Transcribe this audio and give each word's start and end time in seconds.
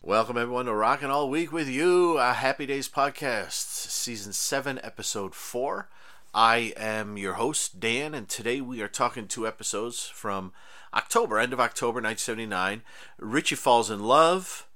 Welcome 0.00 0.38
everyone 0.38 0.64
to 0.64 0.72
Rockin' 0.72 1.10
All 1.10 1.28
Week 1.28 1.52
with 1.52 1.68
you, 1.68 2.16
a 2.16 2.32
Happy 2.32 2.64
Days 2.64 2.88
podcast, 2.88 3.66
season 3.90 4.32
seven, 4.32 4.80
episode 4.82 5.34
four. 5.34 5.90
I 6.32 6.72
am 6.78 7.18
your 7.18 7.34
host 7.34 7.80
Dan, 7.80 8.14
and 8.14 8.30
today 8.30 8.62
we 8.62 8.80
are 8.80 8.88
talking 8.88 9.28
two 9.28 9.46
episodes 9.46 10.06
from 10.06 10.54
October, 10.94 11.38
end 11.38 11.52
of 11.52 11.60
October, 11.60 12.00
1979. 12.00 12.80
Richie 13.18 13.54
falls 13.54 13.90
in 13.90 14.02
love, 14.02 14.66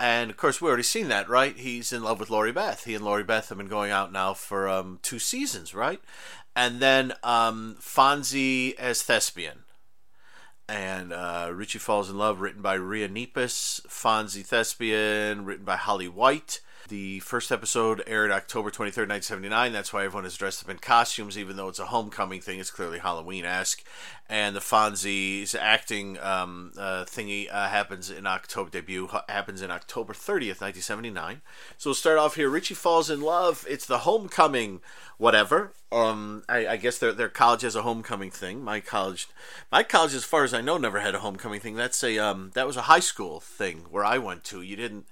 and 0.00 0.32
of 0.32 0.36
course 0.36 0.60
we 0.60 0.66
already 0.66 0.82
seen 0.82 1.06
that, 1.08 1.28
right? 1.28 1.56
He's 1.56 1.92
in 1.92 2.02
love 2.02 2.18
with 2.18 2.30
Lori 2.30 2.50
Beth. 2.50 2.82
He 2.86 2.96
and 2.96 3.04
Lori 3.04 3.22
Beth 3.22 3.50
have 3.50 3.58
been 3.58 3.68
going 3.68 3.92
out 3.92 4.12
now 4.12 4.34
for 4.34 4.68
um, 4.68 4.98
two 5.00 5.20
seasons, 5.20 5.76
right? 5.76 6.00
And 6.56 6.80
then 6.80 7.12
um, 7.22 7.76
Fonzie 7.80 8.74
as 8.74 9.04
thespian 9.04 9.63
and 10.68 11.12
uh, 11.12 11.50
Richie 11.52 11.78
Falls 11.78 12.08
in 12.10 12.16
Love, 12.16 12.40
written 12.40 12.62
by 12.62 12.74
Rhea 12.74 13.08
Nepes, 13.08 13.80
Fonzie 13.88 14.44
Thespian, 14.44 15.44
written 15.44 15.64
by 15.64 15.76
Holly 15.76 16.08
White. 16.08 16.60
The 16.88 17.20
first 17.20 17.50
episode 17.50 18.02
aired 18.06 18.30
October 18.30 18.70
23rd, 18.70 19.08
1979. 19.08 19.72
That's 19.72 19.90
why 19.90 20.04
everyone 20.04 20.26
is 20.26 20.36
dressed 20.36 20.62
up 20.62 20.68
in 20.68 20.76
costumes, 20.76 21.38
even 21.38 21.56
though 21.56 21.68
it's 21.68 21.78
a 21.78 21.86
homecoming 21.86 22.42
thing. 22.42 22.58
It's 22.60 22.70
clearly 22.70 22.98
Halloween 22.98 23.46
esque. 23.46 23.82
And 24.28 24.54
the 24.54 24.60
Fonzie's 24.60 25.54
acting 25.54 26.18
um, 26.18 26.72
uh, 26.76 27.06
thingy 27.06 27.48
uh, 27.50 27.68
happens 27.68 28.10
in 28.10 28.26
October, 28.26 28.68
debut 28.68 29.08
happens 29.30 29.62
in 29.62 29.70
October 29.70 30.12
30th, 30.12 30.60
1979. 30.60 31.40
So 31.78 31.88
we'll 31.88 31.94
start 31.94 32.18
off 32.18 32.34
here. 32.34 32.50
Richie 32.50 32.74
Falls 32.74 33.08
in 33.08 33.22
Love. 33.22 33.64
It's 33.66 33.86
the 33.86 33.98
homecoming, 33.98 34.82
whatever. 35.16 35.72
Um, 35.90 36.44
I, 36.50 36.66
I 36.66 36.76
guess 36.76 36.98
their, 36.98 37.12
their 37.12 37.30
college 37.30 37.62
has 37.62 37.76
a 37.76 37.82
homecoming 37.82 38.30
thing. 38.30 38.62
My 38.62 38.80
college, 38.80 39.28
my 39.72 39.84
college, 39.84 40.12
as 40.12 40.24
far 40.24 40.44
as 40.44 40.52
I 40.52 40.60
know, 40.60 40.76
never 40.76 41.00
had 41.00 41.14
a 41.14 41.20
homecoming 41.20 41.60
thing. 41.60 41.76
That's 41.76 42.04
a 42.04 42.18
um, 42.18 42.50
that 42.54 42.66
was 42.66 42.76
a 42.76 42.82
high 42.82 43.00
school 43.00 43.40
thing 43.40 43.86
where 43.90 44.04
I 44.04 44.18
went 44.18 44.44
to. 44.44 44.60
You 44.60 44.76
didn't 44.76 45.06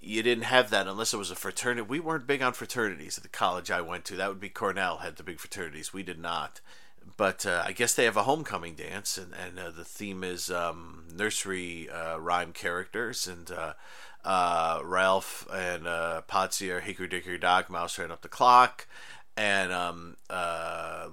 you 0.00 0.22
didn't 0.22 0.44
have 0.44 0.70
that 0.70 0.86
unless 0.86 1.12
it 1.12 1.18
was 1.18 1.30
a 1.30 1.36
fraternity. 1.36 1.86
We 1.88 2.00
weren't 2.00 2.26
big 2.26 2.42
on 2.42 2.52
fraternities 2.52 3.18
at 3.18 3.22
the 3.22 3.28
college 3.28 3.70
I 3.70 3.80
went 3.80 4.04
to. 4.06 4.16
That 4.16 4.28
would 4.28 4.40
be 4.40 4.48
Cornell 4.48 4.98
had 4.98 5.16
the 5.16 5.22
big 5.22 5.38
fraternities. 5.38 5.92
We 5.92 6.02
did 6.02 6.18
not. 6.18 6.60
But 7.16 7.46
uh, 7.46 7.62
I 7.64 7.72
guess 7.72 7.94
they 7.94 8.04
have 8.04 8.16
a 8.16 8.24
homecoming 8.24 8.74
dance, 8.74 9.16
and, 9.16 9.32
and 9.32 9.58
uh, 9.58 9.70
the 9.70 9.84
theme 9.84 10.22
is 10.22 10.50
um, 10.50 11.04
nursery 11.12 11.88
uh, 11.88 12.18
rhyme 12.18 12.52
characters, 12.52 13.26
and 13.26 13.50
uh, 13.50 13.72
uh, 14.24 14.80
Ralph 14.84 15.46
and 15.52 15.86
uh, 15.86 16.22
Potsy 16.28 16.70
are 16.70 16.80
Hickory 16.80 17.08
Dickory 17.08 17.38
Dock, 17.38 17.70
Mouse 17.70 17.98
ran 17.98 18.12
up 18.12 18.20
the 18.20 18.28
clock, 18.28 18.86
and 19.36 19.72
um, 19.72 20.16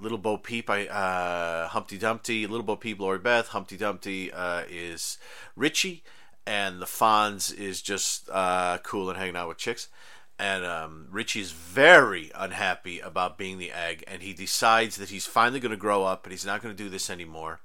Little 0.01 0.17
Bo 0.17 0.37
Peep, 0.37 0.69
I, 0.69 1.67
Humpty 1.71 1.97
Dumpty, 1.97 2.45
Little 2.45 2.65
Bo 2.65 2.75
Peep, 2.75 2.99
Lori 2.99 3.19
Beth, 3.19 3.47
Humpty 3.49 3.77
Dumpty 3.77 4.31
is 4.69 5.17
Richie, 5.55 6.03
and 6.47 6.81
the 6.81 6.85
Fonz 6.85 7.53
is 7.53 7.81
just 7.81 8.29
uh, 8.31 8.77
cool 8.83 9.09
and 9.09 9.17
hanging 9.17 9.35
out 9.35 9.47
with 9.47 9.57
chicks. 9.57 9.89
And 10.37 10.65
um, 10.65 11.07
Richie's 11.11 11.51
very 11.51 12.29
unhappy 12.35 12.99
about 12.99 13.37
being 13.37 13.57
the 13.57 13.71
egg, 13.71 14.03
and 14.05 14.21
he 14.21 14.33
decides 14.33 14.97
that 14.97 15.09
he's 15.09 15.25
finally 15.25 15.61
going 15.61 15.71
to 15.71 15.77
grow 15.77 16.03
up 16.03 16.25
and 16.25 16.31
he's 16.31 16.45
not 16.45 16.61
going 16.61 16.75
to 16.75 16.83
do 16.83 16.89
this 16.89 17.09
anymore. 17.09 17.61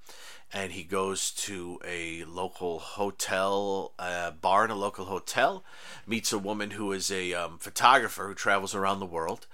And 0.53 0.73
he 0.73 0.83
goes 0.83 1.31
to 1.33 1.81
a 1.85 2.25
local 2.25 2.79
hotel, 2.79 3.93
uh, 3.99 4.33
bar 4.33 4.65
in 4.65 4.71
a 4.71 4.77
local 4.77 5.05
hotel, 5.05 5.65
meets 6.07 6.33
a 6.33 6.39
woman 6.39 6.73
who 6.73 6.93
is 6.93 7.11
a 7.11 7.35
um, 7.35 7.59
photographer 7.59 8.27
who 8.27 8.35
travels 8.35 8.75
around 8.75 8.99
the 8.99 9.07
world. 9.07 9.47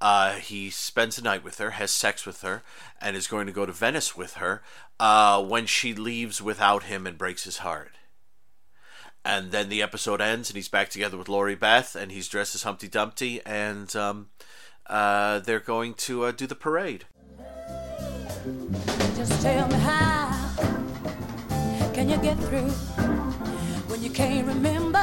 Uh, 0.00 0.32
he 0.32 0.68
spends 0.68 1.16
the 1.16 1.22
night 1.22 1.44
with 1.44 1.58
her, 1.58 1.70
has 1.70 1.90
sex 1.90 2.26
with 2.26 2.42
her, 2.42 2.62
and 3.00 3.16
is 3.16 3.28
going 3.28 3.46
to 3.46 3.52
go 3.52 3.64
to 3.64 3.72
Venice 3.72 4.16
with 4.16 4.34
her 4.34 4.62
uh, 4.98 5.42
when 5.42 5.64
she 5.64 5.94
leaves 5.94 6.42
without 6.42 6.84
him 6.84 7.06
and 7.06 7.16
breaks 7.16 7.44
his 7.44 7.58
heart 7.58 7.92
and 9.24 9.52
then 9.52 9.68
the 9.68 9.82
episode 9.82 10.20
ends 10.20 10.50
and 10.50 10.56
he's 10.56 10.68
back 10.68 10.88
together 10.88 11.16
with 11.16 11.28
Lori 11.28 11.54
Beth 11.54 11.94
and 11.94 12.10
he's 12.10 12.28
dressed 12.28 12.54
as 12.54 12.62
Humpty 12.64 12.88
Dumpty 12.88 13.40
and 13.46 13.94
um, 13.94 14.28
uh, 14.86 15.38
they're 15.40 15.60
going 15.60 15.94
to 15.94 16.24
uh, 16.24 16.32
do 16.32 16.46
the 16.46 16.54
parade. 16.54 17.04
Just 19.16 19.40
tell 19.42 19.68
me 19.68 19.74
how 19.74 20.50
can 21.94 22.08
you 22.08 22.16
get 22.18 22.36
through 22.38 22.70
when 23.88 24.02
you 24.02 24.10
can't 24.10 24.46
remember 24.46 24.98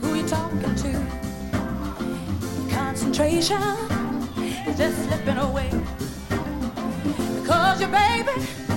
who 0.00 0.14
you're 0.14 0.28
talking 0.28 0.74
to? 0.74 1.06
Concentration 2.74 3.62
is 4.66 4.76
just 4.76 5.04
slipping 5.04 5.36
away 5.36 5.70
because 7.40 7.80
your 7.80 7.90
baby 7.90 8.67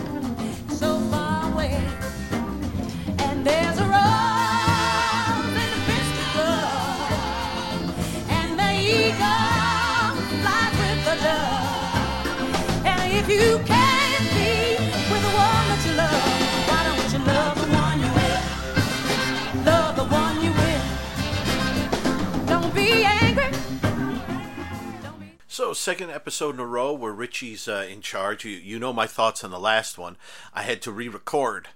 So, 25.62 25.74
second 25.74 26.10
episode 26.10 26.56
in 26.56 26.60
a 26.60 26.66
row 26.66 26.92
where 26.92 27.12
Richie's 27.12 27.68
uh, 27.68 27.86
in 27.88 28.02
charge. 28.02 28.46
You, 28.46 28.52
you 28.52 28.80
know 28.80 28.92
my 28.92 29.06
thoughts 29.06 29.44
on 29.44 29.52
the 29.52 29.60
last 29.60 29.96
one. 29.96 30.18
I 30.56 30.64
had 30.64 30.82
to 30.82 30.92
re-record 30.92 31.68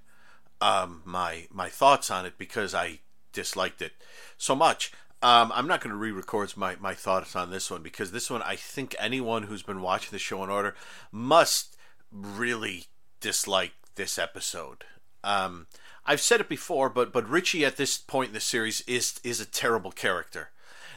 um, 0.60 1.04
my 1.06 1.48
my 1.52 1.70
thoughts 1.70 2.10
on 2.10 2.26
it 2.26 2.34
because 2.40 2.74
I 2.74 3.02
disliked 3.32 3.84
it 3.84 3.94
so 4.38 4.56
much. 4.56 4.92
Um, 5.22 5.52
I'm 5.56 5.68
not 5.68 5.82
going 5.82 5.92
to 5.92 5.98
re-record 5.98 6.56
my, 6.56 6.76
my 6.80 6.94
thoughts 6.94 7.36
on 7.36 7.50
this 7.50 7.72
one 7.72 7.82
because 7.82 8.12
this 8.12 8.30
one 8.30 8.42
I 8.44 8.56
think 8.56 8.96
anyone 9.00 9.44
who's 9.44 9.64
been 9.64 9.82
watching 9.82 10.12
the 10.12 10.20
show 10.20 10.44
in 10.44 10.50
order 10.50 10.76
must 11.12 11.76
really 12.12 12.86
dislike 13.22 13.74
this 13.96 14.20
episode. 14.20 14.84
Um, 15.24 15.68
I've 16.06 16.22
said 16.22 16.42
it 16.42 16.50
before, 16.50 16.90
but 16.90 17.12
but 17.12 17.28
Richie 17.28 17.66
at 17.66 17.78
this 17.78 17.98
point 17.98 18.30
in 18.30 18.34
the 18.34 18.40
series 18.40 18.82
is 18.82 19.20
is 19.24 19.40
a 19.40 19.46
terrible 19.46 19.92
character. 19.92 20.52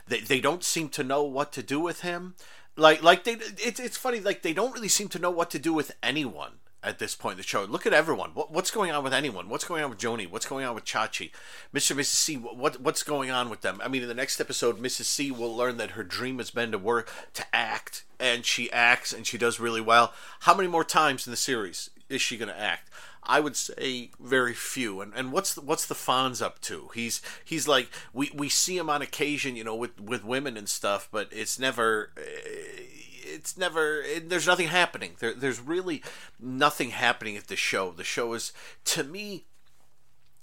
They 0.07 0.21
they 0.21 0.41
don't 0.41 0.65
seem 0.65 0.91
to 0.91 1.05
know 1.05 1.23
what 1.23 1.53
to 1.53 1.63
do 1.63 1.81
with 1.81 2.03
him. 2.03 2.35
Like 2.77 3.03
like 3.03 3.25
they 3.25 3.33
it's 3.33 3.81
it's 3.81 3.97
funny 3.97 4.21
like 4.21 4.43
they 4.43 4.53
don't 4.53 4.75
really 4.75 4.89
seem 4.89 5.09
to 5.09 5.19
know 5.19 5.31
what 5.31 5.51
to 5.53 5.59
do 5.59 5.73
with 5.73 5.97
anyone 6.03 6.59
at 6.83 6.99
this 6.99 7.15
point 7.15 7.33
in 7.33 7.39
the 7.39 7.43
show. 7.43 7.65
Look 7.65 7.87
at 7.87 7.93
everyone. 7.93 8.31
What, 8.35 8.53
what's 8.53 8.71
going 8.71 8.91
on 8.91 9.03
with 9.03 9.13
anyone? 9.13 9.49
What's 9.49 9.65
going 9.65 9.83
on 9.83 9.91
with 9.91 9.99
Joni? 9.99 10.31
What's 10.31 10.47
going 10.47 10.65
on 10.65 10.75
with 10.75 10.85
Chachi? 10.85 11.31
Mr. 11.75 11.97
Mrs. 11.97 12.05
C, 12.07 12.35
what, 12.37 12.81
what's 12.81 13.03
going 13.03 13.31
on 13.31 13.51
with 13.51 13.63
them? 13.63 13.81
I 13.83 13.89
mean, 13.89 14.03
in 14.03 14.09
the 14.09 14.15
next 14.15 14.41
episode, 14.41 14.79
Mrs. 14.79 15.05
C 15.05 15.31
will 15.31 15.55
learn 15.55 15.77
that 15.79 15.93
her 15.93 16.05
dream 16.05 16.39
has 16.39 16.51
been 16.51 16.71
to 16.73 16.79
work, 16.79 17.11
to 17.35 17.45
act, 17.53 18.05
and 18.21 18.45
she 18.45 18.71
acts 18.71 19.13
and 19.13 19.27
she 19.27 19.39
does 19.39 19.59
really 19.59 19.81
well. 19.81 20.13
How 20.41 20.55
many 20.55 20.69
more 20.69 20.85
times 20.85 21.27
in 21.27 21.31
the 21.33 21.37
series 21.37 21.91
is 22.09 22.23
she 22.23 22.37
going 22.37 22.51
to 22.51 22.61
act? 22.61 22.91
I 23.29 23.41
would 23.41 23.57
say 23.57 24.11
very 24.19 24.55
few. 24.55 25.03
And 25.03 25.13
and 25.15 25.33
what's 25.33 25.55
the, 25.55 25.61
what's 25.61 25.85
the 25.85 25.95
Fonz 25.95 26.41
up 26.41 26.61
to? 26.63 26.89
He's 26.95 27.21
he's 27.45 27.69
like 27.69 27.91
we, 28.15 28.31
we 28.35 28.49
see 28.49 28.79
him 28.79 28.89
on 28.89 29.03
occasion, 29.03 29.55
you 29.55 29.65
know, 29.65 29.77
with 29.77 30.01
with 30.01 30.25
women 30.25 30.57
and 30.57 30.69
stuff, 30.69 31.09
but 31.13 31.29
it's 31.31 31.59
never 31.59 32.11
eh, 32.17 32.98
it's 33.35 33.57
never 33.57 34.03
it, 34.03 34.29
there's 34.29 34.47
nothing 34.47 34.69
happening. 34.69 35.13
There, 35.19 35.35
there's 35.35 35.61
really 35.61 36.03
nothing 36.41 36.91
happening 36.91 37.37
at 37.37 37.49
the 37.49 37.57
show. 37.57 37.93
The 37.93 38.05
show 38.05 38.33
is 38.35 38.53
to 38.87 39.05
me 39.05 39.45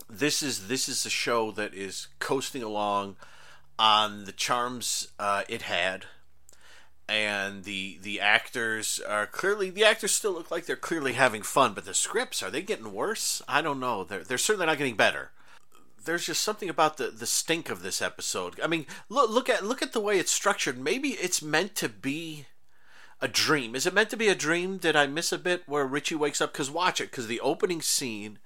this 0.09 0.43
is 0.43 0.67
this 0.67 0.87
is 0.87 1.05
a 1.05 1.09
show 1.09 1.51
that 1.51 1.73
is 1.73 2.07
coasting 2.19 2.63
along 2.63 3.15
on 3.77 4.25
the 4.25 4.31
charms 4.31 5.09
uh, 5.19 5.43
it 5.49 5.63
had. 5.63 6.05
And 7.07 7.65
the 7.65 7.99
the 8.01 8.19
actors 8.19 8.99
are 8.99 9.27
clearly 9.27 9.69
the 9.69 9.85
actors 9.85 10.11
still 10.11 10.33
look 10.33 10.49
like 10.49 10.65
they're 10.65 10.75
clearly 10.75 11.13
having 11.13 11.43
fun 11.43 11.73
but 11.73 11.85
the 11.85 11.93
scripts 11.93 12.41
are 12.41 12.49
they 12.49 12.63
getting 12.63 12.93
worse? 12.93 13.43
I 13.47 13.61
don't 13.61 13.79
know. 13.79 14.03
They're, 14.03 14.23
they're 14.23 14.39
certainly 14.39 14.65
not 14.65 14.79
getting 14.79 14.95
better. 14.95 15.31
There's 16.03 16.25
just 16.25 16.41
something 16.41 16.69
about 16.69 16.97
the 16.97 17.07
the 17.07 17.27
stink 17.27 17.69
of 17.69 17.83
this 17.83 18.01
episode. 18.01 18.59
I 18.59 18.65
mean 18.65 18.87
look 19.07 19.29
look 19.29 19.49
at 19.49 19.63
look 19.63 19.83
at 19.83 19.93
the 19.93 19.99
way 19.99 20.17
it's 20.17 20.31
structured. 20.31 20.79
Maybe 20.79 21.09
it's 21.09 21.43
meant 21.43 21.75
to 21.75 21.89
be 21.89 22.47
a 23.21 23.27
dream. 23.27 23.75
Is 23.75 23.85
it 23.85 23.93
meant 23.93 24.09
to 24.09 24.17
be 24.17 24.27
a 24.27 24.35
dream? 24.35 24.77
Did 24.77 24.95
I 24.95 25.07
miss 25.07 25.31
a 25.31 25.37
bit 25.37 25.63
where 25.65 25.85
Richie 25.85 26.15
wakes 26.15 26.41
up? 26.41 26.53
Because 26.53 26.69
watch 26.69 26.99
it, 26.99 27.11
because 27.11 27.27
the 27.27 27.39
opening 27.39 27.81
scene 27.81 28.39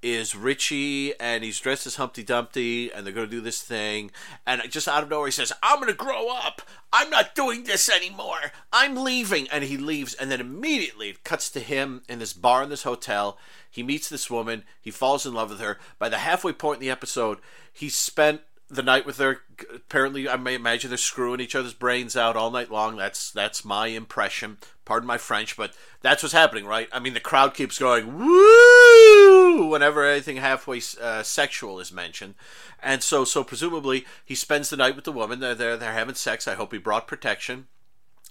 is 0.00 0.36
Richie 0.36 1.18
and 1.18 1.42
he's 1.42 1.58
dressed 1.58 1.86
as 1.86 1.96
Humpty 1.96 2.22
Dumpty 2.22 2.92
and 2.92 3.04
they're 3.04 3.12
going 3.12 3.26
to 3.26 3.30
do 3.30 3.40
this 3.40 3.62
thing. 3.62 4.10
And 4.46 4.62
just 4.70 4.86
out 4.86 5.02
of 5.02 5.10
nowhere, 5.10 5.26
he 5.26 5.32
says, 5.32 5.52
I'm 5.62 5.78
going 5.80 5.88
to 5.88 5.94
grow 5.94 6.28
up. 6.28 6.62
I'm 6.92 7.10
not 7.10 7.34
doing 7.34 7.64
this 7.64 7.88
anymore. 7.88 8.52
I'm 8.72 8.96
leaving. 8.96 9.48
And 9.48 9.64
he 9.64 9.76
leaves. 9.76 10.14
And 10.14 10.30
then 10.30 10.40
immediately 10.40 11.10
it 11.10 11.24
cuts 11.24 11.50
to 11.50 11.60
him 11.60 12.02
in 12.08 12.20
this 12.20 12.32
bar 12.32 12.62
in 12.62 12.70
this 12.70 12.84
hotel. 12.84 13.38
He 13.68 13.82
meets 13.82 14.08
this 14.08 14.30
woman. 14.30 14.64
He 14.80 14.90
falls 14.90 15.26
in 15.26 15.34
love 15.34 15.50
with 15.50 15.60
her. 15.60 15.78
By 15.98 16.08
the 16.08 16.18
halfway 16.18 16.52
point 16.52 16.76
in 16.76 16.82
the 16.82 16.90
episode, 16.90 17.38
he's 17.72 17.96
spent 17.96 18.42
the 18.70 18.82
night 18.82 19.06
with 19.06 19.16
their 19.16 19.40
apparently 19.74 20.28
I 20.28 20.36
may 20.36 20.54
imagine 20.54 20.90
they're 20.90 20.98
screwing 20.98 21.40
each 21.40 21.54
other's 21.54 21.72
brains 21.72 22.16
out 22.16 22.36
all 22.36 22.50
night 22.50 22.70
long. 22.70 22.96
That's 22.96 23.30
that's 23.30 23.64
my 23.64 23.86
impression. 23.86 24.58
Pardon 24.84 25.06
my 25.06 25.18
French, 25.18 25.56
but 25.56 25.72
that's 26.02 26.22
what's 26.22 26.34
happening, 26.34 26.66
right? 26.66 26.88
I 26.92 26.98
mean, 26.98 27.14
the 27.14 27.20
crowd 27.20 27.54
keeps 27.54 27.78
going 27.78 28.18
woo 28.18 29.68
whenever 29.68 30.04
anything 30.04 30.36
halfway 30.36 30.80
uh, 31.00 31.22
sexual 31.22 31.80
is 31.80 31.92
mentioned, 31.92 32.34
and 32.82 33.02
so 33.02 33.24
so 33.24 33.42
presumably 33.42 34.04
he 34.24 34.34
spends 34.34 34.70
the 34.70 34.76
night 34.76 34.96
with 34.96 35.04
the 35.04 35.12
woman. 35.12 35.40
They're 35.40 35.54
they're, 35.54 35.76
they're 35.76 35.92
having 35.92 36.14
sex. 36.14 36.46
I 36.46 36.54
hope 36.54 36.72
he 36.72 36.78
brought 36.78 37.08
protection. 37.08 37.68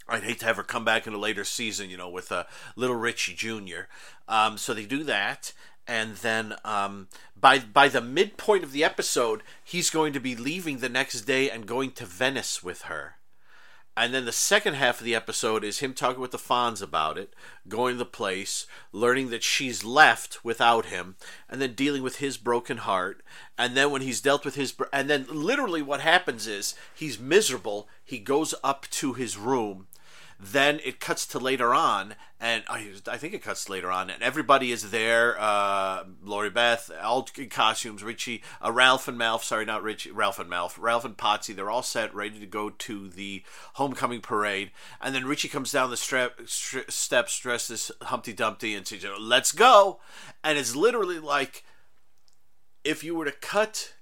I'd 0.10 0.24
hate 0.24 0.40
to 0.40 0.46
have 0.46 0.56
her 0.56 0.64
come 0.64 0.86
back 0.86 1.06
in 1.06 1.14
a 1.14 1.18
later 1.18 1.44
season, 1.44 1.90
you 1.90 1.98
know, 1.98 2.10
with 2.10 2.32
a 2.32 2.38
uh, 2.38 2.44
little 2.78 2.96
Richie 2.96 3.34
Jr. 3.34 3.90
Um, 4.30 4.58
so 4.58 4.74
they 4.74 4.86
do 4.86 5.04
that, 5.04 5.52
and 5.88 6.18
then 6.18 6.56
um, 6.66 7.08
by 7.40 7.60
by 7.60 7.88
the 7.88 8.02
midpoint 8.02 8.64
of 8.64 8.72
the 8.72 8.84
episode, 8.84 9.44
he's 9.64 9.90
going 9.90 10.14
to 10.14 10.20
be 10.20 10.36
leaving 10.36 10.80
the 10.80 10.90
next 10.90 11.22
day 11.22 11.50
and 11.50 11.66
going 11.66 11.92
to 11.92 12.06
Venice 12.06 12.62
with 12.64 12.84
her. 12.84 13.16
And 13.96 14.14
then 14.14 14.26
the 14.26 14.32
second 14.32 14.76
half 14.76 15.00
of 15.00 15.06
the 15.06 15.16
episode 15.16 15.64
is 15.64 15.80
him 15.80 15.96
talking 15.96 16.22
with 16.22 16.30
the 16.30 16.38
Fonz 16.38 16.84
about 16.84 17.18
it, 17.18 17.34
going 17.68 17.96
to 17.96 17.98
the 17.98 18.06
place, 18.06 18.68
learning 18.92 19.32
that 19.32 19.42
she's 19.42 19.84
left 19.84 20.46
without 20.46 20.86
him, 20.86 21.16
and 21.50 21.60
then 21.60 21.74
dealing 21.74 22.04
with 22.04 22.18
his 22.18 22.38
broken 22.38 22.78
heart. 22.78 23.24
And 23.58 23.76
then 23.76 23.90
when 23.90 24.04
he's 24.04 24.22
dealt 24.22 24.46
with 24.46 24.54
his, 24.54 24.76
and 24.94 25.10
then 25.10 25.26
literally 25.32 25.82
what 25.82 26.02
happens 26.02 26.46
is 26.46 26.76
he's 26.94 27.18
miserable. 27.18 27.90
He 28.06 28.20
goes 28.20 28.54
up 28.64 28.86
to 28.92 29.14
his 29.14 29.36
room 29.36 29.88
then 30.40 30.80
it 30.86 31.00
cuts 31.00 31.26
to 31.28 31.40
later 31.40 31.74
on, 31.74 32.14
and 32.40 32.64
I, 32.68 32.92
I 33.08 33.18
think 33.18 33.34
it 33.34 33.42
cuts 33.42 33.70
later 33.70 33.92
on, 33.92 34.12
and 34.12 34.22
everybody 34.22 34.72
is 34.72 34.92
there. 34.92 35.36
Uh, 35.40 36.04
Lori 36.22 36.52
Beth, 36.52 36.92
all 37.02 37.28
in 37.38 37.50
costumes. 37.50 38.04
Richie, 38.04 38.44
uh, 38.64 38.72
Ralph 38.72 39.08
and 39.08 39.20
Malph. 39.20 39.44
Sorry, 39.44 39.66
not 39.66 39.82
Richie. 39.82 40.12
Ralph 40.12 40.38
and 40.38 40.50
Malph. 40.50 40.78
Ralph 40.78 41.06
and 41.06 41.18
Potsy. 41.18 41.56
They're 41.56 41.72
all 41.72 41.82
set, 41.82 42.14
ready 42.14 42.40
to 42.40 42.46
go 42.46 42.70
to 42.70 43.10
the 43.10 43.44
homecoming 43.74 44.22
parade. 44.22 44.72
And 45.02 45.16
then 45.16 45.26
Richie 45.26 45.48
comes 45.48 45.72
down 45.72 45.90
the 45.90 45.98
strap, 45.98 46.42
steps 46.46 47.40
dressed 47.40 47.72
as 47.72 47.92
Humpty 48.04 48.34
Dumpty 48.34 48.76
and 48.76 48.86
says, 48.86 49.06
"Let's 49.20 49.52
go!" 49.52 50.00
And 50.44 50.60
it's 50.60 50.76
literally 50.76 51.18
like 51.18 51.64
if 52.84 53.04
you 53.04 53.16
were 53.16 53.26
to 53.26 53.32
cut 53.32 53.94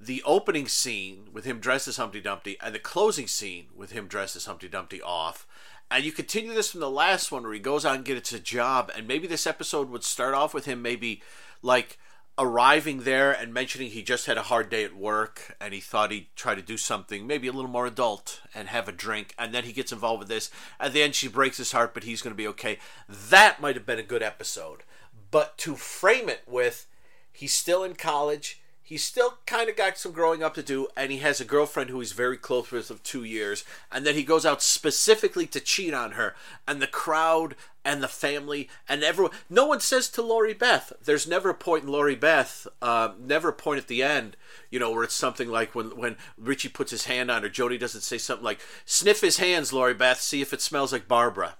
the 0.00 0.22
opening 0.24 0.66
scene 0.66 1.28
with 1.30 1.44
him 1.44 1.60
dressed 1.60 1.86
as 1.86 1.98
Humpty 1.98 2.20
Dumpty 2.20 2.56
and 2.62 2.74
the 2.74 2.78
closing 2.78 3.26
scene 3.26 3.66
with 3.76 3.92
him 3.92 4.06
dressed 4.06 4.34
as 4.34 4.46
Humpty 4.46 4.66
Dumpty 4.66 5.02
off. 5.02 5.46
And 5.90 6.04
you 6.04 6.12
continue 6.12 6.54
this 6.54 6.70
from 6.70 6.80
the 6.80 6.90
last 6.90 7.32
one 7.32 7.42
where 7.42 7.52
he 7.52 7.58
goes 7.58 7.84
out 7.84 7.96
and 7.96 8.04
gets 8.04 8.32
a 8.32 8.38
job. 8.38 8.92
And 8.94 9.08
maybe 9.08 9.26
this 9.26 9.46
episode 9.46 9.90
would 9.90 10.04
start 10.04 10.34
off 10.34 10.54
with 10.54 10.66
him 10.66 10.82
maybe 10.82 11.22
like 11.62 11.98
arriving 12.38 13.00
there 13.00 13.32
and 13.32 13.52
mentioning 13.52 13.90
he 13.90 14.02
just 14.02 14.26
had 14.26 14.38
a 14.38 14.42
hard 14.42 14.70
day 14.70 14.84
at 14.84 14.96
work 14.96 15.56
and 15.60 15.74
he 15.74 15.80
thought 15.80 16.12
he'd 16.12 16.34
try 16.36 16.54
to 16.54 16.62
do 16.62 16.76
something 16.76 17.26
maybe 17.26 17.48
a 17.48 17.52
little 17.52 17.70
more 17.70 17.86
adult 17.86 18.40
and 18.54 18.68
have 18.68 18.88
a 18.88 18.92
drink. 18.92 19.34
And 19.38 19.52
then 19.52 19.64
he 19.64 19.72
gets 19.72 19.92
involved 19.92 20.20
with 20.20 20.28
this. 20.28 20.50
At 20.78 20.92
the 20.92 21.02
end, 21.02 21.14
she 21.14 21.28
breaks 21.28 21.58
his 21.58 21.72
heart, 21.72 21.92
but 21.92 22.04
he's 22.04 22.22
going 22.22 22.32
to 22.32 22.36
be 22.36 22.48
okay. 22.48 22.78
That 23.08 23.60
might 23.60 23.74
have 23.74 23.86
been 23.86 23.98
a 23.98 24.04
good 24.04 24.22
episode. 24.22 24.84
But 25.30 25.58
to 25.58 25.74
frame 25.74 26.28
it 26.28 26.42
with 26.46 26.86
he's 27.32 27.52
still 27.52 27.82
in 27.82 27.94
college 27.94 28.60
he's 28.90 29.04
still 29.04 29.38
kind 29.46 29.70
of 29.70 29.76
got 29.76 29.96
some 29.96 30.10
growing 30.10 30.42
up 30.42 30.52
to 30.54 30.62
do, 30.62 30.88
and 30.96 31.12
he 31.12 31.18
has 31.18 31.40
a 31.40 31.44
girlfriend 31.44 31.88
who 31.88 32.00
he's 32.00 32.10
very 32.10 32.36
close 32.36 32.72
with 32.72 32.90
of 32.90 33.02
two 33.04 33.22
years, 33.22 33.64
and 33.90 34.04
then 34.04 34.16
he 34.16 34.24
goes 34.24 34.44
out 34.44 34.60
specifically 34.60 35.46
to 35.46 35.60
cheat 35.60 35.94
on 35.94 36.12
her, 36.12 36.34
and 36.66 36.82
the 36.82 36.88
crowd 36.88 37.54
and 37.84 38.02
the 38.02 38.08
family 38.08 38.68
and 38.88 39.02
everyone. 39.02 39.32
No 39.48 39.64
one 39.64 39.80
says 39.80 40.08
to 40.10 40.22
Lori 40.22 40.52
Beth. 40.52 40.92
There's 41.02 41.28
never 41.28 41.50
a 41.50 41.54
point 41.54 41.84
in 41.84 41.90
Lori 41.90 42.16
Beth, 42.16 42.66
uh, 42.82 43.12
never 43.18 43.50
a 43.50 43.54
point 43.54 43.78
at 43.78 43.86
the 43.86 44.02
end, 44.02 44.36
you 44.70 44.80
know, 44.80 44.90
where 44.90 45.04
it's 45.04 45.14
something 45.14 45.48
like 45.48 45.74
when 45.74 45.96
when 45.96 46.16
Richie 46.36 46.68
puts 46.68 46.90
his 46.90 47.04
hand 47.04 47.30
on 47.30 47.42
her, 47.42 47.48
Jody 47.48 47.78
doesn't 47.78 48.02
say 48.02 48.18
something 48.18 48.44
like, 48.44 48.60
"Sniff 48.84 49.20
his 49.20 49.38
hands, 49.38 49.72
Lori 49.72 49.94
Beth, 49.94 50.20
see 50.20 50.42
if 50.42 50.52
it 50.52 50.60
smells 50.60 50.92
like 50.92 51.06
Barbara." 51.06 51.56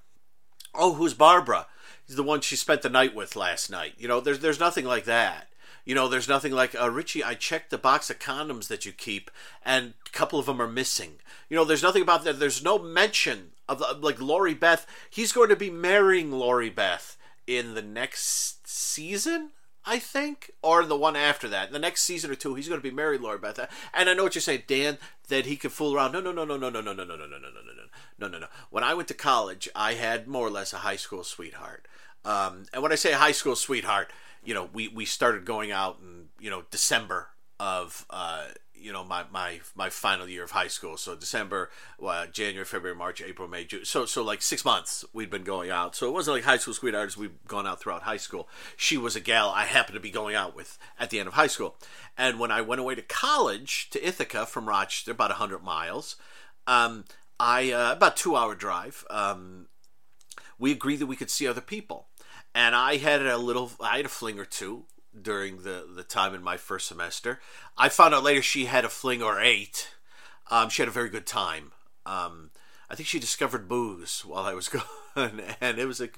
Oh, 0.75 0.95
who's 0.95 1.15
Barbara? 1.15 1.69
He's 2.07 2.17
the 2.17 2.23
one 2.25 2.41
she 2.41 2.57
spent 2.57 2.83
the 2.83 2.89
night 2.89 3.15
with 3.15 3.37
last 3.37 3.71
night. 3.71 3.95
You 3.97 4.09
know, 4.09 4.21
there's 4.21 4.41
there's 4.41 4.61
nothing 4.61 4.85
like 4.85 5.05
that. 5.05 5.50
You 5.85 5.95
know, 5.95 6.09
there's 6.09 6.29
nothing 6.29 6.53
like, 6.53 6.79
uh, 6.79 6.91
Richie, 6.91 7.25
I 7.25 7.35
checked 7.35 7.71
the 7.71 7.79
box 7.79 8.11
of 8.11 8.19
condoms 8.19 8.69
that 8.69 8.85
you 8.85 8.93
keep, 8.93 9.31
and 9.65 9.95
a 10.07 10.11
couple 10.11 10.39
of 10.39 10.47
them 10.47 10.61
are 10.61 10.69
missing. 10.69 11.15
You 11.49 11.57
know, 11.57 11.65
there's 11.65 11.83
nothing 11.83 12.03
about 12.03 12.25
that. 12.25 12.39
There's 12.39 12.63
no 12.63 12.79
mention 12.79 13.53
of, 13.69 13.83
like, 14.03 14.21
Lori 14.21 14.55
Beth. 14.55 14.87
He's 15.09 15.33
going 15.33 15.49
to 15.49 15.57
be 15.57 15.71
marrying 15.71 16.31
Lori 16.31 16.71
Beth 16.71 17.17
in 17.47 17.75
the 17.75 17.83
next 17.83 18.69
season, 18.69 19.51
I 19.85 19.99
think, 19.99 20.51
or 20.63 20.85
the 20.85 20.97
one 20.97 21.17
after 21.17 21.49
that. 21.49 21.73
The 21.73 21.79
next 21.79 22.03
season 22.03 22.31
or 22.31 22.35
two, 22.35 22.55
he's 22.55 22.69
going 22.69 22.81
to 22.81 22.89
be 22.89 22.95
married, 22.95 23.23
Lori 23.23 23.39
Beth. 23.39 23.59
And 23.95 24.09
I 24.09 24.15
know 24.15 24.23
what 24.23 24.35
you're 24.35 24.43
saying, 24.43 24.65
Dan, 24.67 24.99
that 25.29 25.47
he 25.47 25.57
could 25.57 25.73
fool 25.73 25.95
around. 25.95 26.13
No, 26.13 26.21
no, 26.21 26.33
no, 26.33 26.45
no, 26.45 26.57
no, 26.57 26.71
no, 26.71 26.81
no, 26.81 26.93
no, 26.93 27.05
no, 27.05 27.05
no, 27.05 27.17
no, 27.17 27.27
no, 27.27 27.39
no, 27.39 27.39
no, 27.39 27.39
no, 27.39 27.83
no, 28.19 28.29
no, 28.29 28.39
no. 28.39 28.47
When 28.69 28.85
I 28.85 28.95
went 28.95 29.09
to 29.09 29.15
college, 29.15 29.69
I 29.75 29.95
had 29.95 30.29
more 30.29 30.47
or 30.47 30.51
less 30.51 30.73
a 30.73 30.79
high 30.79 30.97
school 30.97 31.25
sweetheart. 31.25 31.89
Um, 32.25 32.67
and 32.75 32.83
when 32.83 32.93
I 32.93 32.97
say 32.97 33.13
high 33.13 33.33
school 33.33 33.57
sweetheart, 33.57 34.13
you 34.45 34.55
know, 34.55 34.69
we, 34.73 34.89
we 34.89 35.05
started 35.05 35.45
going 35.45 35.71
out 35.71 35.99
in, 36.03 36.29
you 36.39 36.51
know, 36.51 36.63
December 36.71 37.29
of, 37.59 38.07
uh, 38.11 38.47
you 38.75 38.93
know, 38.93 39.05
my, 39.05 39.25
my, 39.31 39.61
my 39.75 39.91
final 39.91 40.27
year 40.27 40.43
of 40.43 40.53
high 40.53 40.69
school. 40.69 40.97
So 40.97 41.15
December, 41.15 41.71
uh, 42.03 42.27
January, 42.27 42.65
February, 42.65 42.97
March, 42.97 43.21
April, 43.21 43.47
May, 43.47 43.65
June. 43.65 43.85
So, 43.85 44.07
so 44.07 44.23
like 44.23 44.41
six 44.41 44.65
months 44.65 45.05
we'd 45.13 45.29
been 45.29 45.45
going 45.45 45.71
out. 45.71 45.95
So 45.95 46.09
it 46.09 46.13
wasn't 46.13 46.39
like 46.39 46.45
high 46.45 46.57
school 46.57 46.73
sweethearts. 46.73 47.17
We'd 47.17 47.47
gone 47.47 47.67
out 47.67 47.81
throughout 47.81 48.03
high 48.03 48.17
school. 48.17 48.49
She 48.77 48.97
was 48.97 49.15
a 49.15 49.21
gal 49.21 49.51
I 49.51 49.65
happened 49.65 49.95
to 49.95 50.01
be 50.01 50.11
going 50.11 50.35
out 50.35 50.57
with 50.57 50.79
at 50.99 51.11
the 51.11 51.19
end 51.19 51.29
of 51.29 51.35
high 51.35 51.47
school. 51.47 51.77
And 52.17 52.39
when 52.41 52.51
I 52.51 52.63
went 52.63 52.81
away 52.81 52.95
to 52.95 53.03
college 53.03 53.91
to 53.91 54.07
Ithaca 54.07 54.47
from 54.47 54.67
Rochester, 54.67 55.11
about 55.11 55.31
a 55.31 55.35
100 55.35 55.63
miles, 55.63 56.17
um, 56.67 57.05
I, 57.39 57.73
uh, 57.73 57.93
about 57.93 58.17
two 58.17 58.37
hour 58.37 58.55
drive, 58.55 59.05
um, 59.11 59.67
we 60.59 60.73
agreed 60.73 60.97
that 60.97 61.07
we 61.07 61.17
could 61.17 61.31
see 61.31 61.47
other 61.47 61.61
people 61.61 62.07
and 62.55 62.75
I 62.75 62.97
had 62.97 63.23
a 63.23 63.39
little, 63.39 63.73
I 63.81 63.99
had 63.99 64.07
a 64.07 64.11
fling 64.11 64.39
or 64.39 64.45
two 64.45 64.85
during 65.21 65.63
the 65.63 65.87
the 65.93 66.05
time 66.05 66.35
in 66.35 66.43
my 66.43 66.57
first 66.57 66.87
semester. 66.87 67.41
I 67.77 67.89
found 67.89 68.15
out 68.15 68.23
later 68.23 68.43
she 68.43 68.67
had 68.67 68.85
a 68.85 68.89
fling 68.89 69.23
or 69.23 69.41
eight. 69.41 69.89
Um, 70.51 70.69
she 70.69 70.83
had 70.83 70.89
a 70.89 70.93
very 70.93 71.09
good 71.09 71.27
time. 71.27 71.73
Um, 72.07 72.51
I 72.89 72.97
think 72.97 73.07
she 73.07 73.21
discovered 73.21 73.69
booze 73.69 74.25
while 74.25 74.45
I 74.45 74.55
was 74.55 74.69
gone, 75.17 75.43
and 75.61 75.79
it 75.79 75.87
was 75.87 76.01
a 76.01 76.09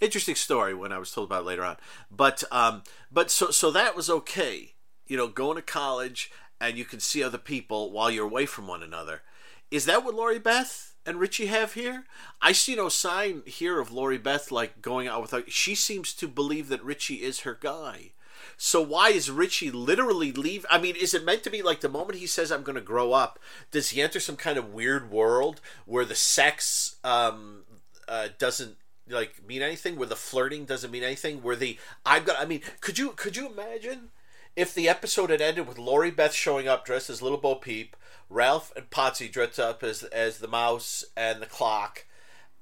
interesting 0.00 0.36
story 0.36 0.74
when 0.74 0.92
I 0.92 0.98
was 0.98 1.10
told 1.10 1.28
about 1.28 1.42
it 1.42 1.46
later 1.46 1.64
on. 1.64 1.76
But 2.10 2.44
um, 2.50 2.82
but 3.10 3.30
so 3.30 3.50
so 3.50 3.70
that 3.70 3.96
was 3.96 4.10
okay. 4.10 4.74
You 5.06 5.16
know, 5.16 5.26
going 5.26 5.56
to 5.56 5.62
college 5.62 6.30
and 6.60 6.76
you 6.76 6.84
can 6.84 7.00
see 7.00 7.22
other 7.22 7.38
people 7.38 7.90
while 7.90 8.10
you're 8.10 8.26
away 8.26 8.46
from 8.46 8.66
one 8.66 8.82
another. 8.82 9.22
Is 9.70 9.86
that 9.86 10.04
what 10.04 10.14
Lori 10.14 10.38
Beth 10.38 10.89
and 11.10 11.20
Richie 11.20 11.46
have 11.46 11.74
here? 11.74 12.04
I 12.40 12.52
see 12.52 12.74
no 12.74 12.88
sign 12.88 13.42
here 13.44 13.80
of 13.80 13.92
Lori 13.92 14.16
Beth 14.16 14.50
like 14.50 14.80
going 14.80 15.08
out 15.08 15.20
with 15.20 15.32
her. 15.32 15.42
She 15.48 15.74
seems 15.74 16.14
to 16.14 16.28
believe 16.28 16.68
that 16.68 16.82
Richie 16.82 17.22
is 17.22 17.40
her 17.40 17.58
guy. 17.60 18.12
So 18.56 18.80
why 18.80 19.10
is 19.10 19.30
Richie 19.30 19.70
literally 19.70 20.32
leave? 20.32 20.64
I 20.70 20.78
mean, 20.78 20.94
is 20.96 21.12
it 21.12 21.24
meant 21.24 21.42
to 21.44 21.50
be 21.50 21.62
like 21.62 21.80
the 21.80 21.88
moment 21.88 22.18
he 22.18 22.26
says 22.26 22.50
I'm 22.50 22.62
going 22.62 22.76
to 22.76 22.80
grow 22.80 23.12
up? 23.12 23.38
Does 23.70 23.90
he 23.90 24.00
enter 24.00 24.20
some 24.20 24.36
kind 24.36 24.56
of 24.56 24.72
weird 24.72 25.10
world 25.10 25.60
where 25.84 26.04
the 26.04 26.14
sex 26.14 26.96
um, 27.04 27.62
uh, 28.08 28.28
doesn't 28.38 28.76
like 29.08 29.46
mean 29.46 29.62
anything? 29.62 29.96
Where 29.96 30.08
the 30.08 30.16
flirting 30.16 30.64
doesn't 30.64 30.90
mean 30.90 31.02
anything? 31.02 31.42
Where 31.42 31.56
the 31.56 31.78
I've 32.06 32.24
got? 32.24 32.40
I 32.40 32.44
mean, 32.44 32.60
could 32.80 32.98
you 32.98 33.10
could 33.10 33.36
you 33.36 33.50
imagine 33.50 34.10
if 34.56 34.74
the 34.74 34.88
episode 34.88 35.30
had 35.30 35.40
ended 35.40 35.66
with 35.66 35.78
Lori 35.78 36.10
Beth 36.10 36.34
showing 36.34 36.68
up 36.68 36.84
dressed 36.84 37.10
as 37.10 37.22
Little 37.22 37.38
Bo 37.38 37.56
Peep? 37.56 37.96
Ralph 38.30 38.72
and 38.76 38.88
Potsy 38.88 39.30
dressed 39.30 39.58
up 39.58 39.82
as 39.82 40.04
as 40.04 40.38
the 40.38 40.48
mouse 40.48 41.04
and 41.16 41.42
the 41.42 41.46
clock, 41.46 42.06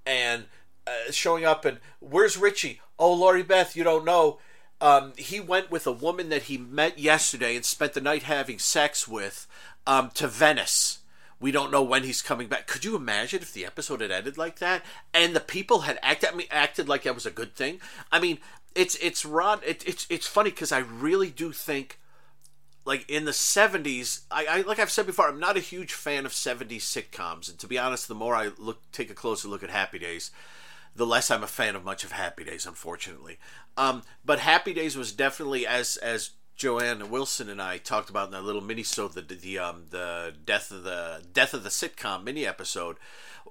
and 0.04 0.46
uh, 0.86 1.12
showing 1.12 1.44
up. 1.44 1.64
And 1.64 1.78
where's 2.00 2.36
Richie? 2.36 2.80
Oh, 2.98 3.12
Lori 3.12 3.42
Beth, 3.42 3.76
you 3.76 3.84
don't 3.84 4.04
know. 4.04 4.38
Um, 4.80 5.12
he 5.16 5.40
went 5.40 5.70
with 5.70 5.86
a 5.86 5.92
woman 5.92 6.28
that 6.30 6.44
he 6.44 6.56
met 6.56 6.98
yesterday 6.98 7.54
and 7.54 7.64
spent 7.64 7.94
the 7.94 8.00
night 8.00 8.24
having 8.24 8.58
sex 8.58 9.06
with 9.06 9.46
um, 9.86 10.10
to 10.14 10.26
Venice. 10.26 11.00
We 11.40 11.52
don't 11.52 11.70
know 11.70 11.82
when 11.82 12.02
he's 12.02 12.22
coming 12.22 12.48
back. 12.48 12.66
Could 12.66 12.84
you 12.84 12.96
imagine 12.96 13.42
if 13.42 13.52
the 13.52 13.64
episode 13.64 14.00
had 14.00 14.10
ended 14.10 14.38
like 14.38 14.58
that 14.58 14.84
and 15.14 15.34
the 15.34 15.40
people 15.40 15.80
had 15.80 15.98
acted 16.02 16.30
I 16.30 16.34
mean, 16.34 16.46
acted 16.50 16.88
like 16.88 17.04
that 17.04 17.14
was 17.14 17.26
a 17.26 17.30
good 17.30 17.54
thing? 17.54 17.80
I 18.10 18.18
mean, 18.18 18.38
it's 18.74 18.96
it's 18.96 19.24
Rod. 19.24 19.62
It, 19.64 19.86
it's 19.86 20.06
it's 20.10 20.26
funny 20.26 20.50
because 20.50 20.72
I 20.72 20.78
really 20.78 21.30
do 21.30 21.52
think 21.52 21.97
like 22.88 23.08
in 23.08 23.26
the 23.26 23.32
70s 23.32 24.22
I, 24.30 24.46
I, 24.46 24.60
like 24.62 24.78
i've 24.78 24.90
said 24.90 25.06
before 25.06 25.28
i'm 25.28 25.38
not 25.38 25.58
a 25.58 25.60
huge 25.60 25.92
fan 25.92 26.24
of 26.24 26.32
70s 26.32 26.78
sitcoms 26.78 27.48
and 27.48 27.58
to 27.58 27.68
be 27.68 27.78
honest 27.78 28.08
the 28.08 28.14
more 28.14 28.34
i 28.34 28.50
look 28.56 28.90
take 28.90 29.10
a 29.10 29.14
closer 29.14 29.46
look 29.46 29.62
at 29.62 29.70
happy 29.70 29.98
days 29.98 30.30
the 30.96 31.06
less 31.06 31.30
i'm 31.30 31.44
a 31.44 31.48
fan 31.48 31.76
of 31.76 31.84
much 31.84 32.02
of 32.02 32.12
happy 32.12 32.42
days 32.44 32.66
unfortunately. 32.66 33.38
Um, 33.76 34.02
but 34.24 34.40
happy 34.40 34.72
days 34.72 34.96
was 34.96 35.12
definitely 35.12 35.66
as 35.66 35.98
as 35.98 36.30
joanne 36.56 37.10
wilson 37.10 37.48
and 37.48 37.62
i 37.62 37.78
talked 37.78 38.10
about 38.10 38.26
in 38.26 38.32
that 38.32 38.42
little 38.42 38.62
mini 38.62 38.82
so 38.82 39.06
the 39.06 39.20
the 39.20 39.58
um 39.58 39.84
the 39.90 40.34
death 40.44 40.72
of 40.72 40.82
the 40.82 41.22
death 41.32 41.54
of 41.54 41.62
the 41.62 41.68
sitcom 41.68 42.24
mini 42.24 42.44
episode 42.44 42.96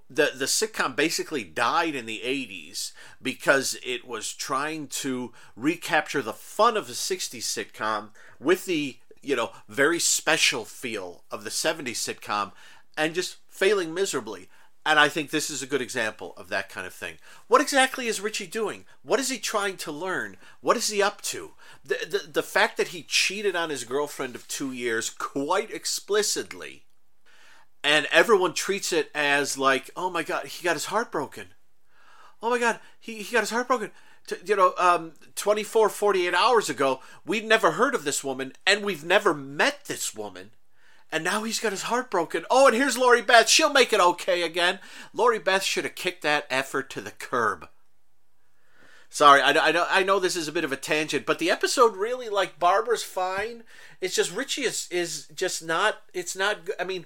the 0.10 0.32
the 0.36 0.46
sitcom 0.46 0.94
basically 0.94 1.44
died 1.44 1.96
in 1.96 2.06
the 2.06 2.22
80s 2.26 2.92
because 3.22 3.78
it 3.86 4.06
was 4.06 4.34
trying 4.34 4.88
to 4.88 5.32
recapture 5.56 6.22
the 6.22 6.34
fun 6.34 6.76
of 6.76 6.90
a 6.90 6.94
60s 6.94 7.44
sitcom 7.44 8.10
with 8.40 8.66
the 8.66 8.98
you 9.22 9.36
know, 9.36 9.52
very 9.68 10.00
special 10.00 10.66
feel 10.66 11.24
of 11.32 11.44
the 11.44 11.50
70s 11.50 11.96
sitcom 11.96 12.52
and 12.98 13.14
just 13.14 13.38
failing 13.48 13.94
miserably. 13.94 14.50
And 14.86 15.00
I 15.00 15.10
think 15.10 15.30
this 15.30 15.50
is 15.50 15.62
a 15.62 15.68
good 15.68 15.82
example 15.82 16.34
of 16.38 16.48
that 16.48 16.70
kind 16.70 16.88
of 16.88 16.94
thing. 16.94 17.16
What 17.48 17.60
exactly 17.60 18.08
is 18.08 18.22
Richie 18.22 18.48
doing? 18.48 18.86
What 19.04 19.20
is 19.20 19.30
he 19.30 19.38
trying 19.38 19.76
to 19.78 19.92
learn? 19.92 20.38
What 20.62 20.78
is 20.78 20.88
he 20.88 21.02
up 21.02 21.22
to? 21.24 21.52
The, 21.84 21.98
the, 22.10 22.32
the 22.32 22.44
fact 22.44 22.78
that 22.78 22.90
he 22.90 23.04
cheated 23.04 23.54
on 23.54 23.70
his 23.70 23.84
girlfriend 23.84 24.34
of 24.34 24.48
two 24.48 24.72
years 24.72 25.10
quite 25.10 25.72
explicitly, 25.72 26.86
and 27.84 28.08
everyone 28.12 28.54
treats 28.54 28.94
it 28.94 29.12
as 29.14 29.58
like, 29.58 29.90
oh 29.98 30.10
my 30.10 30.24
God, 30.24 30.46
he 30.46 30.64
got 30.64 30.78
his 30.78 30.86
heart 30.86 31.12
broken. 31.12 31.48
Oh 32.42 32.50
my 32.50 32.60
God, 32.60 32.80
he, 32.98 33.22
he 33.24 33.34
got 33.34 33.42
his 33.42 33.50
heart 33.50 33.68
broken. 33.68 33.92
You 34.46 34.56
know, 34.56 34.74
um, 34.78 35.14
24, 35.36 35.90
48 35.90 36.34
hours 36.34 36.70
ago, 36.70 37.02
we'd 37.26 37.46
never 37.46 37.72
heard 37.72 37.96
of 37.96 38.04
this 38.04 38.24
woman, 38.24 38.54
and 38.66 38.84
we've 38.84 39.04
never 39.04 39.34
met 39.34 39.86
this 39.86 40.14
woman 40.16 40.52
and 41.12 41.24
now 41.24 41.44
he's 41.44 41.60
got 41.60 41.72
his 41.72 41.84
heart 41.84 42.12
broken. 42.12 42.46
Oh, 42.50 42.68
and 42.68 42.76
here's 42.76 42.98
Lori 42.98 43.22
Beth. 43.22 43.48
She'll 43.48 43.72
make 43.72 43.94
it 43.94 44.00
okay 44.00 44.42
again. 44.42 44.80
Lori 45.14 45.40
Beth 45.40 45.64
should 45.64 45.86
have 45.86 45.96
kicked 45.96 46.22
that 46.24 46.46
effort 46.50 46.90
to 46.92 47.02
the 47.02 47.12
curb. 47.12 47.70
Sorry, 49.10 49.42
I, 49.42 49.52
I, 49.52 49.72
know, 49.72 49.86
I 49.90 50.04
know 50.04 50.20
this 50.20 50.36
is 50.36 50.50
a 50.50 50.52
bit 50.52 50.66
of 50.66 50.74
a 50.74 50.78
tangent, 50.78 51.26
but 51.26 51.40
the 51.40 51.50
episode 51.50 51.96
really, 51.96 52.28
like, 52.28 52.60
Barbara's 52.60 53.04
fine. 53.04 53.64
It's 54.02 54.16
just 54.16 54.36
Richie 54.36 54.64
is, 54.64 54.88
is 54.92 55.28
just 55.34 55.64
not, 55.64 56.02
it's 56.14 56.36
not, 56.36 56.58
I 56.78 56.84
mean, 56.84 57.06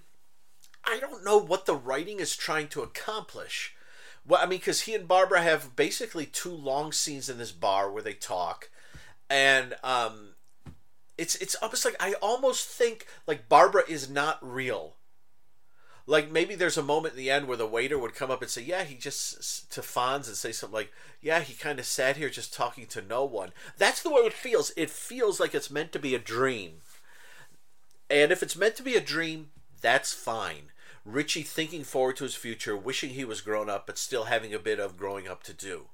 I 0.84 1.00
don't 1.00 1.24
know 1.24 1.38
what 1.38 1.68
the 1.68 1.76
writing 1.76 2.20
is 2.20 2.36
trying 2.36 2.70
to 2.70 2.82
accomplish. 2.82 3.76
Well, 4.26 4.40
I 4.42 4.46
mean, 4.46 4.60
because 4.60 4.82
he 4.82 4.94
and 4.94 5.08
Barbara 5.08 5.42
have 5.42 5.76
basically 5.76 6.26
two 6.26 6.54
long 6.54 6.92
scenes 6.92 7.30
in 7.30 7.38
this 7.38 7.52
bar 7.52 7.92
where 7.92 8.04
they 8.04 8.14
talk. 8.14 8.70
And, 9.30 9.76
um, 9.84 10.36
it's 11.22 11.36
it's 11.36 11.54
almost 11.56 11.86
like 11.86 11.96
I 12.00 12.14
almost 12.14 12.68
think 12.68 13.06
like 13.28 13.48
Barbara 13.48 13.84
is 13.88 14.10
not 14.10 14.40
real. 14.42 14.96
Like 16.08 16.32
maybe 16.32 16.56
there's 16.56 16.80
a 16.80 16.84
moment 16.84 17.14
in 17.14 17.20
the 17.20 17.30
end 17.30 17.48
where 17.48 17.58
the 17.58 17.68
waiter 17.68 17.98
would 18.00 18.16
come 18.16 18.32
up 18.32 18.42
and 18.42 18.50
say, 18.50 18.64
"Yeah, 18.64 18.84
he 18.84 18.96
just 18.96 19.72
to 19.72 19.82
Fonz 19.82 20.28
and 20.28 20.36
say 20.36 20.52
something 20.52 20.74
like, 20.74 20.92
"Yeah, 21.22 21.42
he 21.42 21.54
kind 21.54 21.78
of 21.78 21.86
sat 21.86 22.18
here 22.18 22.30
just 22.32 22.54
talking 22.56 22.88
to 22.88 23.04
no 23.04 23.24
one." 23.24 23.52
That's 23.78 24.02
the 24.02 24.10
way 24.10 24.22
it 24.22 24.34
feels. 24.34 24.72
It 24.76 24.90
feels 24.90 25.40
like 25.40 25.54
it's 25.54 25.70
meant 25.70 25.92
to 25.92 26.00
be 26.00 26.16
a 26.16 26.20
dream. 26.20 26.82
And 28.10 28.32
if 28.32 28.42
it's 28.42 28.56
meant 28.58 28.76
to 28.78 28.84
be 28.84 28.96
a 28.96 29.02
dream, 29.02 29.52
that's 29.80 30.14
fine. 30.14 30.71
Richie 31.06 31.44
thinking 31.44 31.84
forward 31.84 32.18
to 32.18 32.24
his 32.24 32.36
future, 32.36 32.78
wishing 32.78 33.12
he 33.12 33.26
was 33.26 33.42
grown 33.42 33.70
up, 33.70 33.88
but 33.88 33.98
still 33.98 34.26
having 34.26 34.54
a 34.54 34.60
bit 34.60 34.80
of 34.80 34.98
growing 34.98 35.28
up 35.28 35.44
to 35.44 35.54
do. 35.54 35.88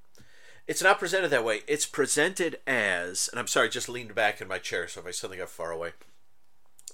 It's 0.67 0.83
not 0.83 0.99
presented 0.99 1.29
that 1.29 1.45
way. 1.45 1.61
It's 1.65 1.85
presented 1.85 2.59
as, 2.67 3.29
and 3.31 3.39
I'm 3.39 3.47
sorry, 3.47 3.69
just 3.69 3.87
leaned 3.87 4.13
back 4.13 4.41
in 4.41 4.49
my 4.49 4.57
chair, 4.57 4.87
so 4.87 4.99
if 4.99 5.07
I 5.07 5.11
suddenly 5.11 5.37
got 5.37 5.49
far 5.49 5.71
away. 5.71 5.91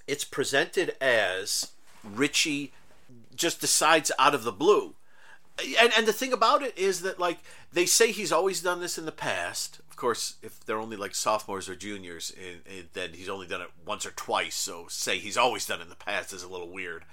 It's 0.05 0.23
presented 0.23 0.95
as 1.01 1.71
Richie 2.03 2.71
just 3.35 3.61
decides 3.61 4.11
out 4.19 4.35
of 4.35 4.43
the 4.43 4.51
blue. 4.51 4.93
And, 5.79 5.91
and 5.97 6.07
the 6.07 6.13
thing 6.13 6.33
about 6.33 6.61
it 6.61 6.77
is 6.77 7.01
that, 7.01 7.19
like, 7.19 7.39
they 7.71 7.85
say 7.85 8.11
he's 8.11 8.31
always 8.31 8.61
done 8.61 8.79
this 8.79 8.97
in 8.97 9.05
the 9.05 9.11
past. 9.11 9.79
Of 9.89 9.95
course, 9.95 10.35
if 10.41 10.63
they're 10.65 10.79
only 10.79 10.97
like 10.97 11.15
sophomores 11.15 11.69
or 11.69 11.75
juniors, 11.75 12.33
then 12.93 13.11
he's 13.13 13.29
only 13.29 13.47
done 13.47 13.61
it 13.61 13.69
once 13.85 14.05
or 14.05 14.11
twice. 14.11 14.55
So, 14.55 14.85
say 14.89 15.17
he's 15.19 15.37
always 15.37 15.65
done 15.65 15.79
it 15.79 15.83
in 15.83 15.89
the 15.89 15.95
past 15.95 16.33
is 16.33 16.43
a 16.43 16.49
little 16.49 16.69
weird. 16.69 17.05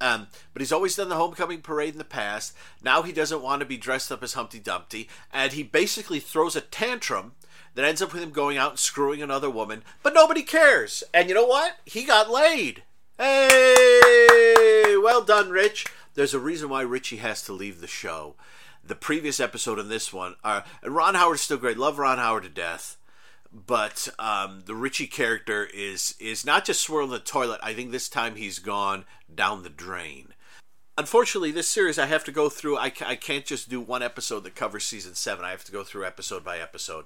Um, 0.00 0.28
but 0.52 0.62
he's 0.62 0.72
always 0.72 0.96
done 0.96 1.08
the 1.08 1.16
homecoming 1.16 1.60
parade 1.60 1.94
in 1.94 1.98
the 1.98 2.04
past. 2.04 2.54
Now 2.82 3.02
he 3.02 3.12
doesn't 3.12 3.42
want 3.42 3.60
to 3.60 3.66
be 3.66 3.76
dressed 3.76 4.12
up 4.12 4.22
as 4.22 4.34
Humpty 4.34 4.58
Dumpty, 4.58 5.08
and 5.32 5.52
he 5.52 5.62
basically 5.62 6.20
throws 6.20 6.54
a 6.54 6.60
tantrum 6.60 7.32
that 7.74 7.84
ends 7.84 8.02
up 8.02 8.12
with 8.12 8.22
him 8.22 8.30
going 8.30 8.56
out 8.56 8.70
and 8.70 8.78
screwing 8.78 9.22
another 9.22 9.50
woman. 9.50 9.82
But 10.02 10.14
nobody 10.14 10.42
cares. 10.42 11.02
And 11.12 11.28
you 11.28 11.34
know 11.34 11.46
what? 11.46 11.76
He 11.84 12.04
got 12.04 12.30
laid. 12.30 12.82
Hey, 13.18 14.96
well 15.02 15.22
done, 15.22 15.50
Rich. 15.50 15.86
There's 16.14 16.34
a 16.34 16.40
reason 16.40 16.68
why 16.68 16.82
Richie 16.82 17.16
has 17.16 17.42
to 17.44 17.52
leave 17.52 17.80
the 17.80 17.86
show. 17.86 18.34
The 18.84 18.94
previous 18.94 19.40
episode 19.40 19.78
and 19.78 19.90
this 19.90 20.12
one 20.12 20.36
are, 20.44 20.64
and 20.82 20.94
Ron 20.94 21.14
Howard's 21.14 21.42
still 21.42 21.56
great. 21.56 21.78
Love 21.78 21.98
Ron 21.98 22.18
Howard 22.18 22.44
to 22.44 22.48
death 22.48 22.97
but 23.52 24.08
um, 24.18 24.62
the 24.66 24.74
Richie 24.74 25.06
character 25.06 25.68
is 25.72 26.14
is 26.20 26.44
not 26.44 26.64
just 26.64 26.82
swirling 26.82 27.10
the 27.10 27.18
toilet. 27.18 27.60
I 27.62 27.74
think 27.74 27.90
this 27.90 28.08
time 28.08 28.36
he's 28.36 28.58
gone 28.58 29.04
down 29.32 29.62
the 29.62 29.70
drain. 29.70 30.34
Unfortunately, 30.96 31.52
this 31.52 31.68
series 31.68 31.98
I 31.98 32.06
have 32.06 32.24
to 32.24 32.32
go 32.32 32.48
through. 32.48 32.76
I, 32.76 32.92
I 33.06 33.14
can't 33.14 33.46
just 33.46 33.68
do 33.68 33.80
one 33.80 34.02
episode 34.02 34.42
that 34.44 34.56
covers 34.56 34.84
season 34.84 35.14
seven. 35.14 35.44
I 35.44 35.52
have 35.52 35.64
to 35.64 35.72
go 35.72 35.84
through 35.84 36.04
episode 36.04 36.44
by 36.44 36.58
episode. 36.58 37.04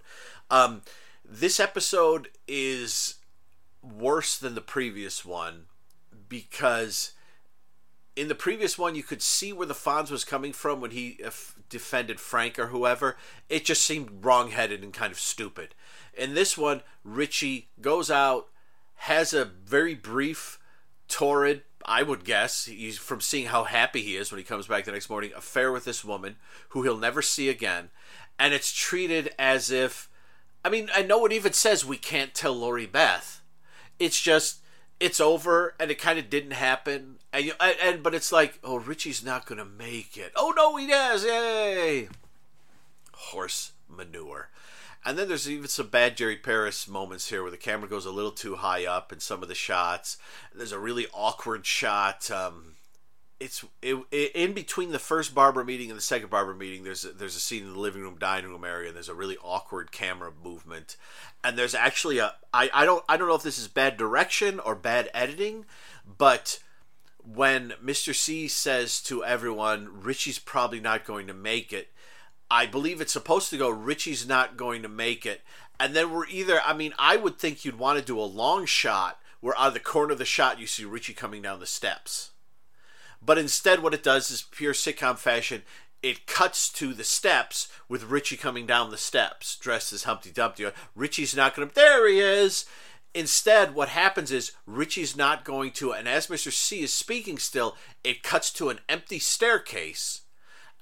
Um, 0.51 0.83
this 1.25 1.61
episode 1.61 2.29
is 2.49 3.17
worse 3.83 4.39
than 4.39 4.55
the 4.55 4.61
previous 4.61 5.25
one 5.25 5.67
because 6.29 7.13
in 8.17 8.29
the 8.29 8.35
previous 8.35 8.79
one 8.79 8.95
you 8.95 9.03
could 9.03 9.23
see 9.23 9.53
where 9.53 9.67
the 9.67 9.75
Fonz 9.75 10.11
was 10.11 10.25
coming 10.25 10.53
from 10.53 10.81
when 10.81 10.93
he 10.93 11.19
uh, 11.25 11.31
defended 11.69 12.21
Frank 12.21 12.59
or 12.59 12.69
whoever. 12.69 13.17
It 13.49 13.65
just 13.65 13.83
seemed 13.85 14.25
wrongheaded 14.25 14.83
and 14.83 14.93
kind 14.93 15.13
of 15.13 15.19
stupid. 15.19 15.75
In 16.15 16.35
this 16.35 16.59
one, 16.59 16.83
Richie 17.05 17.69
goes 17.81 18.11
out, 18.11 18.49
has 18.97 19.33
a 19.33 19.45
very 19.45 19.95
brief, 19.95 20.59
torrid, 21.09 21.63
I 21.85 22.03
would 22.03 22.25
guess, 22.25 22.67
he's 22.67 22.99
from 22.99 23.21
seeing 23.21 23.47
how 23.47 23.65
happy 23.65 24.03
he 24.03 24.17
is 24.17 24.31
when 24.31 24.39
he 24.39 24.45
comes 24.45 24.67
back 24.67 24.85
the 24.85 24.93
next 24.93 25.11
morning, 25.11 25.33
affair 25.37 25.73
with 25.73 25.85
this 25.85 26.05
woman 26.05 26.37
who 26.71 26.83
he'll 26.83 26.99
never 26.99 27.23
see 27.23 27.49
again. 27.49 27.91
And 28.39 28.55
it's 28.55 28.73
treated 28.73 29.35
as 29.39 29.71
if, 29.71 30.09
I 30.65 30.69
mean, 30.69 30.89
I 30.95 31.03
know 31.03 31.27
it 31.27 31.33
even 31.33 31.53
says 31.53 31.85
we 31.85 31.97
can't 31.97 32.35
tell 32.35 32.55
Lori 32.55 32.87
Beth. 32.87 33.43
It's 33.99 34.21
just, 34.21 34.61
it's 35.01 35.21
over 35.21 35.75
and 35.81 35.91
it 35.91 35.99
kind 35.99 36.19
of 36.19 36.31
didn't 36.31 36.53
happen. 36.53 37.17
And, 37.33 37.47
you, 37.47 37.53
and, 37.61 38.03
but 38.03 38.15
it's 38.15 38.31
like, 38.31 38.59
oh, 38.63 38.79
Richie's 38.79 39.25
not 39.25 39.47
going 39.47 39.59
to 39.59 39.65
make 39.65 40.17
it. 40.17 40.33
Oh, 40.37 40.53
no, 40.57 40.77
he 40.77 40.87
does. 40.87 41.25
Yay. 41.25 42.09
Horse 43.13 43.73
manure. 43.89 44.51
And 45.05 45.19
then 45.19 45.29
there's 45.29 45.51
even 45.51 45.69
some 45.69 45.89
bad 45.89 46.17
Jerry 46.17 46.37
Paris 46.37 46.87
moments 46.87 47.29
here 47.29 47.43
where 47.43 47.51
the 47.51 47.57
camera 47.57 47.89
goes 47.89 48.07
a 48.07 48.13
little 48.13 48.31
too 48.31 48.57
high 48.57 48.87
up 48.87 49.13
in 49.13 49.19
some 49.19 49.43
of 49.43 49.49
the 49.49 49.55
shots. 49.55 50.17
There's 50.55 50.73
a 50.73 50.79
really 50.79 51.07
awkward 51.13 51.67
shot. 51.67 52.31
Um, 52.31 52.75
it's 53.41 53.65
it, 53.83 53.97
it, 54.13 54.33
in 54.37 54.53
between 54.53 54.93
the 54.93 55.01
first 55.01 55.35
Barbara 55.35 55.65
meeting 55.65 55.91
and 55.91 55.99
the 55.99 56.03
second 56.03 56.31
Barbara 56.31 56.55
meeting. 56.55 56.85
There's 56.85 57.05
a, 57.05 57.09
there's 57.09 57.35
a 57.35 57.41
scene 57.41 57.65
in 57.65 57.73
the 57.73 57.81
living 57.81 58.03
room, 58.03 58.17
dining 58.19 58.51
room 58.51 58.65
area. 58.65 58.89
And 58.89 58.97
there's 58.97 59.09
a 59.09 59.15
really 59.15 59.37
awkward 59.43 59.91
camera 59.91 60.31
movement, 60.45 60.97
and 61.43 61.59
there's 61.59 61.75
actually 61.75 62.19
a 62.19 62.35
I, 62.55 62.71
I 62.73 62.85
don't 62.85 63.05
I 63.09 63.17
don't 63.17 63.29
know 63.29 63.35
if 63.35 63.43
this 63.43 63.59
is 63.59 63.67
bad 63.67 63.97
direction 63.97 64.61
or 64.61 64.77
bad 64.77 65.11
editing, 65.13 65.65
but 66.07 66.61
when 67.25 67.75
Mr. 67.85 68.15
C 68.15 68.49
says 68.49 69.01
to 69.03 69.25
everyone, 69.25 70.03
Richie's 70.03 70.39
probably 70.39 70.81
not 70.81 71.05
going 71.05 71.27
to 71.27 71.35
make 71.35 71.73
it 71.73 71.92
I 72.53 72.67
believe 72.67 73.01
it's 73.01 73.15
supposed 73.15 73.49
to 73.49 73.57
go 73.57 73.71
Richie's 73.71 74.29
not 74.29 74.59
going 74.59 74.83
to 74.83 74.89
make 74.89 75.25
it. 75.25 75.41
And 75.81 75.97
then 75.97 76.13
we're 76.13 76.27
either 76.27 76.61
I 76.63 76.75
mean, 76.75 76.93
I 76.99 77.17
would 77.17 77.39
think 77.39 77.65
you'd 77.65 77.79
want 77.79 77.99
to 77.99 78.05
do 78.05 78.21
a 78.21 78.25
long 78.25 78.67
shot 78.67 79.19
where 79.41 79.59
out 79.59 79.69
of 79.69 79.75
the 79.75 79.81
corner 79.81 80.13
of 80.13 80.19
the 80.19 80.27
shot 80.27 80.61
you 80.61 80.67
see 80.67 80.85
Richie 80.85 81.15
coming 81.15 81.41
down 81.41 81.61
the 81.61 81.67
steps. 81.67 82.33
But 83.23 83.39
instead 83.39 83.83
what 83.83 83.95
it 83.95 84.03
does 84.03 84.31
is 84.31 84.43
pure 84.43 84.75
sitcom 84.75 85.17
fashion. 85.17 85.63
It 86.03 86.27
cuts 86.27 86.69
to 86.75 86.93
the 86.93 87.05
steps 87.05 87.69
with 87.89 88.11
Richie 88.11 88.37
coming 88.37 88.67
down 88.67 88.91
the 88.91 88.99
steps, 88.99 89.57
dressed 89.57 89.91
as 89.95 90.03
Humpty 90.03 90.31
Dumpty. 90.31 90.67
Richie's 90.95 91.35
not 91.35 91.57
going 91.57 91.71
to. 91.71 91.75
There 91.75 92.07
he 92.07 92.21
is. 92.21 92.67
Instead, 93.15 93.75
what 93.75 93.89
happens 93.89 94.31
is 94.31 94.53
Richie's 94.67 95.17
not 95.17 95.45
going 95.45 95.71
to, 95.73 95.93
and 95.93 96.07
as 96.07 96.27
Mr. 96.27 96.53
C 96.53 96.83
is 96.83 96.93
speaking 96.93 97.39
still, 97.39 97.77
it 98.05 98.23
cuts 98.23 98.51
to 98.55 98.69
an 98.69 98.81
empty 98.91 99.19
staircase 99.19 100.22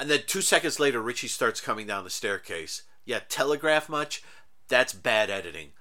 and 0.00 0.10
then 0.10 0.20
two 0.26 0.40
seconds 0.40 0.80
later, 0.80 1.00
Richie 1.00 1.28
starts 1.28 1.60
coming 1.60 1.86
down 1.86 2.04
the 2.04 2.10
staircase. 2.10 2.82
Yeah, 3.04 3.20
telegraph 3.28 3.88
much? 3.88 4.22
That's 4.68 4.92
bad 4.92 5.30
editing. 5.30 5.72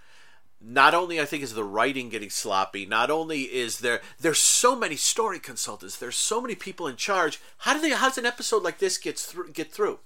Not 0.61 0.93
only 0.93 1.21
I 1.21 1.25
think 1.25 1.41
is 1.41 1.53
the 1.53 1.63
writing 1.63 2.09
getting 2.09 2.29
sloppy, 2.29 2.85
not 2.85 3.09
only 3.09 3.43
is 3.43 3.79
there 3.79 4.01
there's 4.19 4.41
so 4.41 4.75
many 4.75 4.97
story 4.97 5.39
consultants, 5.39 5.95
there's 5.95 6.17
so 6.17 6.41
many 6.41 6.53
people 6.53 6.85
in 6.85 6.97
charge. 6.97 7.39
How 7.59 7.73
do 7.73 7.79
they 7.79 7.91
how 7.91 8.09
does 8.09 8.17
an 8.17 8.25
episode 8.25 8.61
like 8.61 8.79
this 8.79 8.97
get 8.97 9.17
through 9.17 9.51
get 9.53 9.71
through? 9.71 9.99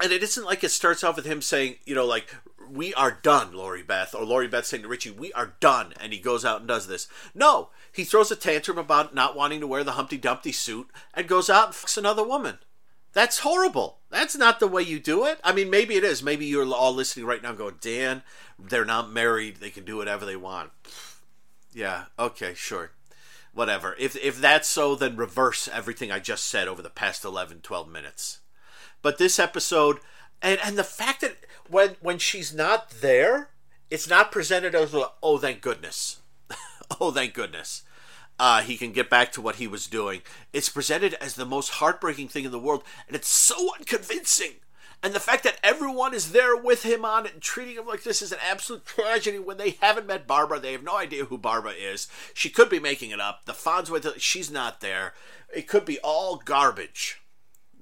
And 0.00 0.12
it 0.12 0.22
isn't 0.22 0.44
like 0.44 0.62
it 0.62 0.70
starts 0.70 1.02
off 1.04 1.16
with 1.16 1.24
him 1.24 1.40
saying, 1.40 1.76
you 1.84 1.94
know, 1.94 2.04
like, 2.04 2.34
we 2.70 2.92
are 2.94 3.10
done, 3.10 3.52
Lori 3.52 3.82
Beth, 3.82 4.14
or 4.14 4.24
Lori 4.24 4.46
Beth 4.46 4.66
saying 4.66 4.82
to 4.82 4.88
Richie, 4.88 5.10
we 5.10 5.32
are 5.32 5.54
done, 5.58 5.94
and 5.98 6.12
he 6.12 6.18
goes 6.18 6.44
out 6.44 6.60
and 6.60 6.68
does 6.68 6.86
this. 6.86 7.08
No, 7.34 7.70
he 7.92 8.04
throws 8.04 8.30
a 8.30 8.36
tantrum 8.36 8.76
about 8.76 9.14
not 9.14 9.36
wanting 9.36 9.60
to 9.60 9.66
wear 9.66 9.84
the 9.84 9.92
Humpty 9.92 10.18
Dumpty 10.18 10.52
suit 10.52 10.90
and 11.14 11.26
goes 11.26 11.48
out 11.48 11.68
and 11.68 11.74
fucks 11.74 11.96
another 11.96 12.26
woman. 12.26 12.58
That's 13.16 13.38
horrible. 13.38 14.00
That's 14.10 14.36
not 14.36 14.60
the 14.60 14.68
way 14.68 14.82
you 14.82 15.00
do 15.00 15.24
it. 15.24 15.40
I 15.42 15.54
mean, 15.54 15.70
maybe 15.70 15.94
it 15.94 16.04
is. 16.04 16.22
Maybe 16.22 16.44
you're 16.44 16.70
all 16.70 16.92
listening 16.92 17.24
right 17.24 17.42
now 17.42 17.52
going, 17.52 17.76
Dan, 17.80 18.22
they're 18.58 18.84
not 18.84 19.10
married. 19.10 19.56
They 19.56 19.70
can 19.70 19.86
do 19.86 19.96
whatever 19.96 20.26
they 20.26 20.36
want. 20.36 20.70
Yeah, 21.72 22.04
okay, 22.18 22.52
sure. 22.52 22.90
Whatever. 23.54 23.96
If, 23.98 24.22
if 24.22 24.38
that's 24.38 24.68
so, 24.68 24.94
then 24.94 25.16
reverse 25.16 25.66
everything 25.66 26.12
I 26.12 26.18
just 26.18 26.44
said 26.44 26.68
over 26.68 26.82
the 26.82 26.90
past 26.90 27.24
11, 27.24 27.60
12 27.62 27.88
minutes. 27.88 28.40
But 29.00 29.16
this 29.16 29.38
episode, 29.38 30.00
and, 30.42 30.60
and 30.62 30.76
the 30.76 30.84
fact 30.84 31.22
that 31.22 31.36
when, 31.70 31.96
when 32.02 32.18
she's 32.18 32.52
not 32.52 32.90
there, 33.00 33.48
it's 33.90 34.10
not 34.10 34.30
presented 34.30 34.74
as, 34.74 34.92
a, 34.92 35.06
oh, 35.22 35.38
thank 35.38 35.62
goodness. 35.62 36.20
Oh, 37.00 37.10
thank 37.10 37.34
goodness. 37.34 37.82
Uh, 38.38 38.60
he 38.60 38.76
can 38.76 38.92
get 38.92 39.08
back 39.08 39.32
to 39.32 39.40
what 39.40 39.56
he 39.56 39.66
was 39.66 39.86
doing. 39.86 40.20
It's 40.52 40.68
presented 40.68 41.14
as 41.14 41.34
the 41.34 41.46
most 41.46 41.70
heartbreaking 41.70 42.28
thing 42.28 42.44
in 42.44 42.50
the 42.50 42.58
world, 42.58 42.84
and 43.06 43.16
it's 43.16 43.28
so 43.28 43.74
unconvincing. 43.78 44.56
And 45.02 45.14
the 45.14 45.20
fact 45.20 45.44
that 45.44 45.58
everyone 45.62 46.14
is 46.14 46.32
there 46.32 46.56
with 46.56 46.82
him 46.82 47.04
on 47.04 47.26
it 47.26 47.34
and 47.34 47.42
treating 47.42 47.76
him 47.76 47.86
like 47.86 48.02
this 48.02 48.22
is 48.22 48.32
an 48.32 48.38
absolute 48.46 48.84
tragedy 48.86 49.38
when 49.38 49.56
they 49.56 49.76
haven't 49.80 50.06
met 50.06 50.26
Barbara. 50.26 50.58
They 50.58 50.72
have 50.72 50.82
no 50.82 50.96
idea 50.96 51.26
who 51.26 51.38
Barbara 51.38 51.72
is. 51.72 52.08
She 52.34 52.48
could 52.48 52.68
be 52.68 52.80
making 52.80 53.10
it 53.10 53.20
up. 53.20 53.44
The 53.44 53.52
Fonz 53.52 53.90
went 53.90 54.04
to, 54.04 54.18
she's 54.18 54.50
not 54.50 54.80
there. 54.80 55.12
It 55.54 55.68
could 55.68 55.84
be 55.84 55.98
all 56.00 56.36
garbage. 56.44 57.20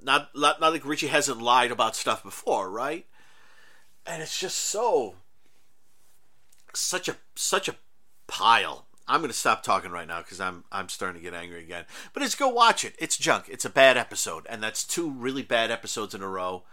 Not, 0.03 0.31
not, 0.35 0.61
not 0.61 0.73
like 0.73 0.85
Richie 0.85 1.07
hasn't 1.07 1.41
lied 1.41 1.71
about 1.71 1.97
stuff 1.97 2.23
before, 2.23 2.69
right? 2.69 3.07
And 4.05 4.21
it's 4.21 4.39
just 4.39 4.59
so, 4.59 5.15
such 6.75 7.09
a, 7.09 7.17
such 7.35 7.69
a 7.69 7.77
pile. 8.27 8.87
I'm 9.07 9.21
going 9.21 9.31
to 9.31 9.37
stop 9.37 9.63
talking 9.63 9.91
right 9.91 10.09
now 10.09 10.19
because 10.19 10.41
I'm 10.41 10.65
I'm 10.73 10.89
starting 10.89 11.21
to 11.21 11.31
get 11.31 11.35
angry 11.39 11.63
again. 11.63 11.85
But 12.13 12.23
it's 12.23 12.35
go 12.35 12.49
watch 12.49 12.85
it. 12.85 12.95
It's 12.99 13.17
junk. 13.17 13.49
It's 13.49 13.65
a 13.65 13.71
bad 13.71 13.97
episode, 13.97 14.47
and 14.49 14.63
that's 14.63 14.85
two 14.85 15.11
really 15.11 15.43
bad 15.43 15.71
episodes 15.71 16.15
in 16.15 16.23
a 16.23 16.29
row 16.29 16.65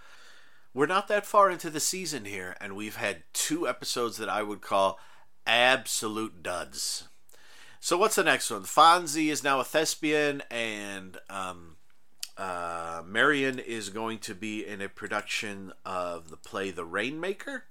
we're 0.73 0.85
not 0.85 1.07
that 1.09 1.25
far 1.25 1.49
into 1.49 1.69
the 1.69 1.79
season 1.79 2.25
here, 2.25 2.55
and 2.61 2.75
we've 2.75 2.95
had 2.95 3.23
two 3.33 3.67
episodes 3.67 4.17
that 4.17 4.29
I 4.29 4.41
would 4.41 4.61
call 4.61 4.99
absolute 5.45 6.41
duds. 6.41 7.09
So 7.79 7.97
what's 7.97 8.15
the 8.15 8.23
next 8.23 8.49
one? 8.49 8.63
Fonzie 8.63 9.31
is 9.31 9.43
now 9.43 9.59
a 9.59 9.65
thespian, 9.65 10.43
and 10.49 11.17
um, 11.29 11.75
uh, 12.37 13.01
Marion 13.05 13.59
is 13.59 13.89
going 13.89 14.19
to 14.19 14.35
be 14.35 14.65
in 14.65 14.81
a 14.81 14.87
production 14.87 15.73
of 15.85 16.29
the 16.29 16.37
play 16.37 16.71
The 16.71 16.85
Rainmaker, 16.85 17.65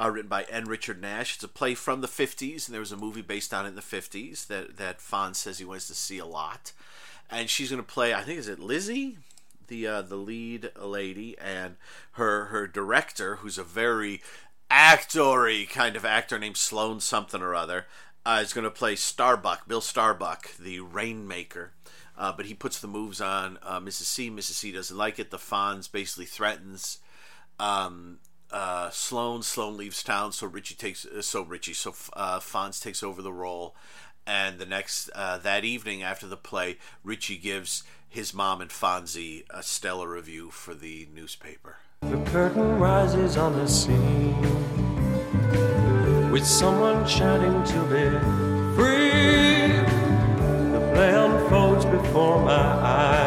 uh, 0.00 0.10
written 0.10 0.28
by 0.28 0.44
N. 0.44 0.64
Richard 0.64 1.00
Nash. 1.00 1.34
It's 1.34 1.44
a 1.44 1.48
play 1.48 1.74
from 1.74 2.00
the 2.00 2.08
50s, 2.08 2.66
and 2.66 2.74
there 2.74 2.80
was 2.80 2.92
a 2.92 2.96
movie 2.96 3.22
based 3.22 3.52
on 3.52 3.66
it 3.66 3.70
in 3.70 3.74
the 3.74 3.80
50s 3.80 4.46
that, 4.46 4.76
that 4.76 4.98
Fonz 4.98 5.36
says 5.36 5.58
he 5.58 5.64
wants 5.64 5.86
to 5.88 5.94
see 5.94 6.18
a 6.18 6.26
lot. 6.26 6.72
And 7.28 7.50
she's 7.50 7.70
going 7.70 7.82
to 7.82 7.88
play, 7.88 8.14
I 8.14 8.22
think, 8.22 8.38
is 8.38 8.48
it 8.48 8.58
Lizzie? 8.58 9.18
the 9.70 9.86
uh, 9.86 10.02
the 10.02 10.16
lead 10.16 10.70
lady 10.78 11.38
and 11.38 11.76
her 12.12 12.46
her 12.46 12.66
director, 12.66 13.36
who's 13.36 13.56
a 13.56 13.64
very 13.64 14.20
actory 14.70 15.66
kind 15.68 15.96
of 15.96 16.04
actor 16.04 16.38
named 16.38 16.58
Sloan 16.58 17.00
something 17.00 17.40
or 17.40 17.54
other, 17.54 17.86
uh, 18.26 18.40
is 18.42 18.52
going 18.52 18.64
to 18.64 18.70
play 18.70 18.96
Starbuck, 18.96 19.66
Bill 19.66 19.80
Starbuck, 19.80 20.54
the 20.58 20.80
Rainmaker. 20.80 21.72
Uh, 22.18 22.32
but 22.36 22.44
he 22.44 22.52
puts 22.52 22.78
the 22.78 22.86
moves 22.86 23.18
on 23.18 23.58
uh, 23.62 23.80
Mrs. 23.80 24.02
C. 24.02 24.30
Mrs. 24.30 24.52
C 24.52 24.72
doesn't 24.72 24.96
like 24.96 25.18
it. 25.18 25.30
The 25.30 25.38
Fonz 25.38 25.90
basically 25.90 26.26
threatens 26.26 26.98
um, 27.58 28.18
uh, 28.52 28.90
Sloan. 28.90 29.42
Sloan 29.42 29.76
leaves 29.76 30.02
town, 30.02 30.32
so 30.32 30.46
Richie 30.46 30.74
takes 30.74 31.04
uh, 31.04 31.22
so 31.22 31.42
Richie 31.42 31.74
so 31.74 31.94
uh, 32.14 32.40
Fonz 32.40 32.82
takes 32.82 33.02
over 33.02 33.22
the 33.22 33.32
role. 33.32 33.74
And 34.26 34.58
the 34.58 34.66
next 34.66 35.10
uh, 35.14 35.38
that 35.38 35.64
evening 35.64 36.02
after 36.02 36.26
the 36.26 36.36
play, 36.36 36.78
Richie 37.02 37.38
gives 37.38 37.82
his 38.08 38.34
mom 38.34 38.60
and 38.60 38.70
Fonzie 38.70 39.44
a 39.50 39.62
stellar 39.62 40.08
review 40.08 40.50
for 40.50 40.74
the 40.74 41.08
newspaper. 41.14 41.76
The 42.02 42.18
curtain 42.30 42.78
rises 42.78 43.36
on 43.36 43.56
the 43.56 43.66
scene 43.68 44.40
with 46.30 46.46
someone 46.46 47.06
shouting 47.06 47.62
to 47.64 47.82
be 47.84 48.08
free. 48.76 49.76
The 50.72 50.90
play 50.94 51.14
unfolds 51.14 51.84
before 51.84 52.42
my 52.42 52.52
eyes. 52.52 53.19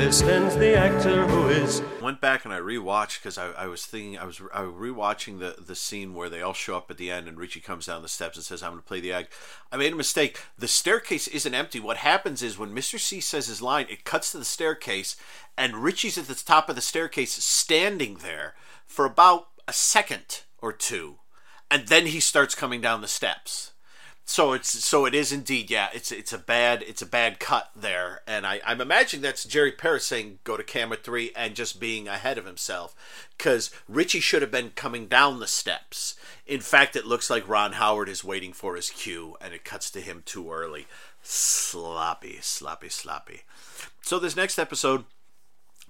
There 0.00 0.12
stands 0.12 0.56
the 0.56 0.74
actor 0.78 1.26
who 1.26 1.48
is 1.48 1.82
went 2.00 2.22
back 2.22 2.46
and 2.46 2.54
I 2.54 2.58
rewatched 2.58 3.18
because 3.18 3.36
I, 3.36 3.50
I 3.50 3.66
was 3.66 3.84
thinking 3.84 4.16
I 4.16 4.24
was 4.24 4.40
I 4.50 4.62
was 4.62 4.72
rewatching 4.72 5.40
the 5.40 5.62
the 5.62 5.74
scene 5.74 6.14
where 6.14 6.30
they 6.30 6.40
all 6.40 6.54
show 6.54 6.74
up 6.74 6.90
at 6.90 6.96
the 6.96 7.10
end 7.10 7.28
and 7.28 7.36
Richie 7.36 7.60
comes 7.60 7.84
down 7.84 8.00
the 8.00 8.08
steps 8.08 8.38
and 8.38 8.42
says 8.42 8.62
I'm 8.62 8.70
going 8.70 8.80
to 8.80 8.88
play 8.88 9.00
the 9.00 9.12
act. 9.12 9.34
I 9.70 9.76
made 9.76 9.92
a 9.92 9.96
mistake. 9.96 10.40
The 10.58 10.68
staircase 10.68 11.28
isn't 11.28 11.54
empty. 11.54 11.80
What 11.80 11.98
happens 11.98 12.42
is 12.42 12.58
when 12.58 12.74
Mr. 12.74 12.98
C 12.98 13.20
says 13.20 13.48
his 13.48 13.60
line, 13.60 13.84
it 13.90 14.04
cuts 14.04 14.32
to 14.32 14.38
the 14.38 14.44
staircase 14.46 15.16
and 15.58 15.76
Richie's 15.76 16.16
at 16.16 16.28
the 16.28 16.34
top 16.34 16.70
of 16.70 16.76
the 16.76 16.80
staircase 16.80 17.34
standing 17.34 18.20
there 18.22 18.54
for 18.86 19.04
about 19.04 19.48
a 19.68 19.72
second 19.74 20.44
or 20.62 20.72
two, 20.72 21.16
and 21.70 21.88
then 21.88 22.06
he 22.06 22.20
starts 22.20 22.54
coming 22.54 22.80
down 22.80 23.02
the 23.02 23.06
steps 23.06 23.72
so 24.24 24.52
it's 24.52 24.84
so 24.84 25.06
it 25.06 25.14
is 25.14 25.32
indeed 25.32 25.70
yeah 25.70 25.88
it's 25.92 26.12
it's 26.12 26.32
a 26.32 26.38
bad 26.38 26.82
it's 26.86 27.02
a 27.02 27.06
bad 27.06 27.40
cut 27.40 27.70
there. 27.74 28.20
And 28.26 28.46
I, 28.46 28.60
i'm 28.64 28.80
imagining 28.80 29.22
that's 29.22 29.44
jerry 29.44 29.72
paris 29.72 30.06
saying 30.06 30.38
go 30.44 30.56
to 30.56 30.62
camera 30.62 30.96
three 30.96 31.32
and 31.34 31.54
just 31.54 31.80
being 31.80 32.06
ahead 32.08 32.38
of 32.38 32.46
himself. 32.46 32.94
Because 33.36 33.70
richie 33.88 34.20
should 34.20 34.42
have 34.42 34.50
been 34.50 34.70
coming 34.70 35.06
down 35.06 35.40
the 35.40 35.46
steps. 35.46 36.14
In 36.46 36.60
fact 36.60 36.96
it 36.96 37.06
looks 37.06 37.28
like 37.28 37.48
ron 37.48 37.72
howard 37.72 38.08
is 38.08 38.24
waiting 38.24 38.52
for 38.52 38.76
his 38.76 38.90
cue 38.90 39.36
and 39.40 39.52
it 39.52 39.64
cuts 39.64 39.90
to 39.92 40.00
him 40.00 40.22
too 40.24 40.52
early. 40.52 40.86
Sloppy 41.22 42.38
sloppy 42.40 42.88
sloppy. 42.88 43.42
So 44.02 44.18
this 44.18 44.36
next 44.36 44.58
episode 44.58 45.04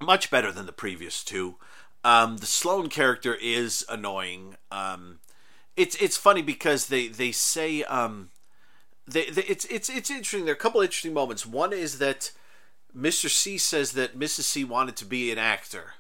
much 0.01 0.31
better 0.31 0.51
than 0.51 0.67
the 0.67 0.73
previous 0.73 1.23
two. 1.23 1.57
Um, 2.03 2.39
the 2.39 2.47
sloan 2.47 2.89
character 2.89 3.35
is 3.35 3.85
annoying. 3.89 4.57
Um, 4.71 5.21
it's 5.77 5.97
it's 5.97 6.17
funny 6.17 6.43
because 6.43 6.87
they 6.87 7.09
they 7.09 7.33
say 7.33 7.83
um, 7.85 8.31
they, 9.07 9.31
they, 9.31 9.43
it's 9.43 9.65
it's 9.67 9.89
it's 9.89 10.11
interesting. 10.11 10.45
There 10.45 10.55
are 10.55 10.57
a 10.57 10.61
couple 10.61 10.81
interesting 10.81 11.15
moments. 11.15 11.47
One 11.47 11.73
is 11.73 11.99
that 11.99 12.33
Mr. 12.97 13.29
C 13.29 13.59
says 13.59 13.93
that 13.93 14.19
Mrs. 14.19 14.43
C 14.43 14.65
wanted 14.65 14.97
to 14.97 15.05
be 15.05 15.31
an 15.31 15.39
actor, 15.39 15.95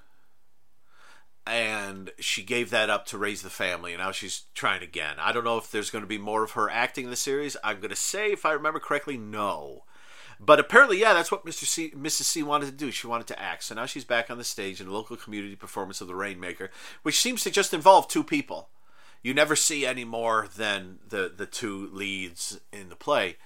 and 1.46 2.10
she 2.18 2.42
gave 2.42 2.70
that 2.70 2.90
up 2.90 3.06
to 3.06 3.18
raise 3.18 3.42
the 3.42 3.50
family, 3.50 3.92
and 3.92 4.02
now 4.02 4.12
she's 4.12 4.44
trying 4.54 4.82
again. 4.82 5.16
I 5.18 5.32
don't 5.32 5.44
know 5.44 5.58
if 5.58 5.70
there's 5.70 5.90
going 5.90 6.04
to 6.04 6.08
be 6.08 6.18
more 6.18 6.42
of 6.42 6.52
her 6.52 6.68
acting 6.68 7.04
in 7.04 7.10
the 7.10 7.16
series. 7.16 7.56
I'm 7.62 7.78
going 7.78 7.90
to 7.90 7.96
say, 7.96 8.32
if 8.32 8.44
I 8.44 8.52
remember 8.52 8.80
correctly, 8.80 9.16
no. 9.16 9.84
But 10.42 10.58
apparently, 10.58 10.98
yeah, 10.98 11.12
that's 11.12 11.30
what 11.30 11.44
Mr. 11.44 11.66
C, 11.66 11.90
Mrs. 11.90 12.22
C 12.22 12.42
wanted 12.42 12.66
to 12.66 12.72
do. 12.72 12.90
She 12.90 13.06
wanted 13.06 13.26
to 13.26 13.38
act. 13.38 13.64
So 13.64 13.74
now 13.74 13.84
she's 13.84 14.06
back 14.06 14.30
on 14.30 14.38
the 14.38 14.44
stage 14.44 14.80
in 14.80 14.86
a 14.86 14.92
local 14.92 15.16
community 15.16 15.54
performance 15.54 16.00
of 16.00 16.08
The 16.08 16.14
Rainmaker, 16.14 16.70
which 17.02 17.20
seems 17.20 17.42
to 17.42 17.50
just 17.50 17.74
involve 17.74 18.08
two 18.08 18.24
people 18.24 18.70
you 19.22 19.34
never 19.34 19.56
see 19.56 19.86
any 19.86 20.04
more 20.04 20.48
than 20.56 20.98
the 21.06 21.32
the 21.34 21.46
two 21.46 21.88
leads 21.92 22.60
in 22.72 22.88
the 22.88 22.96
play. 22.96 23.36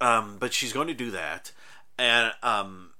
Um, 0.00 0.38
but 0.38 0.52
she's 0.52 0.72
going 0.72 0.88
to 0.88 0.94
do 0.94 1.12
that, 1.12 1.52
and 1.96 2.32
um, 2.42 2.90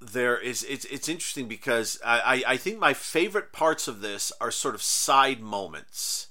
there 0.00 0.38
is 0.38 0.62
it's 0.64 0.84
it's 0.86 1.08
interesting 1.08 1.48
because 1.48 2.00
I, 2.04 2.42
I 2.46 2.56
think 2.56 2.78
my 2.78 2.94
favorite 2.94 3.52
parts 3.52 3.88
of 3.88 4.00
this 4.00 4.32
are 4.40 4.50
sort 4.50 4.74
of 4.74 4.82
side 4.82 5.40
moments, 5.40 6.28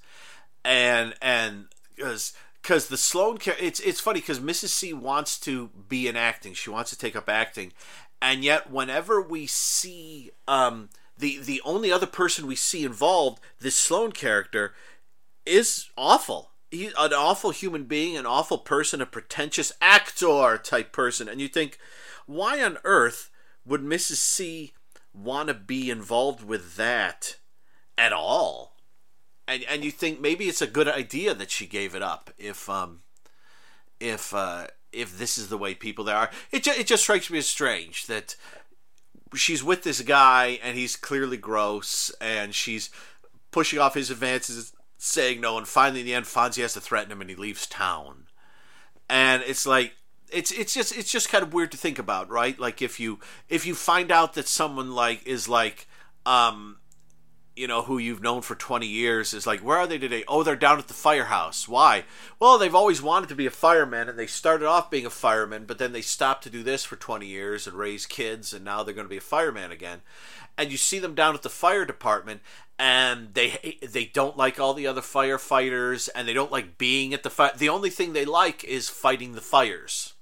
and 0.64 1.14
and 1.22 1.66
because 1.94 2.32
because 2.62 2.88
the 2.88 2.96
Sloan 2.96 3.38
it's 3.60 3.80
it's 3.80 4.00
funny 4.00 4.20
because 4.20 4.40
Mrs. 4.40 4.68
C 4.68 4.92
wants 4.92 5.38
to 5.40 5.70
be 5.88 6.08
in 6.08 6.16
acting, 6.16 6.54
she 6.54 6.70
wants 6.70 6.90
to 6.90 6.98
take 6.98 7.14
up 7.14 7.28
acting, 7.28 7.72
and 8.20 8.42
yet 8.42 8.70
whenever 8.70 9.20
we 9.20 9.46
see 9.46 10.30
um 10.48 10.88
the 11.18 11.38
the 11.38 11.60
only 11.64 11.90
other 11.90 12.06
person 12.06 12.46
we 12.46 12.56
see 12.56 12.84
involved, 12.84 13.40
this 13.60 13.76
Sloan 13.76 14.12
character, 14.12 14.74
is 15.44 15.88
awful. 15.96 16.50
He's 16.70 16.92
an 16.98 17.12
awful 17.12 17.50
human 17.50 17.84
being, 17.84 18.16
an 18.16 18.26
awful 18.26 18.58
person, 18.58 19.00
a 19.00 19.06
pretentious 19.06 19.72
actor 19.80 20.58
type 20.62 20.92
person, 20.92 21.28
and 21.28 21.40
you 21.40 21.48
think, 21.48 21.78
why 22.26 22.62
on 22.62 22.78
earth 22.84 23.30
would 23.64 23.82
Mrs. 23.82 24.16
C 24.16 24.72
want 25.14 25.48
to 25.48 25.54
be 25.54 25.90
involved 25.90 26.44
with 26.44 26.76
that 26.76 27.36
at 27.96 28.12
all? 28.12 28.76
And 29.48 29.64
and 29.68 29.84
you 29.84 29.90
think 29.90 30.20
maybe 30.20 30.48
it's 30.48 30.62
a 30.62 30.66
good 30.66 30.88
idea 30.88 31.34
that 31.34 31.50
she 31.50 31.66
gave 31.66 31.94
it 31.94 32.02
up 32.02 32.30
if 32.36 32.68
um 32.68 33.02
if 34.00 34.34
uh 34.34 34.66
if 34.92 35.18
this 35.18 35.38
is 35.38 35.48
the 35.48 35.58
way 35.58 35.74
people 35.74 36.04
there 36.04 36.16
are. 36.16 36.30
It 36.50 36.62
just, 36.62 36.78
it 36.78 36.86
just 36.86 37.02
strikes 37.02 37.30
me 37.30 37.38
as 37.38 37.46
strange 37.46 38.06
that 38.06 38.36
she's 39.34 39.62
with 39.62 39.82
this 39.82 40.02
guy 40.02 40.58
and 40.62 40.76
he's 40.76 40.96
clearly 40.96 41.36
gross 41.36 42.10
and 42.20 42.54
she's 42.54 42.90
pushing 43.50 43.78
off 43.78 43.94
his 43.94 44.10
advances 44.10 44.72
saying 44.98 45.40
no 45.40 45.58
and 45.58 45.68
finally 45.68 46.00
in 46.00 46.06
the 46.06 46.14
end 46.14 46.26
Fonzie 46.26 46.62
has 46.62 46.72
to 46.74 46.80
threaten 46.80 47.12
him 47.12 47.20
and 47.20 47.30
he 47.30 47.36
leaves 47.36 47.66
town. 47.66 48.26
And 49.08 49.42
it's 49.46 49.66
like 49.66 49.94
it's 50.32 50.50
it's 50.50 50.74
just 50.74 50.96
it's 50.96 51.10
just 51.10 51.28
kind 51.28 51.42
of 51.42 51.54
weird 51.54 51.72
to 51.72 51.78
think 51.78 51.98
about 51.98 52.28
right? 52.28 52.58
Like 52.58 52.82
if 52.82 52.98
you 52.98 53.20
if 53.48 53.66
you 53.66 53.74
find 53.74 54.10
out 54.10 54.34
that 54.34 54.48
someone 54.48 54.92
like 54.92 55.26
is 55.26 55.48
like 55.48 55.86
um 56.24 56.78
you 57.56 57.66
know, 57.66 57.82
who 57.82 57.96
you've 57.96 58.22
known 58.22 58.42
for 58.42 58.54
20 58.54 58.86
years 58.86 59.32
is 59.32 59.46
like, 59.46 59.60
where 59.60 59.78
are 59.78 59.86
they 59.86 59.96
today? 59.96 60.24
Oh, 60.28 60.42
they're 60.42 60.54
down 60.54 60.78
at 60.78 60.88
the 60.88 60.94
firehouse. 60.94 61.66
Why? 61.66 62.04
Well, 62.38 62.58
they've 62.58 62.74
always 62.74 63.00
wanted 63.00 63.30
to 63.30 63.34
be 63.34 63.46
a 63.46 63.50
fireman 63.50 64.10
and 64.10 64.18
they 64.18 64.26
started 64.26 64.66
off 64.66 64.90
being 64.90 65.06
a 65.06 65.10
fireman, 65.10 65.64
but 65.64 65.78
then 65.78 65.92
they 65.92 66.02
stopped 66.02 66.44
to 66.44 66.50
do 66.50 66.62
this 66.62 66.84
for 66.84 66.96
20 66.96 67.26
years 67.26 67.66
and 67.66 67.74
raise 67.74 68.04
kids 68.04 68.52
and 68.52 68.62
now 68.62 68.82
they're 68.82 68.94
going 68.94 69.06
to 69.06 69.10
be 69.10 69.16
a 69.16 69.22
fireman 69.22 69.72
again. 69.72 70.02
And 70.58 70.70
you 70.70 70.76
see 70.76 70.98
them 70.98 71.14
down 71.14 71.34
at 71.34 71.42
the 71.42 71.48
fire 71.48 71.86
department 71.86 72.42
and 72.78 73.32
they 73.32 73.78
they 73.82 74.04
don't 74.04 74.36
like 74.36 74.60
all 74.60 74.74
the 74.74 74.86
other 74.86 75.00
firefighters 75.00 76.10
and 76.14 76.28
they 76.28 76.34
don't 76.34 76.52
like 76.52 76.76
being 76.76 77.14
at 77.14 77.22
the 77.22 77.30
fire. 77.30 77.52
The 77.56 77.70
only 77.70 77.88
thing 77.88 78.12
they 78.12 78.26
like 78.26 78.64
is 78.64 78.90
fighting 78.90 79.32
the 79.32 79.40
fires. 79.40 80.12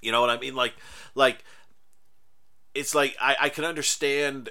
You 0.00 0.12
know 0.12 0.20
what 0.20 0.30
I 0.30 0.38
mean? 0.38 0.54
Like 0.54 0.74
like 1.16 1.44
it's 2.74 2.94
like 2.94 3.16
I, 3.20 3.36
I 3.40 3.48
can 3.48 3.64
understand 3.64 4.50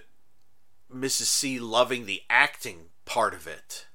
Mrs. 0.93 1.25
C 1.25 1.59
loving 1.59 2.05
the 2.05 2.23
acting 2.29 2.89
part 3.05 3.33
of 3.33 3.47
it. 3.47 3.87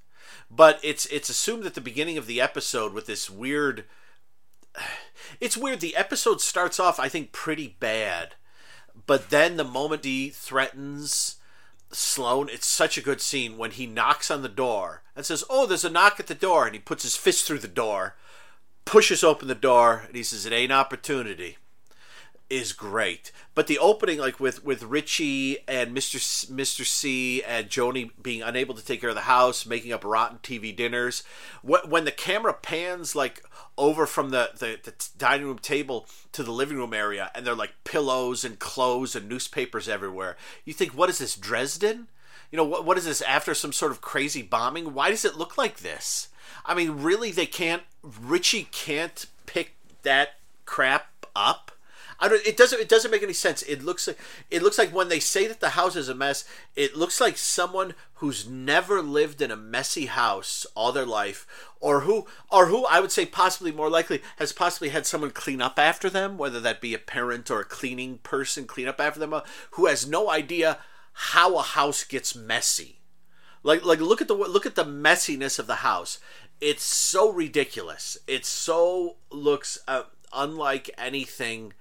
but 0.50 0.78
it's 0.82 1.06
it's 1.06 1.28
assumed 1.30 1.64
at 1.66 1.74
the 1.74 1.80
beginning 1.80 2.18
of 2.18 2.26
the 2.26 2.40
episode 2.40 2.92
with 2.92 3.06
this 3.06 3.30
weird. 3.30 3.84
It's 5.40 5.56
weird. 5.56 5.80
The 5.80 5.96
episode 5.96 6.40
starts 6.40 6.78
off, 6.80 6.98
I 7.00 7.08
think, 7.08 7.32
pretty 7.32 7.76
bad, 7.80 8.34
but 9.06 9.30
then 9.30 9.56
the 9.56 9.64
moment 9.64 10.04
he 10.04 10.28
threatens 10.30 11.36
Sloan, 11.92 12.48
it's 12.50 12.66
such 12.66 12.98
a 12.98 13.02
good 13.02 13.20
scene 13.20 13.56
when 13.56 13.70
he 13.70 13.86
knocks 13.86 14.30
on 14.30 14.42
the 14.42 14.48
door 14.48 15.02
and 15.14 15.24
says, 15.24 15.44
"Oh, 15.48 15.64
there's 15.66 15.84
a 15.84 15.90
knock 15.90 16.18
at 16.20 16.26
the 16.26 16.34
door," 16.34 16.66
and 16.66 16.74
he 16.74 16.80
puts 16.80 17.02
his 17.04 17.16
fist 17.16 17.46
through 17.46 17.60
the 17.60 17.68
door, 17.68 18.16
pushes 18.84 19.22
open 19.22 19.48
the 19.48 19.54
door, 19.54 20.04
and 20.06 20.16
he 20.16 20.22
says, 20.22 20.44
"It 20.44 20.52
ain't 20.52 20.72
opportunity." 20.72 21.56
Is 22.50 22.74
great, 22.74 23.32
but 23.54 23.66
the 23.66 23.78
opening, 23.78 24.18
like 24.18 24.38
with 24.38 24.62
with 24.62 24.82
Richie 24.82 25.66
and 25.66 25.94
Mister 25.94 26.18
Mister 26.52 26.84
C 26.84 27.42
and 27.42 27.70
Joni 27.70 28.10
being 28.22 28.42
unable 28.42 28.74
to 28.74 28.84
take 28.84 29.00
care 29.00 29.08
of 29.08 29.14
the 29.14 29.22
house, 29.22 29.64
making 29.64 29.90
up 29.90 30.04
rotten 30.04 30.38
TV 30.42 30.76
dinners, 30.76 31.22
when 31.62 32.04
the 32.04 32.10
camera 32.10 32.52
pans 32.52 33.16
like 33.16 33.42
over 33.78 34.04
from 34.04 34.30
the, 34.30 34.50
the, 34.58 34.78
the 34.82 34.92
dining 35.16 35.46
room 35.46 35.60
table 35.60 36.06
to 36.32 36.42
the 36.42 36.50
living 36.50 36.76
room 36.76 36.92
area, 36.92 37.30
and 37.34 37.46
they're 37.46 37.54
like 37.54 37.72
pillows 37.84 38.44
and 38.44 38.58
clothes 38.58 39.16
and 39.16 39.30
newspapers 39.30 39.88
everywhere. 39.88 40.36
You 40.66 40.74
think, 40.74 40.92
what 40.92 41.08
is 41.08 41.16
this, 41.16 41.36
Dresden? 41.36 42.08
You 42.50 42.58
know, 42.58 42.64
what, 42.64 42.84
what 42.84 42.98
is 42.98 43.06
this 43.06 43.22
after 43.22 43.54
some 43.54 43.72
sort 43.72 43.92
of 43.92 44.02
crazy 44.02 44.42
bombing? 44.42 44.92
Why 44.92 45.08
does 45.08 45.24
it 45.24 45.38
look 45.38 45.56
like 45.56 45.78
this? 45.78 46.28
I 46.66 46.74
mean, 46.74 47.02
really, 47.02 47.30
they 47.30 47.46
can't, 47.46 47.84
Richie 48.02 48.68
can't 48.70 49.24
pick 49.46 49.74
that 50.02 50.34
crap 50.66 51.26
up 51.34 51.71
I 52.22 52.28
don't. 52.28 52.46
It 52.46 52.56
doesn't. 52.56 52.80
It 52.80 52.88
doesn't 52.88 53.10
make 53.10 53.24
any 53.24 53.32
sense. 53.32 53.62
It 53.62 53.82
looks 53.82 54.06
like 54.06 54.16
it 54.48 54.62
looks 54.62 54.78
like 54.78 54.94
when 54.94 55.08
they 55.08 55.18
say 55.18 55.48
that 55.48 55.58
the 55.58 55.70
house 55.70 55.96
is 55.96 56.08
a 56.08 56.14
mess, 56.14 56.44
it 56.76 56.96
looks 56.96 57.20
like 57.20 57.36
someone 57.36 57.94
who's 58.14 58.48
never 58.48 59.02
lived 59.02 59.42
in 59.42 59.50
a 59.50 59.56
messy 59.56 60.06
house 60.06 60.64
all 60.76 60.92
their 60.92 61.04
life, 61.04 61.48
or 61.80 62.02
who, 62.02 62.28
or 62.48 62.66
who 62.66 62.86
I 62.86 63.00
would 63.00 63.10
say 63.10 63.26
possibly 63.26 63.72
more 63.72 63.90
likely 63.90 64.22
has 64.36 64.52
possibly 64.52 64.90
had 64.90 65.04
someone 65.04 65.32
clean 65.32 65.60
up 65.60 65.80
after 65.80 66.08
them, 66.08 66.38
whether 66.38 66.60
that 66.60 66.80
be 66.80 66.94
a 66.94 66.98
parent 67.00 67.50
or 67.50 67.58
a 67.58 67.64
cleaning 67.64 68.18
person 68.18 68.66
clean 68.66 68.86
up 68.86 69.00
after 69.00 69.18
them, 69.18 69.34
uh, 69.34 69.40
who 69.72 69.86
has 69.86 70.08
no 70.08 70.30
idea 70.30 70.78
how 71.12 71.58
a 71.58 71.62
house 71.62 72.04
gets 72.04 72.36
messy. 72.36 73.00
Like, 73.64 73.84
like 73.84 73.98
look 73.98 74.22
at 74.22 74.28
the 74.28 74.34
look 74.34 74.64
at 74.64 74.76
the 74.76 74.84
messiness 74.84 75.58
of 75.58 75.66
the 75.66 75.76
house. 75.76 76.20
It's 76.60 76.84
so 76.84 77.32
ridiculous. 77.32 78.16
It 78.28 78.46
so 78.46 79.16
looks 79.32 79.80
uh, 79.88 80.04
unlike 80.32 80.88
anything 80.96 81.72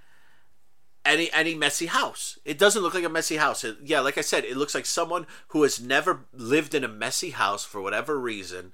any 1.05 1.31
any 1.31 1.55
messy 1.55 1.87
house. 1.87 2.37
It 2.45 2.57
doesn't 2.57 2.81
look 2.81 2.93
like 2.93 3.03
a 3.03 3.09
messy 3.09 3.37
house. 3.37 3.63
It, 3.63 3.77
yeah, 3.83 3.99
like 3.99 4.17
I 4.17 4.21
said, 4.21 4.45
it 4.45 4.57
looks 4.57 4.75
like 4.75 4.85
someone 4.85 5.25
who 5.49 5.63
has 5.63 5.81
never 5.81 6.25
lived 6.33 6.73
in 6.73 6.83
a 6.83 6.89
messy 6.89 7.31
house 7.31 7.63
for 7.65 7.81
whatever 7.81 8.19
reason 8.19 8.73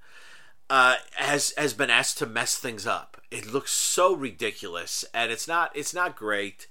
uh, 0.70 0.96
has 1.16 1.54
has 1.58 1.74
been 1.74 1.90
asked 1.90 2.18
to 2.20 2.26
mess 2.26 2.58
things 2.58 2.86
up. 2.86 3.22
It 3.30 3.52
looks 3.52 3.72
so 3.72 4.14
ridiculous, 4.14 5.06
and 5.14 5.32
it's 5.32 5.48
not 5.48 5.72
it's 5.76 5.94
not 5.94 6.16
great. 6.16 6.68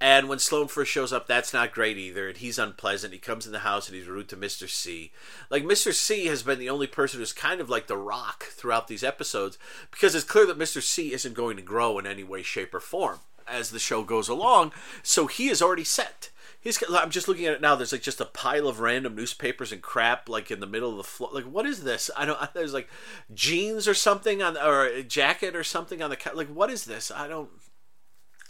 And 0.00 0.28
when 0.28 0.38
Sloan 0.38 0.68
first 0.68 0.92
shows 0.92 1.12
up, 1.12 1.26
that's 1.26 1.52
not 1.52 1.72
great 1.72 1.96
either. 1.96 2.28
And 2.28 2.36
he's 2.36 2.58
unpleasant. 2.58 3.12
He 3.12 3.18
comes 3.18 3.46
in 3.46 3.52
the 3.52 3.60
house 3.60 3.88
and 3.88 3.96
he's 3.96 4.06
rude 4.06 4.28
to 4.28 4.36
Mr. 4.36 4.68
C. 4.68 5.10
Like 5.50 5.64
Mr. 5.64 5.92
C 5.92 6.26
has 6.26 6.44
been 6.44 6.60
the 6.60 6.70
only 6.70 6.86
person 6.86 7.18
who's 7.18 7.32
kind 7.32 7.60
of 7.60 7.68
like 7.68 7.88
the 7.88 7.96
rock 7.96 8.44
throughout 8.44 8.86
these 8.86 9.02
episodes 9.02 9.58
because 9.90 10.14
it's 10.14 10.24
clear 10.24 10.46
that 10.46 10.58
Mr. 10.58 10.80
C 10.80 11.12
isn't 11.12 11.34
going 11.34 11.56
to 11.56 11.62
grow 11.62 11.98
in 11.98 12.06
any 12.06 12.22
way, 12.22 12.42
shape, 12.42 12.74
or 12.74 12.80
form 12.80 13.18
as 13.50 13.70
the 13.70 13.78
show 13.78 14.02
goes 14.02 14.28
along. 14.28 14.72
So 15.02 15.26
he 15.26 15.48
is 15.48 15.62
already 15.62 15.84
set. 15.84 16.30
He's. 16.60 16.82
I'm 16.90 17.10
just 17.10 17.28
looking 17.28 17.46
at 17.46 17.54
it 17.54 17.60
now. 17.60 17.76
There's 17.76 17.92
like 17.92 18.02
just 18.02 18.20
a 18.20 18.24
pile 18.24 18.66
of 18.66 18.80
random 18.80 19.14
newspapers 19.14 19.70
and 19.70 19.80
crap 19.80 20.28
like 20.28 20.50
in 20.50 20.60
the 20.60 20.66
middle 20.66 20.90
of 20.90 20.96
the 20.96 21.04
floor. 21.04 21.30
Like 21.32 21.44
what 21.44 21.66
is 21.66 21.84
this? 21.84 22.10
I 22.16 22.24
don't. 22.24 22.38
There's 22.54 22.74
like 22.74 22.88
jeans 23.32 23.86
or 23.86 23.94
something 23.94 24.42
on 24.42 24.56
or 24.56 24.84
a 24.84 25.02
jacket 25.02 25.54
or 25.54 25.64
something 25.64 26.02
on 26.02 26.10
the 26.10 26.18
like. 26.34 26.48
What 26.48 26.70
is 26.70 26.84
this? 26.84 27.10
I 27.10 27.28
don't. 27.28 27.50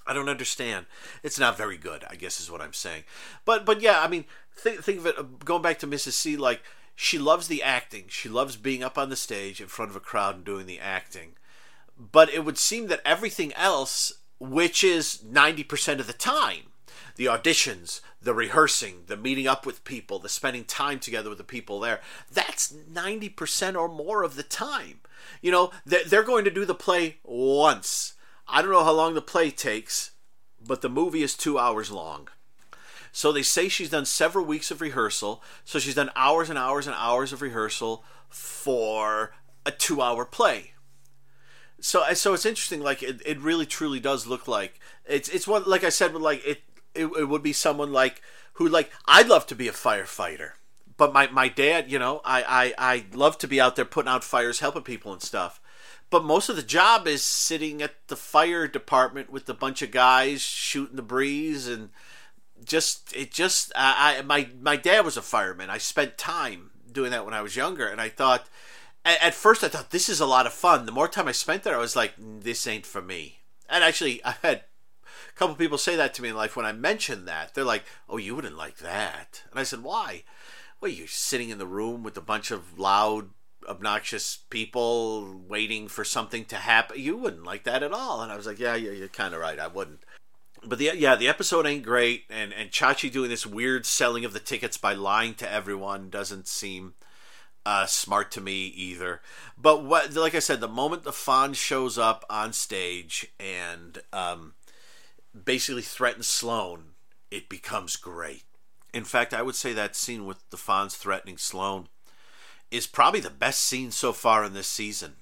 I 0.07 0.15
don't 0.15 0.31
understand. 0.31 0.87
It's 1.23 1.39
not 1.39 1.59
very 1.59 1.77
good. 1.77 2.03
I 2.09 2.15
guess 2.15 2.41
is 2.41 2.51
what 2.51 2.63
I'm 2.63 2.73
saying. 2.73 3.05
But 3.45 3.67
but 3.67 3.83
yeah. 3.83 4.01
I 4.01 4.09
mean, 4.09 4.25
think 4.57 4.83
think 4.83 5.01
of 5.01 5.07
it. 5.07 5.19
Uh, 5.19 5.25
going 5.45 5.63
back 5.63 5.79
to 5.81 5.87
Mrs. 5.87 6.13
C. 6.13 6.37
Like 6.37 6.63
she 6.95 7.19
loves 7.19 7.47
the 7.47 7.63
acting. 7.63 8.07
She 8.09 8.31
loves 8.31 8.57
being 8.57 8.83
up 8.83 8.97
on 8.97 9.11
the 9.11 9.17
stage 9.17 9.61
in 9.61 9.69
front 9.69 9.91
of 9.91 9.97
a 9.97 10.01
crowd 10.01 10.35
and 10.35 10.45
doing 10.45 10.67
the 10.67 10.81
acting. 10.81 11.35
But 11.99 12.31
it 12.33 12.45
would 12.45 12.59
seem 12.59 12.87
that 12.87 13.03
everything 13.05 13.53
else 13.53 14.15
which 14.39 14.85
is 14.85 15.23
90% 15.27 16.01
of 16.01 16.07
the 16.07 16.13
time. 16.13 16.65
The 17.17 17.27
auditions, 17.27 18.01
the 18.23 18.35
rehearsing, 18.35 19.03
the 19.07 19.17
meeting 19.17 19.47
up 19.47 19.67
with 19.67 19.85
people, 19.85 20.19
the 20.19 20.29
spending 20.29 20.65
time 20.65 21.01
together 21.01 21.29
with 21.29 21.39
the 21.39 21.45
people 21.45 21.81
there. 21.81 22.01
That's 22.33 22.73
90% 22.73 23.77
or 23.77 23.89
more 23.89 24.23
of 24.23 24.37
the 24.37 24.45
time. 24.45 25.01
You 25.43 25.51
know, 25.51 25.73
they're 25.85 26.23
going 26.23 26.45
to 26.45 26.51
do 26.51 26.65
the 26.65 26.75
play 26.75 27.17
once. 27.25 28.15
I 28.47 28.63
don't 28.63 28.71
know 28.71 28.85
how 28.85 28.93
long 28.93 29.15
the 29.15 29.23
play 29.23 29.51
takes, 29.51 30.13
but 30.65 30.81
the 30.81 30.89
movie 30.89 31.23
is 31.23 31.35
two 31.35 31.59
hours 31.59 31.91
long. 31.91 32.29
So 33.11 33.33
they 33.33 33.43
say 33.43 33.69
she's 33.69 33.91
done 33.91 34.05
several 34.05 34.45
weeks 34.45 34.71
of 34.71 34.81
rehearsal. 34.81 35.43
So 35.65 35.79
she's 35.79 35.97
done 35.97 36.11
hours 36.15 36.49
and 36.49 36.59
hours 36.59 36.87
and 36.87 36.95
hours 36.97 37.33
of 37.33 37.43
rehearsal 37.43 38.05
for 38.29 39.33
a 39.67 39.71
two 39.71 40.01
hour 40.01 40.25
play 40.25 40.73
so 41.81 42.03
so 42.15 42.35
it's 42.35 42.47
interesting 42.47 42.81
like 42.81 43.03
it, 43.03 43.23
it 43.25 43.39
really 43.41 43.67
truly 43.67 44.01
does 44.01 44.27
look 44.27 44.49
like 44.49 44.81
it's 45.07 45.29
it's 45.29 45.47
what 45.47 45.69
like 45.69 45.85
i 45.85 45.89
said 45.89 46.15
like 46.15 46.45
it, 46.45 46.63
it 46.95 47.07
it 47.07 47.29
would 47.29 47.43
be 47.43 47.53
someone 47.53 47.93
like 47.93 48.21
who 48.55 48.69
like 48.69 48.91
i'd 49.07 49.29
love 49.29 49.47
to 49.47 49.55
be 49.55 49.69
a 49.69 49.73
firefighter 49.73 50.53
but 50.97 51.13
my 51.13 51.29
my 51.29 51.49
dad 51.49 51.91
you 51.91 51.99
know 51.99 52.21
i 52.25 52.43
i 52.79 52.95
i 52.95 53.05
love 53.15 53.39
to 53.39 53.49
be 53.49 53.61
out 53.61 53.77
there 53.77 53.85
putting 53.85 54.11
out 54.11 54.25
fires 54.25 54.61
helping 54.61 54.83
people 54.83 55.13
and 55.13 55.23
stuff. 55.23 55.61
But 56.11 56.25
most 56.25 56.49
of 56.49 56.57
the 56.57 56.63
job 56.63 57.07
is 57.07 57.23
sitting 57.23 57.83
at 57.83 58.09
the 58.09 58.17
fire 58.17 58.67
department 58.67 59.31
with 59.31 59.47
a 59.51 59.55
bunch 59.55 59.83
of 59.83 59.91
guys 59.91 60.41
shooting 60.41 60.97
the 60.97 61.03
breeze 61.03 61.69
and 61.69 61.91
just 62.65 63.15
it 63.15 63.31
just 63.31 63.73
I, 63.77 64.17
I 64.19 64.23
my 64.23 64.49
my 64.61 64.77
dad 64.77 65.05
was 65.05 65.19
a 65.19 65.23
fireman. 65.23 65.69
I 65.69 65.77
spent 65.77 66.17
time 66.17 66.71
doing 66.91 67.11
that 67.11 67.25
when 67.25 67.35
i 67.35 67.43
was 67.43 67.57
younger 67.57 67.87
and 67.87 68.01
i 68.01 68.09
thought 68.09 68.49
at 69.21 69.35
first 69.35 69.63
I 69.63 69.69
thought 69.69 69.91
this 69.91 70.09
is 70.09 70.21
a 70.21 70.27
lot 70.27 70.47
of 70.47 70.53
fun. 70.53 70.87
The 70.87 70.93
more 70.93 71.09
time 71.09 71.29
I 71.29 71.33
spent 71.33 71.63
there, 71.63 71.77
I 71.77 71.81
was 71.81 71.97
like, 71.97 72.15
this 72.19 72.67
ain't 72.67 72.87
for 72.87 73.03
me. 73.03 73.41
And 73.69 73.85
actually, 73.85 74.25
I 74.25 74.35
had 74.43 74.65
a 75.05 75.33
couple 75.35 75.55
people 75.55 75.79
say 75.79 75.97
that 75.97 76.15
to 76.15 76.23
me 76.23 76.31
in 76.31 76.37
life 76.37 76.57
when 76.57 76.67
I 76.67 76.73
mentioned 76.73 77.29
that. 77.29 77.55
They're 77.55 77.65
like, 77.65 77.85
oh, 78.09 78.17
you 78.17 78.35
wouldn't 78.35 78.57
like 78.57 78.79
that. 78.79 79.43
And 79.51 79.61
I 79.61 79.63
said, 79.63 79.83
why? 79.83 80.25
Well, 80.81 80.91
you're 80.91 81.07
sitting 81.07 81.51
in 81.51 81.59
the 81.59 81.67
room 81.67 82.03
with 82.03 82.17
a 82.17 82.23
bunch 82.23 82.51
of 82.51 82.79
loud, 82.79 83.31
obnoxious 83.69 84.39
people 84.51 85.43
waiting 85.47 85.89
for 85.89 86.05
something 86.05 86.45
to 86.47 86.57
happen. 86.57 86.99
You 86.99 87.17
wouldn't 87.17 87.45
like 87.45 87.65
that 87.65 87.83
at 87.83 87.93
all. 87.93 88.23
And 88.23 88.33
I 88.33 88.37
was 88.37 88.47
like, 88.47 88.59
yeah, 88.59 88.75
yeah 88.75 88.93
you're 88.93 89.09
kind 89.09 89.35
of 89.35 89.41
right. 89.41 89.59
I 89.59 89.67
wouldn't. 89.67 90.01
But 90.65 90.79
the 90.79 90.93
yeah, 90.97 91.15
the 91.15 91.29
episode 91.29 91.67
ain't 91.67 91.85
great, 91.85 92.25
and 92.29 92.53
and 92.53 92.71
Chachi 92.71 93.13
doing 93.13 93.31
this 93.31 93.47
weird 93.47 93.87
selling 93.87 94.25
of 94.25 94.33
the 94.33 94.41
tickets 94.41 94.77
by 94.77 94.93
lying 94.93 95.35
to 95.35 95.51
everyone 95.51 96.11
doesn't 96.11 96.49
seem 96.49 96.95
uh, 97.69 97.85
smart 97.85 98.31
to 98.31 98.41
me 98.41 98.65
either. 98.69 99.21
But 99.59 99.85
what, 99.85 100.15
like 100.15 100.35
I 100.35 100.39
said, 100.39 100.61
the 100.61 100.69
moment 100.69 101.03
the 101.03 101.11
Fonz 101.11 101.57
shows 101.57 101.99
up 101.99 102.25
on 102.31 102.55
stage 102.55 103.27
and 103.39 103.99
um, 104.11 104.55
basically 105.45 105.83
threatens 105.83 106.27
Sloan, 106.27 106.93
it 107.31 107.51
becomes 107.51 107.97
great. 107.97 108.45
In 108.95 109.05
fact, 109.05 109.35
I 109.35 109.43
would 109.43 109.55
say 109.55 109.75
that 109.75 109.97
scene 109.97 110.25
with 110.25 110.39
the 110.49 110.57
Fonz 110.57 110.97
threatening 110.97 111.37
Sloan 111.37 111.89
is 112.71 112.87
probably 112.87 113.21
the 113.21 113.29
best 113.29 113.61
scene 113.61 113.91
so 113.91 114.15
far 114.15 114.45
in 114.45 114.55
this 114.55 114.67
season. 114.67 115.17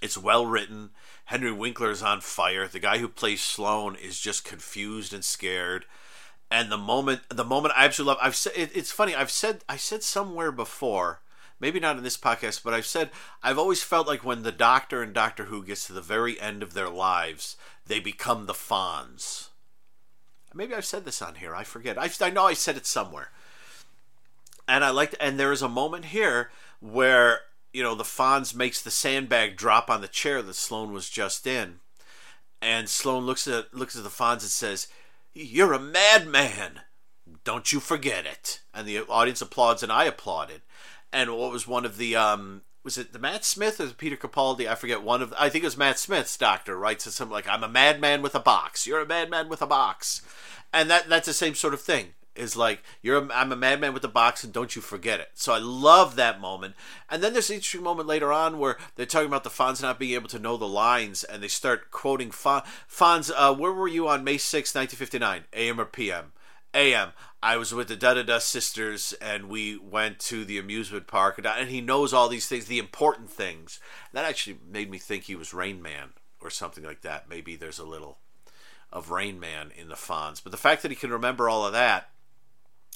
It's 0.00 0.16
well 0.16 0.46
written. 0.46 0.90
Henry 1.24 1.50
Winkler 1.50 1.90
is 1.90 2.04
on 2.04 2.20
fire. 2.20 2.68
The 2.68 2.78
guy 2.78 2.98
who 2.98 3.08
plays 3.08 3.42
Sloan 3.42 3.96
is 3.96 4.20
just 4.20 4.44
confused 4.44 5.12
and 5.12 5.24
scared. 5.24 5.86
And 6.52 6.70
the 6.70 6.78
moment, 6.78 7.22
the 7.30 7.44
moment 7.44 7.74
I 7.76 7.86
absolutely 7.86 8.14
love. 8.14 8.18
I've 8.22 8.36
said 8.36 8.52
it, 8.54 8.70
it's 8.76 8.92
funny. 8.92 9.16
I've 9.16 9.30
said 9.32 9.64
I 9.68 9.76
said 9.76 10.04
somewhere 10.04 10.52
before 10.52 11.21
maybe 11.62 11.78
not 11.80 11.96
in 11.96 12.02
this 12.02 12.18
podcast, 12.18 12.62
but 12.64 12.74
I've 12.74 12.84
said 12.84 13.10
I've 13.42 13.58
always 13.58 13.82
felt 13.82 14.08
like 14.08 14.24
when 14.24 14.42
the 14.42 14.52
Doctor 14.52 15.00
and 15.00 15.14
Doctor 15.14 15.44
Who 15.44 15.64
gets 15.64 15.86
to 15.86 15.94
the 15.94 16.02
very 16.02 16.38
end 16.38 16.62
of 16.62 16.74
their 16.74 16.90
lives, 16.90 17.56
they 17.86 18.00
become 18.00 18.44
the 18.44 18.52
Fonz. 18.52 19.48
Maybe 20.52 20.74
I've 20.74 20.84
said 20.84 21.06
this 21.06 21.22
on 21.22 21.36
here. 21.36 21.54
I 21.54 21.64
forget. 21.64 21.96
I, 21.96 22.10
I 22.20 22.28
know 22.28 22.46
I 22.46 22.52
said 22.52 22.76
it 22.76 22.84
somewhere. 22.84 23.30
And 24.68 24.84
I 24.84 24.90
like, 24.90 25.14
and 25.18 25.40
there 25.40 25.52
is 25.52 25.62
a 25.62 25.68
moment 25.68 26.06
here 26.06 26.50
where 26.80 27.40
you 27.72 27.82
know 27.82 27.94
the 27.94 28.04
Fonz 28.04 28.54
makes 28.54 28.82
the 28.82 28.90
sandbag 28.90 29.56
drop 29.56 29.88
on 29.88 30.02
the 30.02 30.08
chair 30.08 30.42
that 30.42 30.54
Sloan 30.54 30.92
was 30.92 31.08
just 31.08 31.46
in, 31.46 31.76
and 32.60 32.88
Sloan 32.88 33.24
looks 33.24 33.46
at 33.46 33.72
looks 33.72 33.96
at 33.96 34.02
the 34.02 34.10
Fonz 34.10 34.42
and 34.42 34.50
says, 34.50 34.88
"You're 35.32 35.72
a 35.72 35.78
madman." 35.78 36.80
Don't 37.44 37.72
you 37.72 37.80
forget 37.80 38.26
it. 38.26 38.60
And 38.74 38.86
the 38.86 39.00
audience 39.00 39.40
applauds, 39.40 39.82
and 39.82 39.90
I 39.90 40.04
applauded 40.04 40.60
and 41.12 41.30
what 41.36 41.52
was 41.52 41.66
one 41.68 41.84
of 41.84 41.96
the 41.96 42.16
um, 42.16 42.62
was 42.84 42.98
it 42.98 43.12
the 43.12 43.18
Matt 43.18 43.44
Smith 43.44 43.80
or 43.80 43.88
Peter 43.88 44.16
Capaldi? 44.16 44.66
I 44.68 44.74
forget. 44.74 45.02
One 45.02 45.22
of 45.22 45.32
I 45.38 45.48
think 45.48 45.64
it 45.64 45.68
was 45.68 45.76
Matt 45.76 45.98
Smith's 45.98 46.36
doctor 46.36 46.76
Right, 46.76 46.92
writes 46.92 47.14
something 47.14 47.32
like, 47.32 47.48
"I'm 47.48 47.64
a 47.64 47.68
madman 47.68 48.22
with 48.22 48.34
a 48.34 48.40
box. 48.40 48.86
You're 48.86 49.00
a 49.00 49.06
madman 49.06 49.48
with 49.48 49.62
a 49.62 49.66
box," 49.66 50.22
and 50.72 50.90
that 50.90 51.08
that's 51.08 51.26
the 51.26 51.32
same 51.32 51.54
sort 51.54 51.74
of 51.74 51.80
thing. 51.80 52.14
is 52.34 52.56
like 52.56 52.82
you're 53.02 53.18
a, 53.18 53.28
I'm 53.32 53.52
a 53.52 53.56
madman 53.56 53.92
with 53.92 54.04
a 54.04 54.08
box 54.08 54.42
and 54.42 54.52
don't 54.52 54.74
you 54.74 54.82
forget 54.82 55.20
it. 55.20 55.30
So 55.34 55.52
I 55.52 55.58
love 55.58 56.16
that 56.16 56.40
moment. 56.40 56.74
And 57.10 57.22
then 57.22 57.32
there's 57.34 57.50
an 57.50 57.56
interesting 57.56 57.82
moment 57.82 58.08
later 58.08 58.32
on 58.32 58.58
where 58.58 58.78
they're 58.96 59.06
talking 59.06 59.28
about 59.28 59.44
the 59.44 59.50
Fonz 59.50 59.82
not 59.82 59.98
being 59.98 60.14
able 60.14 60.30
to 60.30 60.38
know 60.38 60.56
the 60.56 60.66
lines 60.66 61.24
and 61.24 61.42
they 61.42 61.48
start 61.48 61.90
quoting 61.90 62.30
Fonz. 62.30 62.64
Fonz, 62.90 63.30
uh, 63.36 63.54
where 63.54 63.72
were 63.72 63.86
you 63.86 64.08
on 64.08 64.24
May 64.24 64.38
6, 64.38 64.74
1959? 64.74 65.44
AM 65.52 65.78
or 65.78 65.84
PM? 65.84 66.32
AM. 66.74 67.12
I 67.42 67.56
was 67.56 67.74
with 67.74 67.88
the 67.88 67.96
Da 67.96 68.14
Da 68.14 68.22
Da 68.22 68.38
sisters 68.38 69.14
and 69.20 69.48
we 69.48 69.76
went 69.76 70.18
to 70.20 70.44
the 70.44 70.58
amusement 70.58 71.06
park 71.06 71.40
and 71.44 71.68
he 71.68 71.80
knows 71.80 72.12
all 72.12 72.28
these 72.28 72.46
things, 72.46 72.66
the 72.66 72.78
important 72.78 73.30
things. 73.30 73.80
That 74.12 74.24
actually 74.24 74.58
made 74.70 74.90
me 74.90 74.98
think 74.98 75.24
he 75.24 75.34
was 75.34 75.52
Rain 75.52 75.82
Man 75.82 76.10
or 76.40 76.50
something 76.50 76.84
like 76.84 77.02
that. 77.02 77.28
Maybe 77.28 77.56
there's 77.56 77.78
a 77.78 77.84
little 77.84 78.18
of 78.92 79.10
Rain 79.10 79.40
Man 79.40 79.72
in 79.76 79.88
the 79.88 79.94
Fonz. 79.94 80.42
But 80.42 80.52
the 80.52 80.58
fact 80.58 80.82
that 80.82 80.90
he 80.90 80.96
can 80.96 81.10
remember 81.10 81.48
all 81.48 81.66
of 81.66 81.72
that 81.72 82.10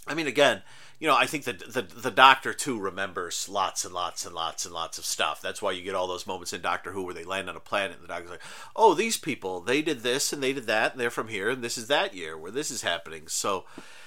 I 0.07 0.15
mean, 0.15 0.27
again, 0.27 0.63
you 0.99 1.07
know, 1.07 1.17
I 1.17 1.27
think 1.27 1.45
that 1.45 1.73
the 1.73 1.83
the 1.83 2.11
Doctor 2.11 2.55
too 2.55 2.79
remembers 2.79 3.49
lots 3.49 3.85
and 3.85 3.93
lots 3.93 4.25
and 4.25 4.35
lots 4.35 4.65
and 4.65 4.73
lots 4.73 4.99
of 4.99 5.05
stuff. 5.05 5.43
That's 5.43 5.61
why 5.61 5.73
you 5.73 5.83
get 5.83 5.95
all 5.95 6.07
those 6.07 6.27
moments 6.27 6.53
in 6.53 6.63
Doctor 6.63 6.93
Who 6.93 7.03
where 7.03 7.15
they 7.15 7.25
land 7.25 7.51
on 7.51 7.57
a 7.57 7.61
planet 7.61 7.97
and 7.97 8.05
the 8.05 8.09
Doctor's 8.09 8.31
like, 8.31 8.43
"Oh, 8.75 8.95
these 8.95 9.19
people, 9.19 9.61
they 9.61 9.83
did 9.83 10.01
this 10.01 10.33
and 10.33 10.43
they 10.43 10.53
did 10.55 10.67
that, 10.67 10.93
and 10.93 11.01
they're 11.01 11.11
from 11.11 11.29
here, 11.29 11.51
and 11.51 11.63
this 11.63 11.77
is 11.77 11.89
that 11.89 12.15
year 12.15 12.39
where 12.39 12.51
this 12.51 12.71
is 12.71 12.81
happening." 12.81 13.29
So, 13.29 13.65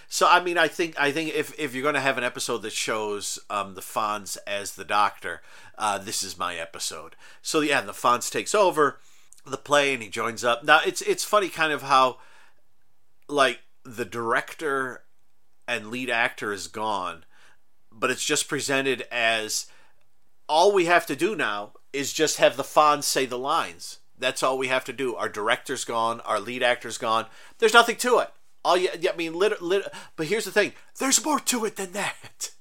so 0.08 0.28
I 0.28 0.42
mean, 0.42 0.58
I 0.58 0.68
think 0.68 1.00
I 1.00 1.12
think 1.12 1.36
if 1.36 1.58
if 1.60 1.76
you're 1.76 1.84
going 1.84 1.94
to 1.96 2.02
have 2.02 2.18
an 2.18 2.24
episode 2.24 2.64
that 2.64 2.74
shows 2.74 3.38
um, 3.52 3.76
the 3.76 3.82
Fonz 3.82 4.38
as 4.48 4.74
the 4.74 4.86
Doctor, 4.86 5.42
uh, 5.78 6.00
this 6.00 6.24
is 6.24 6.40
my 6.40 6.56
episode. 6.56 7.16
So 7.44 7.60
yeah, 7.60 7.82
the 7.82 7.92
Fonz 7.92 8.32
takes 8.32 8.56
over 8.56 9.00
the 9.46 9.58
play 9.58 9.94
and 9.94 10.02
he 10.02 10.10
joins 10.10 10.44
up. 10.44 10.64
Now 10.64 10.80
it's 10.84 11.02
it's 11.04 11.24
funny, 11.24 11.50
kind 11.50 11.72
of 11.72 11.84
how 11.84 12.18
like 13.28 13.60
the 13.84 14.06
director 14.06 15.04
and 15.70 15.92
lead 15.92 16.10
actor 16.10 16.52
is 16.52 16.68
gone, 16.68 17.24
but 17.92 18.10
it's 18.10 18.26
just 18.26 18.48
presented 18.48 19.06
as 19.12 19.68
all 20.48 20.74
we 20.74 20.86
have 20.86 21.06
to 21.06 21.16
do 21.16 21.36
now 21.36 21.74
is 21.94 22.12
just 22.12 22.38
have 22.38 22.58
the 22.58 22.64
Fonz 22.64 23.04
say 23.04 23.28
the 23.28 23.38
lines. 23.38 24.00
That's 24.18 24.42
all 24.42 24.58
we 24.58 24.68
have 24.68 24.84
to 24.86 24.94
do. 24.94 25.16
Our 25.16 25.30
director's 25.30 25.86
gone, 25.86 26.22
our 26.22 26.40
lead 26.40 26.64
actor's 26.64 26.98
gone. 26.98 27.28
There's 27.60 27.74
nothing 27.74 27.98
to 27.98 28.18
it. 28.18 28.32
All 28.66 28.76
you, 28.76 28.90
I 28.92 29.16
mean, 29.16 29.36
lit, 29.36 29.62
lit, 29.62 29.86
but 30.16 30.26
here's 30.26 30.46
the 30.46 30.52
thing: 30.52 30.74
there's 30.98 31.24
more 31.24 31.40
to 31.40 31.66
it 31.66 31.76
than 31.76 31.94
that. 31.94 32.52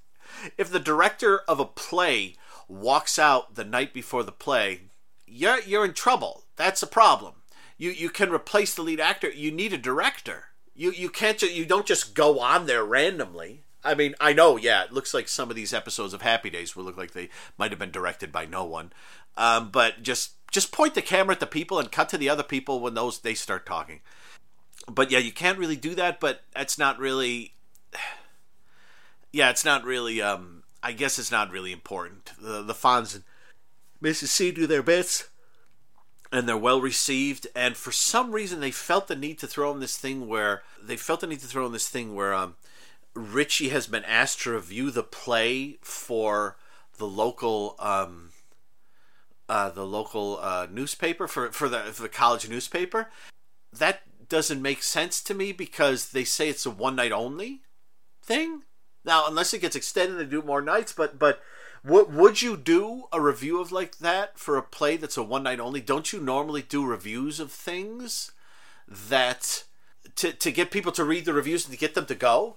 If 0.56 0.70
the 0.70 0.78
director 0.78 1.40
of 1.48 1.58
a 1.58 1.64
play 1.64 2.36
walks 2.68 3.18
out 3.18 3.56
the 3.56 3.64
night 3.64 3.92
before 3.92 4.22
the 4.22 4.30
play, 4.30 4.82
you're 5.26 5.60
you're 5.62 5.84
in 5.84 5.94
trouble. 5.94 6.44
That's 6.54 6.80
a 6.80 6.86
problem. 6.86 7.34
You 7.76 7.90
you 7.90 8.08
can 8.08 8.30
replace 8.30 8.72
the 8.72 8.82
lead 8.82 9.00
actor. 9.00 9.28
You 9.30 9.50
need 9.50 9.72
a 9.72 9.78
director 9.78 10.47
you 10.78 10.92
you 10.92 11.10
can't 11.10 11.36
ju- 11.38 11.52
you 11.52 11.66
don't 11.66 11.84
just 11.86 12.14
go 12.14 12.38
on 12.38 12.66
there 12.66 12.84
randomly. 12.84 13.64
I 13.84 13.94
mean, 13.94 14.14
I 14.20 14.32
know, 14.32 14.56
yeah, 14.56 14.84
it 14.84 14.92
looks 14.92 15.12
like 15.12 15.28
some 15.28 15.50
of 15.50 15.56
these 15.56 15.74
episodes 15.74 16.14
of 16.14 16.22
Happy 16.22 16.50
Days 16.50 16.74
will 16.74 16.84
look 16.84 16.96
like 16.96 17.12
they 17.12 17.30
might 17.56 17.70
have 17.70 17.78
been 17.78 17.90
directed 17.90 18.32
by 18.32 18.44
no 18.44 18.64
one. 18.64 18.92
Um, 19.36 19.70
but 19.70 20.02
just 20.02 20.32
just 20.52 20.72
point 20.72 20.94
the 20.94 21.02
camera 21.02 21.34
at 21.34 21.40
the 21.40 21.46
people 21.46 21.78
and 21.78 21.90
cut 21.90 22.08
to 22.10 22.18
the 22.18 22.28
other 22.28 22.44
people 22.44 22.80
when 22.80 22.94
those 22.94 23.18
they 23.18 23.34
start 23.34 23.66
talking. 23.66 24.00
But 24.88 25.10
yeah, 25.10 25.18
you 25.18 25.32
can't 25.32 25.58
really 25.58 25.76
do 25.76 25.94
that. 25.96 26.20
But 26.20 26.42
that's 26.54 26.78
not 26.78 26.98
really. 26.98 27.54
Yeah, 29.30 29.50
it's 29.50 29.64
not 29.64 29.84
really. 29.84 30.22
Um, 30.22 30.62
I 30.82 30.92
guess 30.92 31.18
it's 31.18 31.30
not 31.30 31.50
really 31.50 31.70
important. 31.70 32.32
The 32.40 32.62
the 32.62 32.72
Fonz 32.72 33.14
and 33.14 33.24
Mrs. 34.02 34.28
C 34.28 34.50
do 34.50 34.66
their 34.66 34.82
bits 34.82 35.28
and 36.30 36.48
they're 36.48 36.56
well 36.56 36.80
received. 36.80 37.46
And 37.54 37.76
for 37.76 37.92
some 37.92 38.32
reason, 38.32 38.60
they 38.60 38.70
felt 38.70 39.08
the 39.08 39.16
need 39.16 39.38
to 39.38 39.46
throw 39.46 39.72
in 39.72 39.80
this 39.80 39.96
thing 39.96 40.28
where 40.28 40.62
they 40.82 40.96
felt 40.96 41.20
the 41.20 41.26
need 41.26 41.40
to 41.40 41.46
throw 41.46 41.66
in 41.66 41.72
this 41.72 41.88
thing 41.88 42.14
where 42.14 42.34
um, 42.34 42.56
Richie 43.14 43.70
has 43.70 43.86
been 43.86 44.04
asked 44.04 44.42
to 44.42 44.52
review 44.52 44.90
the 44.90 45.02
play 45.02 45.78
for 45.80 46.56
the 46.98 47.06
local 47.06 47.76
um, 47.78 48.30
uh, 49.48 49.70
the 49.70 49.86
local 49.86 50.38
uh, 50.42 50.66
newspaper 50.70 51.26
for 51.26 51.50
for 51.52 51.68
the 51.68 51.78
for 51.80 52.02
the 52.02 52.08
college 52.08 52.48
newspaper. 52.48 53.08
That 53.72 54.02
doesn't 54.28 54.60
make 54.60 54.82
sense 54.82 55.22
to 55.22 55.34
me 55.34 55.52
because 55.52 56.10
they 56.10 56.24
say 56.24 56.48
it's 56.48 56.66
a 56.66 56.70
one 56.70 56.96
night 56.96 57.12
only 57.12 57.62
thing. 58.22 58.62
Now, 59.04 59.26
unless 59.26 59.54
it 59.54 59.60
gets 59.60 59.76
extended, 59.76 60.18
they 60.18 60.30
do 60.30 60.42
more 60.42 60.60
nights. 60.60 60.92
But 60.92 61.18
but 61.18 61.40
would 61.84 62.14
would 62.14 62.42
you 62.42 62.56
do 62.56 63.04
a 63.12 63.20
review 63.20 63.60
of 63.60 63.72
like 63.72 63.98
that 63.98 64.38
for 64.38 64.56
a 64.56 64.62
play 64.62 64.96
that's 64.96 65.16
a 65.16 65.22
one 65.22 65.44
night 65.44 65.60
only? 65.60 65.80
Don't 65.80 66.12
you 66.12 66.20
normally 66.20 66.62
do 66.62 66.84
reviews 66.84 67.40
of 67.40 67.52
things 67.52 68.32
that 68.86 69.64
to 70.16 70.32
to 70.32 70.50
get 70.50 70.70
people 70.70 70.92
to 70.92 71.04
read 71.04 71.24
the 71.24 71.32
reviews 71.32 71.64
and 71.64 71.72
to 71.72 71.78
get 71.78 71.94
them 71.94 72.06
to 72.06 72.14
go? 72.14 72.56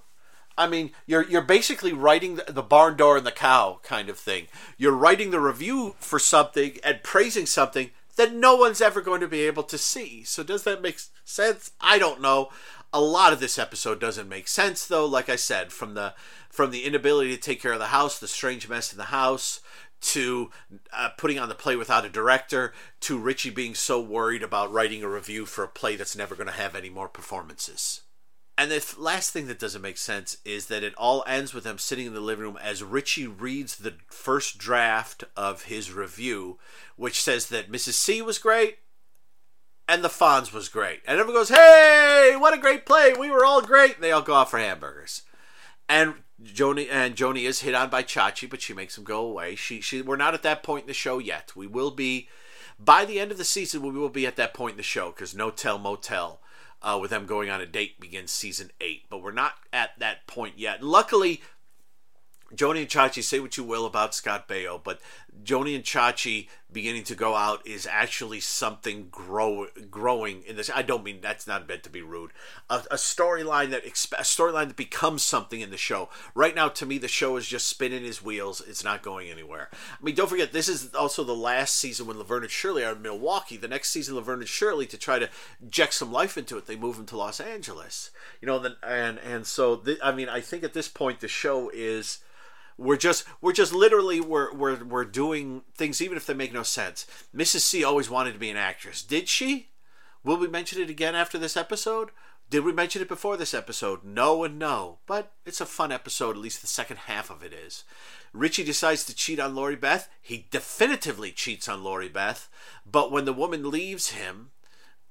I 0.57 0.67
mean, 0.67 0.91
you're 1.05 1.27
you're 1.27 1.41
basically 1.41 1.93
writing 1.93 2.35
the, 2.35 2.51
the 2.51 2.61
barn 2.61 2.97
door 2.97 3.17
and 3.17 3.25
the 3.25 3.31
cow 3.31 3.79
kind 3.83 4.09
of 4.09 4.17
thing. 4.17 4.47
You're 4.77 4.91
writing 4.95 5.31
the 5.31 5.39
review 5.39 5.95
for 5.99 6.19
something 6.19 6.77
and 6.83 7.03
praising 7.03 7.45
something 7.45 7.91
that 8.17 8.33
no 8.33 8.55
one's 8.55 8.81
ever 8.81 9.01
going 9.01 9.21
to 9.21 9.27
be 9.27 9.41
able 9.41 9.63
to 9.63 9.77
see. 9.77 10.23
So 10.23 10.43
does 10.43 10.63
that 10.63 10.81
make 10.81 10.99
sense? 11.23 11.71
I 11.79 11.97
don't 11.97 12.21
know. 12.21 12.49
A 12.93 13.01
lot 13.01 13.31
of 13.31 13.39
this 13.39 13.57
episode 13.57 13.99
doesn't 13.99 14.27
make 14.27 14.47
sense 14.47 14.85
though, 14.85 15.05
like 15.05 15.29
I 15.29 15.37
said, 15.37 15.71
from 15.71 15.93
the 15.93 16.13
from 16.49 16.71
the 16.71 16.83
inability 16.83 17.33
to 17.35 17.41
take 17.41 17.61
care 17.61 17.73
of 17.73 17.79
the 17.79 17.87
house, 17.87 18.19
the 18.19 18.27
strange 18.27 18.67
mess 18.67 18.91
in 18.91 18.97
the 18.97 19.05
house, 19.05 19.61
to 20.01 20.51
uh, 20.91 21.09
putting 21.17 21.39
on 21.39 21.47
the 21.47 21.55
play 21.55 21.75
without 21.75 22.05
a 22.05 22.09
director, 22.09 22.73
to 23.01 23.17
Richie 23.17 23.49
being 23.49 23.75
so 23.75 24.01
worried 24.01 24.43
about 24.43 24.73
writing 24.73 25.03
a 25.03 25.09
review 25.09 25.45
for 25.45 25.63
a 25.63 25.69
play 25.69 25.95
that's 25.95 26.15
never 26.15 26.35
going 26.35 26.47
to 26.47 26.53
have 26.53 26.75
any 26.75 26.89
more 26.89 27.07
performances. 27.07 28.01
And 28.57 28.69
the 28.69 28.95
last 28.97 29.31
thing 29.31 29.47
that 29.47 29.59
doesn't 29.59 29.81
make 29.81 29.97
sense 29.97 30.37
is 30.43 30.67
that 30.67 30.83
it 30.83 30.93
all 30.95 31.23
ends 31.25 31.53
with 31.53 31.63
them 31.63 31.77
sitting 31.77 32.05
in 32.05 32.13
the 32.13 32.19
living 32.19 32.43
room 32.43 32.59
as 32.61 32.83
Richie 32.83 33.25
reads 33.25 33.77
the 33.77 33.95
first 34.07 34.57
draft 34.57 35.23
of 35.37 35.63
his 35.63 35.91
review, 35.91 36.59
which 36.95 37.21
says 37.21 37.47
that 37.47 37.71
Mrs. 37.71 37.93
C 37.93 38.21
was 38.21 38.37
great 38.37 38.79
and 39.91 40.05
the 40.05 40.07
Fonz 40.07 40.53
was 40.53 40.69
great. 40.69 41.01
And 41.05 41.19
everyone 41.19 41.41
goes, 41.41 41.49
Hey, 41.49 42.35
what 42.37 42.53
a 42.53 42.57
great 42.57 42.85
play! 42.85 43.13
We 43.13 43.29
were 43.29 43.43
all 43.43 43.61
great! 43.61 43.95
And 43.95 44.03
they 44.03 44.13
all 44.13 44.21
go 44.21 44.33
off 44.33 44.51
for 44.51 44.57
hamburgers. 44.57 45.23
And 45.89 46.15
Joni 46.41 46.87
and 46.89 47.15
Joni 47.15 47.43
is 47.43 47.59
hit 47.59 47.75
on 47.75 47.89
by 47.89 48.01
Chachi, 48.01 48.49
but 48.49 48.61
she 48.61 48.73
makes 48.73 48.97
him 48.97 49.03
go 49.03 49.25
away. 49.25 49.55
She 49.55 49.81
she 49.81 50.01
we're 50.01 50.15
not 50.15 50.33
at 50.33 50.43
that 50.43 50.63
point 50.63 50.83
in 50.83 50.87
the 50.87 50.93
show 50.93 51.19
yet. 51.19 51.51
We 51.57 51.67
will 51.67 51.91
be 51.91 52.29
by 52.79 53.03
the 53.03 53.19
end 53.19 53.31
of 53.31 53.37
the 53.37 53.43
season. 53.43 53.81
We 53.81 53.91
will 53.91 54.09
be 54.09 54.25
at 54.25 54.37
that 54.37 54.53
point 54.53 54.71
in 54.71 54.77
the 54.77 54.83
show 54.83 55.11
because 55.11 55.35
No 55.35 55.51
Tell 55.51 55.77
Motel 55.77 56.39
uh, 56.81 56.97
with 57.01 57.11
them 57.11 57.25
going 57.25 57.49
on 57.49 57.59
a 57.59 57.65
date 57.65 57.99
begins 57.99 58.31
season 58.31 58.71
eight. 58.79 59.03
But 59.09 59.21
we're 59.21 59.33
not 59.33 59.55
at 59.73 59.99
that 59.99 60.25
point 60.25 60.57
yet. 60.57 60.81
Luckily, 60.81 61.41
Joni 62.55 62.79
and 62.79 62.89
Chachi, 62.89 63.23
say 63.23 63.39
what 63.39 63.57
you 63.57 63.63
will 63.63 63.85
about 63.85 64.13
Scott 64.13 64.47
Baio, 64.47 64.81
but 64.83 64.99
Joni 65.43 65.75
and 65.75 65.83
Chachi 65.83 66.47
beginning 66.71 67.03
to 67.03 67.15
go 67.15 67.35
out 67.35 67.65
is 67.65 67.87
actually 67.89 68.39
something 68.39 69.07
grow, 69.09 69.67
growing 69.89 70.43
in 70.43 70.55
this. 70.55 70.69
I 70.73 70.81
don't 70.81 71.03
mean 71.03 71.19
that's 71.21 71.47
not 71.47 71.67
meant 71.67 71.83
to 71.83 71.89
be 71.89 72.01
rude. 72.01 72.31
A, 72.69 72.83
a 72.91 72.95
storyline 72.95 73.71
that 73.71 73.85
exp- 73.85 74.13
a 74.13 74.23
storyline 74.23 74.67
that 74.67 74.75
becomes 74.75 75.23
something 75.23 75.61
in 75.61 75.71
the 75.71 75.77
show. 75.77 76.09
Right 76.35 76.55
now, 76.55 76.69
to 76.69 76.85
me, 76.85 76.97
the 76.97 77.07
show 77.07 77.37
is 77.37 77.47
just 77.47 77.67
spinning 77.67 78.03
his 78.03 78.23
wheels. 78.23 78.61
It's 78.65 78.83
not 78.83 79.01
going 79.01 79.29
anywhere. 79.29 79.69
I 79.73 80.03
mean, 80.03 80.15
don't 80.15 80.29
forget 80.29 80.51
this 80.51 80.69
is 80.69 80.93
also 80.93 81.23
the 81.23 81.35
last 81.35 81.75
season 81.75 82.07
when 82.07 82.17
Laverne 82.17 82.43
and 82.43 82.51
Shirley 82.51 82.83
are 82.83 82.93
in 82.93 83.01
Milwaukee. 83.01 83.57
The 83.57 83.67
next 83.67 83.89
season, 83.89 84.15
Laverne 84.15 84.39
and 84.39 84.49
Shirley 84.49 84.85
to 84.87 84.97
try 84.97 85.19
to 85.19 85.29
inject 85.61 85.93
some 85.93 86.11
life 86.11 86.37
into 86.37 86.57
it, 86.57 86.67
they 86.67 86.75
move 86.75 86.97
them 86.97 87.05
to 87.07 87.17
Los 87.17 87.39
Angeles. 87.39 88.11
You 88.41 88.47
know, 88.47 88.63
and 88.63 88.75
and 88.83 89.19
and 89.19 89.47
so 89.47 89.77
th- 89.77 89.99
I 90.03 90.11
mean, 90.11 90.29
I 90.29 90.41
think 90.41 90.63
at 90.63 90.73
this 90.73 90.87
point 90.87 91.19
the 91.19 91.27
show 91.27 91.69
is 91.73 92.19
we're 92.81 92.97
just 92.97 93.25
we're 93.41 93.53
just 93.53 93.73
literally 93.73 94.19
we're 94.19 94.53
we're 94.53 94.83
we're 94.83 95.05
doing 95.05 95.61
things 95.75 96.01
even 96.01 96.17
if 96.17 96.25
they 96.25 96.33
make 96.33 96.53
no 96.53 96.63
sense. 96.63 97.05
Mrs. 97.35 97.59
C 97.59 97.83
always 97.83 98.09
wanted 98.09 98.33
to 98.33 98.39
be 98.39 98.49
an 98.49 98.57
actress. 98.57 99.03
Did 99.03 99.29
she? 99.29 99.69
Will 100.23 100.37
we 100.37 100.47
mention 100.47 100.81
it 100.81 100.89
again 100.89 101.15
after 101.15 101.37
this 101.37 101.55
episode? 101.55 102.09
Did 102.49 102.65
we 102.65 102.73
mention 102.73 103.01
it 103.01 103.07
before 103.07 103.37
this 103.37 103.53
episode? 103.53 104.03
No 104.03 104.43
and 104.43 104.59
no. 104.59 104.99
But 105.07 105.31
it's 105.45 105.61
a 105.61 105.65
fun 105.65 105.91
episode, 105.91 106.31
at 106.31 106.41
least 106.41 106.61
the 106.61 106.67
second 106.67 106.97
half 106.97 107.29
of 107.29 107.43
it 107.43 107.53
is. 107.53 107.85
Richie 108.33 108.63
decides 108.63 109.05
to 109.05 109.15
cheat 109.15 109.39
on 109.39 109.55
Lori 109.55 109.77
Beth. 109.77 110.09
He 110.21 110.47
definitively 110.51 111.31
cheats 111.31 111.69
on 111.69 111.83
Lori 111.83 112.09
Beth. 112.09 112.49
But 112.85 113.11
when 113.11 113.25
the 113.25 113.33
woman 113.33 113.71
leaves 113.71 114.11
him 114.11 114.51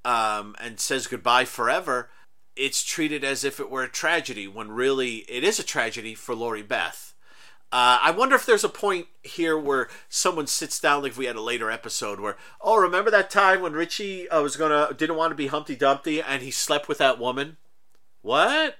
um, 0.04 0.54
and 0.60 0.78
says 0.78 1.06
goodbye 1.06 1.46
forever, 1.46 2.10
it's 2.56 2.84
treated 2.84 3.24
as 3.24 3.42
if 3.42 3.58
it 3.58 3.70
were 3.70 3.84
a 3.84 3.88
tragedy 3.88 4.46
when 4.46 4.70
really 4.70 5.18
it 5.28 5.42
is 5.42 5.58
a 5.58 5.64
tragedy 5.64 6.14
for 6.14 6.34
Lori 6.34 6.62
Beth 6.62 7.09
uh, 7.72 8.00
I 8.02 8.10
wonder 8.10 8.34
if 8.34 8.46
there's 8.46 8.64
a 8.64 8.68
point 8.68 9.06
here 9.22 9.56
where 9.56 9.88
someone 10.08 10.48
sits 10.48 10.80
down, 10.80 11.02
like 11.02 11.16
we 11.16 11.26
had 11.26 11.36
a 11.36 11.40
later 11.40 11.70
episode, 11.70 12.18
where 12.18 12.36
oh, 12.60 12.76
remember 12.76 13.12
that 13.12 13.30
time 13.30 13.62
when 13.62 13.74
Richie 13.74 14.28
uh, 14.28 14.42
was 14.42 14.56
gonna 14.56 14.92
didn't 14.96 15.16
want 15.16 15.30
to 15.30 15.36
be 15.36 15.46
Humpty 15.46 15.76
Dumpty 15.76 16.20
and 16.20 16.42
he 16.42 16.50
slept 16.50 16.88
with 16.88 16.98
that 16.98 17.20
woman? 17.20 17.58
What? 18.22 18.76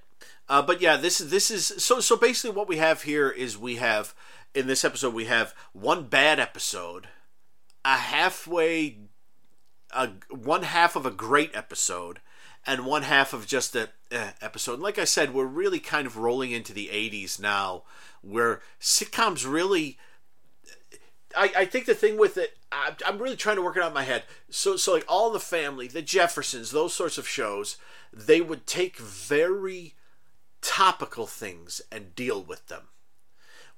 Uh, 0.48 0.61
but 0.61 0.81
yeah, 0.81 0.96
this 0.96 1.18
this 1.18 1.53
is 1.53 1.66
so 1.79 2.00
so. 2.00 2.16
Basically, 2.16 2.50
what 2.50 2.68
we 2.68 2.79
have 2.79 3.03
here 3.03 3.31
is 3.31 3.57
we 3.57 3.76
have 3.76 4.12
in 4.57 4.66
this 4.66 4.85
episode 4.85 5.14
we 5.14 5.26
have 5.26 5.55
one 5.72 6.09
bad 6.09 6.40
episode, 6.40 7.07
a 7.85 7.96
halfway, 7.96 8.98
a 9.92 10.11
one 10.29 10.64
half 10.64 10.96
of 10.96 11.07
a 11.07 11.12
great 11.12 11.55
episode, 11.55 12.20
and 12.66 12.86
one 12.86 13.02
half 13.02 13.32
of 13.32 13.46
just 13.46 13.74
a 13.74 13.90
eh, 14.10 14.32
episode. 14.40 14.74
And 14.74 14.82
like 14.82 14.98
I 14.98 15.04
said, 15.04 15.34
we're 15.34 15.44
really 15.44 15.80
kind 15.80 16.06
of 16.06 16.16
rolling 16.16 16.52
into 16.52 16.72
the 16.72 16.88
80s 16.88 17.40
now, 17.40 17.84
where 18.22 18.60
sitcoms 18.80 19.50
really. 19.50 19.98
I, 21.36 21.52
I 21.58 21.64
think 21.64 21.86
the 21.86 21.94
thing 21.94 22.18
with 22.18 22.36
it, 22.36 22.58
I, 22.72 22.92
I'm 23.06 23.18
really 23.18 23.36
trying 23.36 23.54
to 23.54 23.62
work 23.62 23.76
it 23.76 23.82
out 23.82 23.88
in 23.88 23.94
my 23.94 24.02
head. 24.02 24.24
So, 24.50 24.76
so 24.76 24.94
like 24.94 25.04
all 25.06 25.30
the 25.30 25.38
family, 25.38 25.86
the 25.86 26.02
Jeffersons, 26.02 26.72
those 26.72 26.92
sorts 26.92 27.18
of 27.18 27.28
shows, 27.28 27.76
they 28.12 28.40
would 28.40 28.66
take 28.66 28.96
very 28.96 29.94
topical 30.60 31.28
things 31.28 31.80
and 31.92 32.16
deal 32.16 32.42
with 32.42 32.66
them 32.66 32.88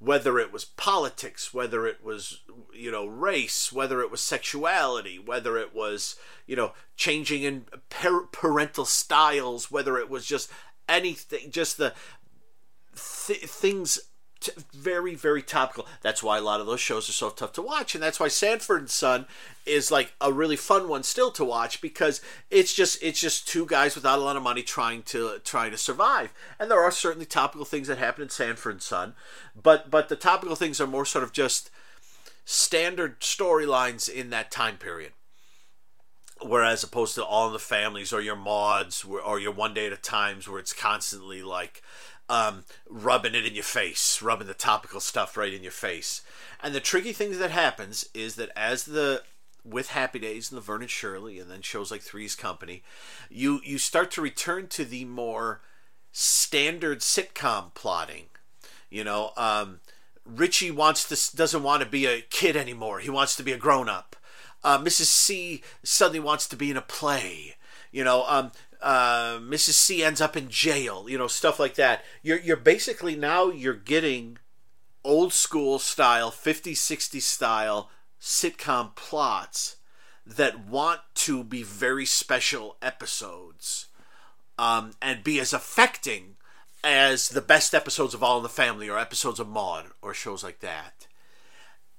whether 0.05 0.39
it 0.39 0.53
was 0.53 0.65
politics, 0.65 1.55
whether 1.55 1.87
it 1.87 2.03
was 2.03 2.41
you 2.75 2.91
know 2.91 3.07
race, 3.07 3.73
whether 3.73 4.01
it 4.01 4.11
was 4.11 4.21
sexuality, 4.21 5.19
whether 5.19 5.57
it 5.57 5.75
was 5.75 6.17
you 6.47 6.57
know 6.57 6.73
changing 6.97 7.43
in 7.43 7.67
par- 7.89 8.27
parental 8.33 8.85
styles, 8.85 9.71
whether 9.71 9.99
it 9.99 10.11
was 10.11 10.27
just 10.27 10.51
anything, 10.89 11.51
just 11.51 11.77
the 11.77 11.95
th- 12.95 13.45
things 13.45 14.01
t- 14.43 14.53
very 14.73 15.15
very 15.15 15.43
topical. 15.43 15.87
That's 16.03 16.23
why 16.23 16.39
a 16.39 16.43
lot 16.43 16.61
of 16.61 16.67
those 16.67 16.81
shows 16.81 17.09
are 17.09 17.13
so 17.13 17.31
tough 17.31 17.53
to 17.55 17.63
watch, 17.63 17.95
and 17.95 18.03
that's 18.03 18.21
why 18.21 18.29
Sanford 18.29 18.81
and 18.81 18.91
Son 18.91 19.27
is 19.65 19.91
like 19.91 20.13
a 20.21 20.33
really 20.33 20.57
fun 20.57 20.89
one 20.89 21.03
still 21.03 21.31
to 21.33 21.45
watch 21.45 21.81
because 21.81 22.21
it's 22.51 22.75
just 22.75 23.03
it's 23.03 23.21
just 23.21 23.49
two 23.49 23.67
guys 23.67 23.95
without 23.95 24.19
a 24.19 24.23
lot 24.23 24.37
of 24.37 24.43
money 24.43 24.63
trying 24.63 25.03
to 25.05 25.39
trying 25.45 25.71
to 25.71 25.79
survive. 25.79 26.33
And 26.59 26.71
there 26.71 26.83
are 26.83 26.91
certainly 26.91 27.27
topical 27.27 27.65
things 27.65 27.89
that 27.89 27.99
happen 27.99 28.23
in 28.23 28.29
Sanford 28.29 28.73
and 28.73 28.83
Son, 28.83 29.15
but 29.61 29.91
but 29.91 30.09
the 30.09 30.17
topical 30.17 30.57
things 30.57 30.81
are 30.81 30.87
more 30.87 31.07
sort 31.07 31.25
of 31.25 31.33
just 31.33 31.71
standard 32.45 33.21
storylines 33.21 34.09
in 34.09 34.31
that 34.31 34.51
time 34.51 34.77
period 34.77 35.13
whereas 36.45 36.83
opposed 36.83 37.15
to 37.15 37.25
all 37.25 37.47
in 37.47 37.53
the 37.53 37.59
families 37.59 38.13
or 38.13 38.21
your 38.21 38.37
Maudes 38.37 39.09
or 39.09 39.39
your 39.39 39.53
one 39.53 39.75
day 39.75 39.87
at 39.87 39.93
a 39.93 39.97
times 39.97 40.49
where 40.49 40.59
it's 40.59 40.73
constantly 40.73 41.43
like 41.43 41.83
um, 42.29 42.65
rubbing 42.89 43.35
it 43.35 43.47
in 43.47 43.55
your 43.55 43.65
face, 43.65 44.23
rubbing 44.23 44.47
the 44.47 44.55
topical 44.55 45.01
stuff 45.01 45.37
right 45.37 45.53
in 45.53 45.63
your 45.63 45.73
face. 45.73 46.23
And 46.63 46.75
the 46.75 46.81
tricky 46.81 47.13
thing 47.13 47.39
that 47.39 47.51
happens 47.51 48.09
is 48.15 48.37
that 48.37 48.51
as 48.57 48.85
the 48.85 49.23
with 49.65 49.91
Happy 49.91 50.19
Days 50.19 50.51
and 50.51 50.57
the 50.57 50.61
Laverne 50.61 50.83
and 50.83 50.91
Shirley 50.91 51.39
and 51.39 51.51
then 51.51 51.63
shows 51.63 51.91
like 51.91 52.03
Three's 52.03 52.35
Company, 52.35 52.83
you 53.31 53.61
you 53.65 53.79
start 53.79 54.11
to 54.13 54.23
return 54.23 54.69
to 54.69 54.85
the 54.85 55.05
more 55.05 55.61
standard 56.11 57.01
sitcom 57.01 57.75
plotting. 57.75 58.27
You 58.91 59.05
know, 59.05 59.33
um, 59.37 59.81
Richie 60.25 60.71
wants 60.71 61.09
to 61.09 61.37
doesn't 61.37 61.63
want 61.63 61.83
to 61.83 61.89
be 61.89 62.07
a 62.07 62.21
kid 62.23 62.57
anymore. 62.57 63.01
He 63.01 63.11
wants 63.11 63.37
to 63.37 63.43
be 63.43 63.53
a 63.53 63.59
grown 63.59 63.89
up. 63.89 64.17
Uh, 64.65 64.79
Mrs. 64.79 65.07
C 65.07 65.63
suddenly 65.83 66.21
wants 66.21 66.47
to 66.49 66.57
be 66.57 66.71
in 66.71 66.77
a 66.77 66.83
play. 66.83 67.57
You 67.91 68.05
know, 68.05 68.25
um, 68.27 68.53
uh, 68.83 69.39
Mrs. 69.39 69.75
C 69.75 70.03
ends 70.03 70.21
up 70.21 70.37
in 70.37 70.49
jail, 70.49 71.09
you 71.09 71.17
know, 71.17 71.29
stuff 71.29 71.61
like 71.61 71.77
that. 71.77 72.05
You're 72.23 72.41
you're 72.41 72.57
basically 72.57 73.17
now 73.17 73.51
you're 73.51 73.75
getting 73.75 74.39
old 75.05 75.33
school 75.33 75.79
style, 75.79 76.31
50s, 76.31 76.73
60s 76.73 77.23
style 77.23 77.91
sitcom 78.21 78.95
plots 78.95 79.77
that 80.25 80.67
want 80.67 81.01
to 81.15 81.43
be 81.43 81.63
very 81.63 82.07
special 82.07 82.77
episodes 82.81 83.87
um, 84.59 84.93
and 85.03 85.25
be 85.25 85.41
as 85.41 85.53
affecting 85.53 86.37
as 86.85 87.31
the 87.31 87.41
best 87.41 87.75
episodes 87.75 88.15
of 88.15 88.23
All 88.23 88.37
in 88.37 88.43
the 88.43 88.49
Family 88.49 88.89
or 88.89 88.99
episodes 88.99 89.41
of 89.41 89.49
Maude 89.49 89.87
or 90.01 90.15
shows 90.15 90.45
like 90.45 90.61
that. 90.61 91.07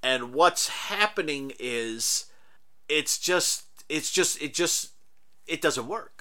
And 0.01 0.33
what's 0.33 0.67
happening 0.67 1.53
is 1.59 2.25
it's 2.89 3.17
just 3.17 3.63
it's 3.89 4.11
just 4.11 4.41
it 4.41 4.53
just 4.53 4.91
it 5.47 5.61
doesn't 5.61 5.87
work 5.87 6.12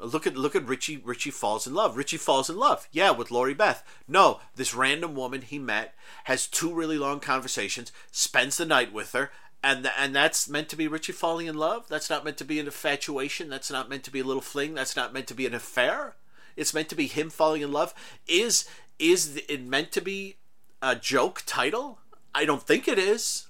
Look 0.00 0.26
at 0.26 0.36
look 0.36 0.56
at 0.56 0.66
Richie. 0.66 0.96
Richie 0.96 1.30
falls 1.30 1.66
in 1.66 1.74
love. 1.74 1.96
Richie 1.96 2.16
falls 2.16 2.48
in 2.48 2.56
love. 2.56 2.88
Yeah, 2.90 3.10
with 3.10 3.30
Lori 3.30 3.54
Beth. 3.54 3.84
No, 4.08 4.40
this 4.56 4.74
random 4.74 5.14
woman 5.14 5.42
he 5.42 5.58
met 5.58 5.94
has 6.24 6.46
two 6.46 6.72
really 6.72 6.98
long 6.98 7.20
conversations, 7.20 7.92
spends 8.10 8.56
the 8.56 8.64
night 8.64 8.92
with 8.92 9.12
her, 9.12 9.30
and 9.62 9.90
and 9.96 10.14
that's 10.14 10.48
meant 10.48 10.68
to 10.70 10.76
be 10.76 10.88
Richie 10.88 11.12
falling 11.12 11.46
in 11.46 11.56
love. 11.56 11.86
That's 11.88 12.08
not 12.08 12.24
meant 12.24 12.38
to 12.38 12.44
be 12.44 12.58
an 12.58 12.66
infatuation. 12.66 13.48
That's 13.48 13.70
not 13.70 13.88
meant 13.88 14.04
to 14.04 14.10
be 14.10 14.20
a 14.20 14.24
little 14.24 14.42
fling. 14.42 14.74
That's 14.74 14.96
not 14.96 15.12
meant 15.12 15.26
to 15.28 15.34
be 15.34 15.46
an 15.46 15.54
affair. 15.54 16.16
It's 16.56 16.74
meant 16.74 16.88
to 16.88 16.96
be 16.96 17.06
him 17.06 17.30
falling 17.30 17.62
in 17.62 17.72
love. 17.72 17.94
Is 18.26 18.68
is 18.98 19.42
it 19.48 19.62
meant 19.62 19.92
to 19.92 20.00
be 20.00 20.36
a 20.80 20.96
joke 20.96 21.42
title? 21.46 21.98
I 22.34 22.44
don't 22.44 22.62
think 22.62 22.88
it 22.88 22.98
is. 22.98 23.48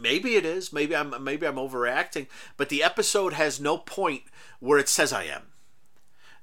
Maybe 0.00 0.36
it 0.36 0.44
is. 0.44 0.72
Maybe 0.72 0.94
I'm 0.94 1.22
maybe 1.22 1.46
I'm 1.46 1.56
overreacting. 1.56 2.26
But 2.56 2.68
the 2.68 2.82
episode 2.82 3.32
has 3.34 3.60
no 3.60 3.78
point 3.78 4.22
where 4.60 4.78
it 4.78 4.88
says 4.88 5.12
I 5.12 5.24
am. 5.24 5.42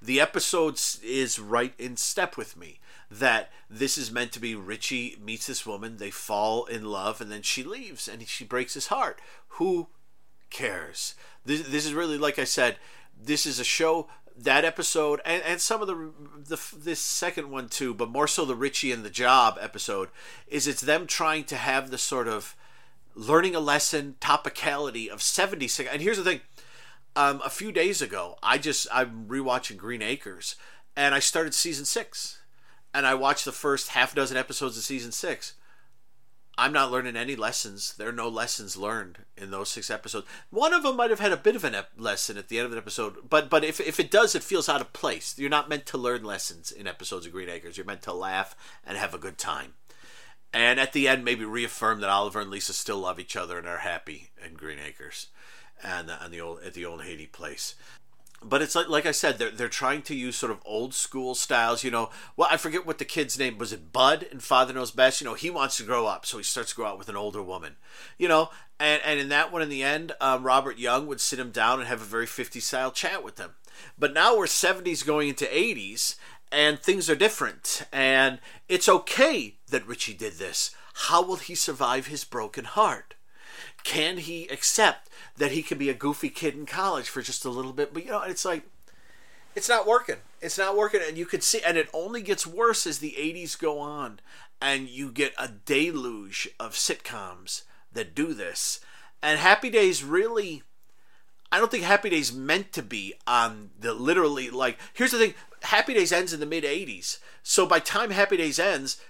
The 0.02 0.20
episode 0.20 0.80
is 1.04 1.38
right 1.38 1.74
in 1.78 1.96
step 1.96 2.36
with 2.36 2.58
me 2.58 2.80
that 3.12 3.52
this 3.70 3.98
is 3.98 4.12
meant 4.12 4.32
to 4.32 4.40
be 4.40 4.56
Richie 4.56 5.18
meets 5.24 5.46
this 5.46 5.66
woman, 5.66 5.98
they 5.98 6.10
fall 6.10 6.66
in 6.66 6.86
love, 6.86 7.22
and 7.22 7.32
then 7.32 7.42
she 7.42 7.62
leaves 7.62 8.08
and 8.08 8.26
she 8.28 8.44
breaks 8.44 8.74
his 8.74 8.88
heart. 8.88 9.22
Who 9.50 9.90
cares? 10.50 11.14
This, 11.46 11.68
this 11.68 11.86
is 11.86 11.94
really, 11.94 12.18
like 12.18 12.40
I 12.40 12.46
said, 12.46 12.78
this 13.22 13.46
is 13.46 13.60
a 13.60 13.64
show. 13.64 14.08
That 14.36 14.64
episode 14.64 15.20
and, 15.26 15.44
and 15.44 15.60
some 15.60 15.82
of 15.82 15.88
the, 15.88 16.12
the 16.48 16.60
this 16.76 17.02
second 17.02 17.52
one 17.52 17.68
too, 17.68 17.94
but 17.94 18.10
more 18.10 18.28
so 18.28 18.46
the 18.46 18.56
Richie 18.56 18.94
and 18.94 19.04
the 19.04 19.10
Job 19.10 19.58
episode, 19.60 20.08
is 20.48 20.68
it's 20.68 20.82
them 20.82 21.06
trying 21.06 21.44
to 21.44 21.58
have 21.58 21.92
the 21.92 21.98
sort 21.98 22.30
of 22.30 22.56
learning 23.16 23.56
a 23.56 23.60
lesson 23.60 24.16
topicality 24.20 25.08
of 25.08 25.22
76 25.22 25.90
and 25.92 26.02
here's 26.02 26.18
the 26.18 26.24
thing 26.24 26.42
um, 27.16 27.42
a 27.44 27.50
few 27.50 27.72
days 27.72 28.02
ago, 28.02 28.38
I 28.42 28.58
just 28.58 28.88
I'm 28.92 29.26
rewatching 29.28 29.78
Green 29.78 30.02
Acres, 30.02 30.56
and 30.96 31.14
I 31.14 31.20
started 31.20 31.54
season 31.54 31.86
six, 31.86 32.40
and 32.94 33.06
I 33.06 33.16
watched 33.16 33.46
the 33.46 33.52
first 33.52 33.90
half 33.90 34.16
dozen 34.16 34.38
episodes 34.38 34.78
of 34.78 34.84
season 34.84 35.12
six. 35.12 35.54
I'm 36.58 36.74
not 36.74 36.92
learning 36.92 37.16
any 37.16 37.36
lessons. 37.36 37.96
There 37.96 38.10
are 38.10 38.14
no 38.14 38.28
lessons 38.28 38.78
learned 38.78 39.20
in 39.38 39.52
those 39.52 39.70
six 39.70 39.90
episodes. 39.90 40.28
One 40.50 40.74
of 40.74 40.84
them 40.84 40.98
might 40.98 41.10
have 41.10 41.20
had 41.20 41.32
a 41.32 41.38
bit 41.38 41.56
of 41.56 41.64
a 41.64 41.76
ep- 41.76 41.92
lesson 41.98 42.38
at 42.38 42.50
the 42.50 42.60
end 42.60 42.66
of 42.66 42.72
an 42.72 42.78
episode, 42.78 43.30
but 43.30 43.50
but 43.50 43.64
if 43.64 43.80
if 43.82 44.00
it 44.00 44.12
does, 44.12 44.36
it 44.36 44.44
feels 44.44 44.70
out 44.70 44.82
of 44.82 44.94
place. 44.94 45.38
You're 45.38 45.50
not 45.50 45.70
meant 45.70 45.86
to 45.88 45.98
learn 45.98 46.24
lessons 46.24 46.72
in 46.72 46.88
episodes 46.88 47.26
of 47.26 47.32
Green 47.34 47.50
Acres. 47.50 47.78
You're 47.78 47.86
meant 47.86 48.04
to 48.04 48.14
laugh 48.14 48.56
and 48.86 48.98
have 48.98 49.14
a 49.14 49.18
good 49.18 49.38
time. 49.38 49.74
And 50.54 50.80
at 50.80 50.94
the 50.94 51.08
end, 51.08 51.24
maybe 51.24 51.46
reaffirm 51.46 52.02
that 52.02 52.10
Oliver 52.10 52.42
and 52.42 52.50
Lisa 52.50 52.74
still 52.74 53.00
love 53.00 53.20
each 53.20 53.36
other 53.36 53.58
and 53.58 53.68
are 53.68 53.80
happy 53.80 54.32
in 54.46 54.56
Green 54.56 54.80
Acres 54.80 55.28
and 55.84 56.10
uh, 56.12 56.28
the 56.30 56.42
old 56.42 56.62
at 56.64 56.74
the 56.74 56.86
old 56.86 57.04
Haney 57.04 57.26
place. 57.26 57.76
But 58.44 58.62
it's 58.62 58.76
like 58.76 58.90
like 58.90 59.06
I 59.06 59.12
said, 59.12 59.38
they're 59.38 59.52
they're 59.52 59.70
trying 59.70 60.02
to 60.04 60.16
use 60.16 60.36
sort 60.36 60.52
of 60.52 60.60
old 60.66 60.94
school 60.94 61.36
styles. 61.36 61.84
You 61.84 61.92
know, 61.92 62.10
well 62.36 62.50
I 62.52 62.58
forget 62.58 62.86
what 62.86 62.98
the 62.98 63.06
kid's 63.06 63.38
name 63.38 63.58
was. 63.58 63.72
It 63.72 63.94
Bud 63.94 64.26
and 64.32 64.42
Father 64.42 64.74
Knows 64.74 64.92
Best. 64.92 65.22
You 65.22 65.26
know, 65.26 65.36
he 65.36 65.50
wants 65.50 65.78
to 65.78 65.84
grow 65.84 66.08
up, 66.08 66.26
so 66.26 66.38
he 66.38 66.44
starts 66.44 66.72
to 66.72 66.76
grow 66.76 66.88
out 66.88 66.98
with 66.98 67.10
an 67.10 67.16
older 67.16 67.42
woman. 67.42 67.76
You 68.18 68.28
know, 68.28 68.50
and 68.80 69.02
and 69.06 69.20
in 69.20 69.30
that 69.30 69.52
one, 69.52 69.62
in 69.62 69.70
the 69.70 69.84
end, 69.84 70.14
um, 70.20 70.44
Robert 70.44 70.80
Young 70.80 71.08
would 71.08 71.22
sit 71.22 71.40
him 71.40 71.52
down 71.52 71.80
and 71.80 71.88
have 71.88 72.02
a 72.02 72.06
very 72.06 72.26
50s 72.26 72.64
style 72.64 72.92
chat 72.92 73.24
with 73.24 73.36
them. 73.36 73.52
But 73.98 74.14
now 74.14 74.36
we're 74.36 74.46
70s 74.46 75.06
going 75.06 75.30
into 75.30 75.46
80s, 75.46 76.16
and 76.52 76.80
things 76.80 77.10
are 77.10 77.16
different. 77.16 77.84
And 77.92 78.40
it's 78.68 78.90
okay 78.90 79.56
that 79.72 79.88
Richie 79.88 80.14
did 80.14 80.34
this. 80.34 80.76
How 80.94 81.22
will 81.22 81.38
he 81.38 81.56
survive 81.56 82.08
his 82.08 82.24
broken 82.24 82.66
heart? 82.66 83.16
Can 83.84 84.18
he 84.18 84.48
accept 84.48 85.10
that 85.38 85.52
he 85.52 85.64
can 85.64 85.78
be 85.78 85.90
a 85.90 85.94
goofy 85.94 86.30
kid 86.30 86.56
in 86.56 86.66
college 86.66 87.10
for 87.10 87.22
just 87.22 87.46
a 87.46 87.50
little 87.50 87.74
bit? 87.74 87.94
But 87.94 88.06
you 88.06 88.12
know, 88.12 88.22
it's 88.22 88.46
like 88.46 88.64
it's 89.56 89.70
not 89.70 89.88
working. 89.88 90.18
It's 90.40 90.58
not 90.58 90.78
working, 90.78 91.02
and 91.06 91.18
you 91.18 91.26
can 91.26 91.42
see, 91.42 91.62
and 91.62 91.78
it 91.78 91.90
only 91.94 92.22
gets 92.22 92.48
worse 92.48 92.88
as 92.88 93.00
the 93.00 93.16
'80s 93.18 93.60
go 93.60 93.80
on, 93.80 94.20
and 94.62 94.88
you 94.88 95.12
get 95.12 95.34
a 95.38 95.48
deluge 95.48 96.50
of 96.60 96.74
sitcoms 96.74 97.64
that 97.92 98.16
do 98.16 98.34
this. 98.34 98.80
And 99.22 99.40
Happy 99.40 99.70
Days 99.70 100.04
really, 100.04 100.64
I 101.52 101.60
don't 101.60 101.70
think 101.70 101.84
Happy 101.84 102.10
Days 102.10 102.34
meant 102.34 102.72
to 102.74 102.82
be 102.82 103.14
on 103.28 103.72
the 103.80 103.94
literally 103.94 104.50
like. 104.50 104.78
Here's 104.94 105.12
the 105.12 105.20
thing: 105.20 105.34
Happy 105.64 105.94
Days 105.94 106.12
ends 106.12 106.34
in 106.34 106.40
the 106.40 106.46
mid 106.46 106.64
'80s, 106.64 107.20
so 107.44 107.66
by 107.66 107.80
time 107.80 108.12
Happy 108.12 108.38
Days 108.38 108.60
ends, 108.60 109.02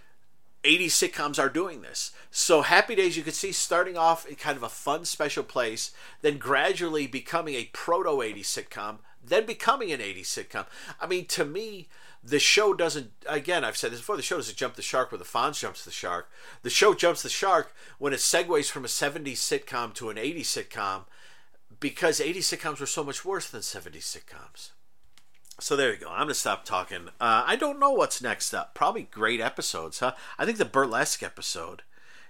80 0.63 0.87
sitcoms 0.87 1.39
are 1.39 1.49
doing 1.49 1.81
this. 1.81 2.11
So 2.29 2.61
Happy 2.61 2.95
Days 2.95 3.17
you 3.17 3.23
could 3.23 3.33
see 3.33 3.51
starting 3.51 3.97
off 3.97 4.25
in 4.25 4.35
kind 4.35 4.57
of 4.57 4.63
a 4.63 4.69
fun 4.69 5.05
special 5.05 5.43
place, 5.43 5.91
then 6.21 6.37
gradually 6.37 7.07
becoming 7.07 7.55
a 7.55 7.69
proto 7.73 8.21
80 8.21 8.43
sitcom, 8.43 8.97
then 9.23 9.45
becoming 9.45 9.91
an 9.91 10.01
80 10.01 10.23
sitcom. 10.23 10.65
I 10.99 11.07
mean, 11.07 11.25
to 11.27 11.45
me, 11.45 11.87
the 12.23 12.39
show 12.39 12.73
doesn't 12.73 13.11
again 13.27 13.63
i've 13.63 13.77
said 13.77 13.91
this 13.91 13.99
before 13.99 14.15
the 14.15 14.21
show 14.21 14.37
doesn't 14.37 14.57
jump 14.57 14.75
the 14.75 14.81
shark 14.81 15.11
where 15.11 15.17
the 15.17 15.25
fonz 15.25 15.59
jumps 15.59 15.83
the 15.83 15.91
shark 15.91 16.29
the 16.61 16.69
show 16.69 16.93
jumps 16.93 17.23
the 17.23 17.29
shark 17.29 17.73
when 17.97 18.13
it 18.13 18.17
segues 18.17 18.69
from 18.69 18.85
a 18.85 18.87
70s 18.87 19.37
sitcom 19.37 19.93
to 19.93 20.09
an 20.09 20.17
80s 20.17 20.41
sitcom 20.41 21.05
because 21.79 22.19
80s 22.19 22.55
sitcoms 22.55 22.79
were 22.79 22.85
so 22.85 23.03
much 23.03 23.25
worse 23.25 23.49
than 23.49 23.61
70s 23.61 24.03
sitcoms 24.03 24.69
so 25.61 25.75
there 25.75 25.91
you 25.91 25.97
go. 25.97 26.09
I'm 26.09 26.19
going 26.19 26.29
to 26.29 26.33
stop 26.33 26.65
talking. 26.65 27.09
Uh, 27.19 27.43
I 27.45 27.55
don't 27.55 27.79
know 27.79 27.91
what's 27.91 28.21
next 28.21 28.53
up. 28.53 28.73
Probably 28.73 29.03
great 29.03 29.39
episodes, 29.39 29.99
huh? 29.99 30.13
I 30.37 30.45
think 30.45 30.57
the 30.57 30.65
burlesque 30.65 31.21
episode 31.21 31.83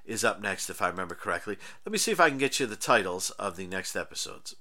is 0.06 0.24
up 0.24 0.42
next, 0.42 0.70
if 0.70 0.82
I 0.82 0.90
remember 0.90 1.16
correctly. 1.16 1.58
Let 1.86 1.92
me 1.92 1.98
see 1.98 2.12
if 2.12 2.20
I 2.20 2.30
can 2.30 2.38
get 2.38 2.60
you 2.60 2.66
the 2.66 2.76
titles 2.76 3.30
of 3.32 3.56
the 3.56 3.68
next 3.68 3.96
episodes. 3.96 4.56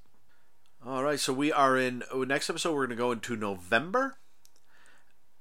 All 0.87 1.03
right, 1.03 1.21
so 1.21 1.33
we 1.33 1.53
are 1.53 1.77
in 1.77 2.05
uh, 2.13 2.19
next 2.19 2.49
episode. 2.49 2.75
We're 2.75 2.87
going 2.87 2.97
to 2.97 3.03
go 3.03 3.13
into 3.13 3.37
November, 3.37 4.17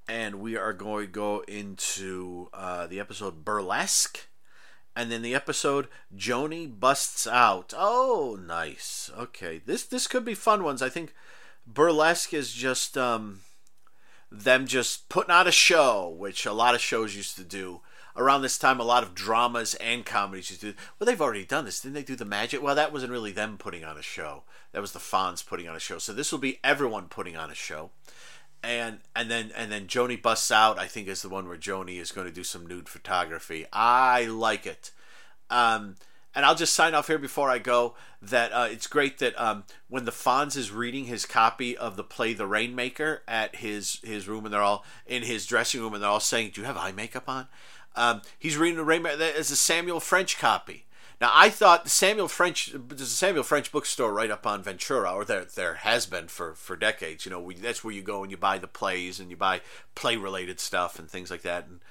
and 0.07 0.36
we 0.41 0.57
are 0.57 0.73
going 0.73 1.05
to 1.05 1.11
go 1.11 1.43
into 1.47 2.49
uh, 2.53 2.88
the 2.88 2.99
episode 2.99 3.45
Burlesque, 3.45 4.27
and 4.95 5.11
then 5.11 5.21
the 5.21 5.36
episode 5.36 5.88
Joanie 6.13 6.67
busts 6.67 7.25
out. 7.25 7.73
Oh, 7.77 8.38
nice. 8.41 9.09
Okay, 9.17 9.61
this 9.65 9.84
this 9.84 10.07
could 10.07 10.25
be 10.25 10.34
fun 10.34 10.63
ones. 10.63 10.82
I 10.82 10.89
think 10.89 11.13
Burlesque 11.68 12.34
is 12.34 12.53
just 12.53 12.97
um, 12.97 13.41
them 14.32 14.68
just 14.68 15.10
putting 15.10 15.32
on 15.32 15.47
a 15.47 15.51
show, 15.51 16.10
which 16.10 16.45
a 16.45 16.53
lot 16.53 16.76
of 16.76 16.82
shows 16.82 17.16
used 17.16 17.36
to 17.38 17.43
do 17.43 17.82
around 18.16 18.41
this 18.41 18.57
time, 18.57 18.80
a 18.80 18.84
lot 18.84 19.03
of 19.03 19.16
dramas 19.16 19.76
and 19.76 20.05
comedies 20.05 20.49
used 20.49 20.62
to 20.62 20.72
do. 20.72 20.78
Well, 20.97 21.05
they've 21.05 21.22
already 21.22 21.45
done 21.45 21.66
this. 21.66 21.80
Didn't 21.80 21.95
they 21.95 22.03
do 22.03 22.16
the 22.16 22.26
magic? 22.26 22.62
Well, 22.62 22.76
that 22.76 22.91
wasn't 22.91 23.12
really 23.12 23.32
them 23.32 23.57
putting 23.57 23.84
on 23.84 23.97
a 23.97 24.01
show. 24.01 24.43
That 24.72 24.82
was 24.82 24.91
the 24.91 24.99
Fonz 24.99 25.45
putting 25.45 25.68
on 25.68 25.76
a 25.76 25.80
show. 25.80 25.97
So 25.97 26.14
this 26.14 26.32
will 26.32 26.39
be 26.39 26.60
everyone 26.64 27.07
putting 27.07 27.38
on 27.38 27.49
a 27.49 27.55
show. 27.55 27.91
And 28.62 28.99
and 29.16 29.32
then 29.32 29.51
and 29.55 29.72
then 29.72 29.88
Joanie 29.88 30.18
busts 30.18 30.51
out. 30.51 30.78
I 30.78 30.86
think 30.86 31.07
is 31.07 31.22
the 31.22 31.30
one 31.30 31.47
where 31.47 31.55
Joanie 31.55 31.97
is 31.97 32.12
going 32.12 32.28
to 32.28 32.34
do 32.34 32.43
some 32.43 32.68
nude 32.68 32.89
photography. 32.89 33.66
I 33.72 34.26
like 34.26 34.66
it. 34.66 34.91
Um, 35.49 35.95
and 36.39 36.45
I'll 36.45 36.55
just 36.55 36.73
sign 36.73 36.95
off 36.95 37.07
here 37.07 37.19
before 37.19 37.49
I 37.49 37.59
go 37.59 37.95
that 38.21 38.53
uh, 38.53 38.69
it's 38.71 38.87
great 38.87 39.17
that 39.17 39.37
um, 39.37 39.65
when 39.89 40.05
the 40.05 40.11
Fonz 40.11 40.55
is 40.55 40.71
reading 40.71 41.03
his 41.03 41.25
copy 41.25 41.75
of 41.75 41.97
the 41.97 42.03
play 42.03 42.31
The 42.31 42.47
Rainmaker 42.47 43.23
at 43.27 43.57
his 43.57 43.99
his 44.05 44.25
room, 44.25 44.45
and 44.45 44.53
they're 44.53 44.61
all 44.61 44.85
in 45.05 45.23
his 45.23 45.45
dressing 45.45 45.81
room, 45.81 45.93
and 45.93 46.01
they're 46.01 46.09
all 46.09 46.21
saying, 46.21 46.51
"Do 46.53 46.61
you 46.61 46.67
have 46.67 46.77
eye 46.77 46.93
makeup 46.93 47.27
on?" 47.27 47.49
Um, 47.93 48.21
he's 48.39 48.55
reading 48.55 48.77
the 48.77 48.85
Rainmaker. 48.85 49.17
It's 49.19 49.51
a 49.51 49.57
Samuel 49.57 49.99
French 49.99 50.37
copy. 50.37 50.85
Now 51.19 51.29
I 51.33 51.49
thought 51.49 51.83
the 51.83 51.89
Samuel 51.89 52.29
French 52.29 52.71
there's 52.73 53.01
a 53.01 53.05
Samuel 53.07 53.43
French 53.43 53.69
bookstore 53.73 54.13
right 54.13 54.31
up 54.31 54.47
on 54.47 54.63
Ventura, 54.63 55.11
or 55.11 55.25
there 55.25 55.43
there 55.43 55.73
has 55.73 56.05
been 56.05 56.29
for 56.29 56.53
for 56.53 56.77
decades. 56.77 57.25
You 57.25 57.31
know, 57.31 57.41
we, 57.41 57.55
that's 57.55 57.83
where 57.83 57.93
you 57.93 58.01
go 58.01 58.21
and 58.23 58.31
you 58.31 58.37
buy 58.37 58.59
the 58.59 58.67
plays 58.67 59.19
and 59.19 59.29
you 59.29 59.35
buy 59.35 59.59
play 59.93 60.15
related 60.15 60.61
stuff 60.61 60.99
and 60.99 61.09
things 61.09 61.29
like 61.29 61.41
that. 61.41 61.67
And 61.67 61.81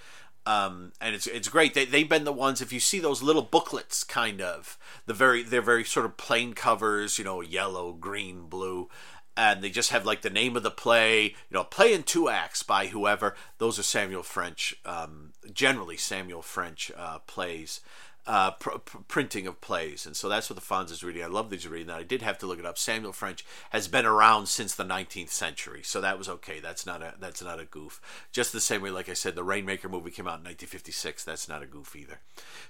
um, 0.48 0.92
and 0.98 1.14
it's 1.14 1.26
it's 1.26 1.48
great. 1.50 1.74
They 1.74 1.84
they've 1.84 2.08
been 2.08 2.24
the 2.24 2.32
ones. 2.32 2.62
If 2.62 2.72
you 2.72 2.80
see 2.80 3.00
those 3.00 3.22
little 3.22 3.42
booklets, 3.42 4.02
kind 4.02 4.40
of 4.40 4.78
the 5.04 5.12
very 5.12 5.42
they're 5.42 5.60
very 5.60 5.84
sort 5.84 6.06
of 6.06 6.16
plain 6.16 6.54
covers. 6.54 7.18
You 7.18 7.24
know, 7.24 7.42
yellow, 7.42 7.92
green, 7.92 8.48
blue 8.48 8.88
and 9.36 9.62
they 9.62 9.70
just 9.70 9.90
have 9.90 10.04
like 10.04 10.22
the 10.22 10.30
name 10.30 10.56
of 10.56 10.64
the 10.64 10.70
play, 10.70 11.26
you 11.26 11.52
know, 11.52 11.62
play 11.62 11.94
in 11.94 12.02
two 12.02 12.28
acts 12.28 12.64
by 12.64 12.88
whoever. 12.88 13.36
Those 13.58 13.78
are 13.78 13.84
Samuel 13.84 14.24
French, 14.24 14.74
um, 14.84 15.32
generally 15.52 15.96
Samuel 15.96 16.42
French 16.42 16.90
uh, 16.96 17.20
plays, 17.20 17.80
uh, 18.28 18.50
pr- 18.50 18.78
pr- 18.78 18.98
printing 19.08 19.46
of 19.46 19.60
plays, 19.62 20.04
and 20.04 20.14
so 20.14 20.28
that's 20.28 20.50
what 20.50 20.58
the 20.58 20.64
Fonz 20.64 20.90
is 20.90 21.02
reading. 21.02 21.24
I 21.24 21.28
love 21.28 21.48
these 21.48 21.66
reading 21.66 21.86
that. 21.86 21.96
I 21.96 22.02
did 22.02 22.20
have 22.20 22.36
to 22.38 22.46
look 22.46 22.58
it 22.58 22.66
up. 22.66 22.76
Samuel 22.76 23.14
French 23.14 23.44
has 23.70 23.88
been 23.88 24.04
around 24.04 24.46
since 24.46 24.74
the 24.74 24.84
19th 24.84 25.30
century, 25.30 25.80
so 25.82 26.02
that 26.02 26.18
was 26.18 26.28
okay. 26.28 26.60
That's 26.60 26.84
not 26.84 27.02
a 27.02 27.14
that's 27.18 27.42
not 27.42 27.58
a 27.58 27.64
goof. 27.64 28.00
Just 28.30 28.52
the 28.52 28.60
same 28.60 28.82
way, 28.82 28.90
like 28.90 29.08
I 29.08 29.14
said, 29.14 29.34
the 29.34 29.42
Rainmaker 29.42 29.88
movie 29.88 30.10
came 30.10 30.26
out 30.26 30.40
in 30.40 30.44
1956. 30.44 31.24
That's 31.24 31.48
not 31.48 31.62
a 31.62 31.66
goof 31.66 31.96
either. 31.96 32.20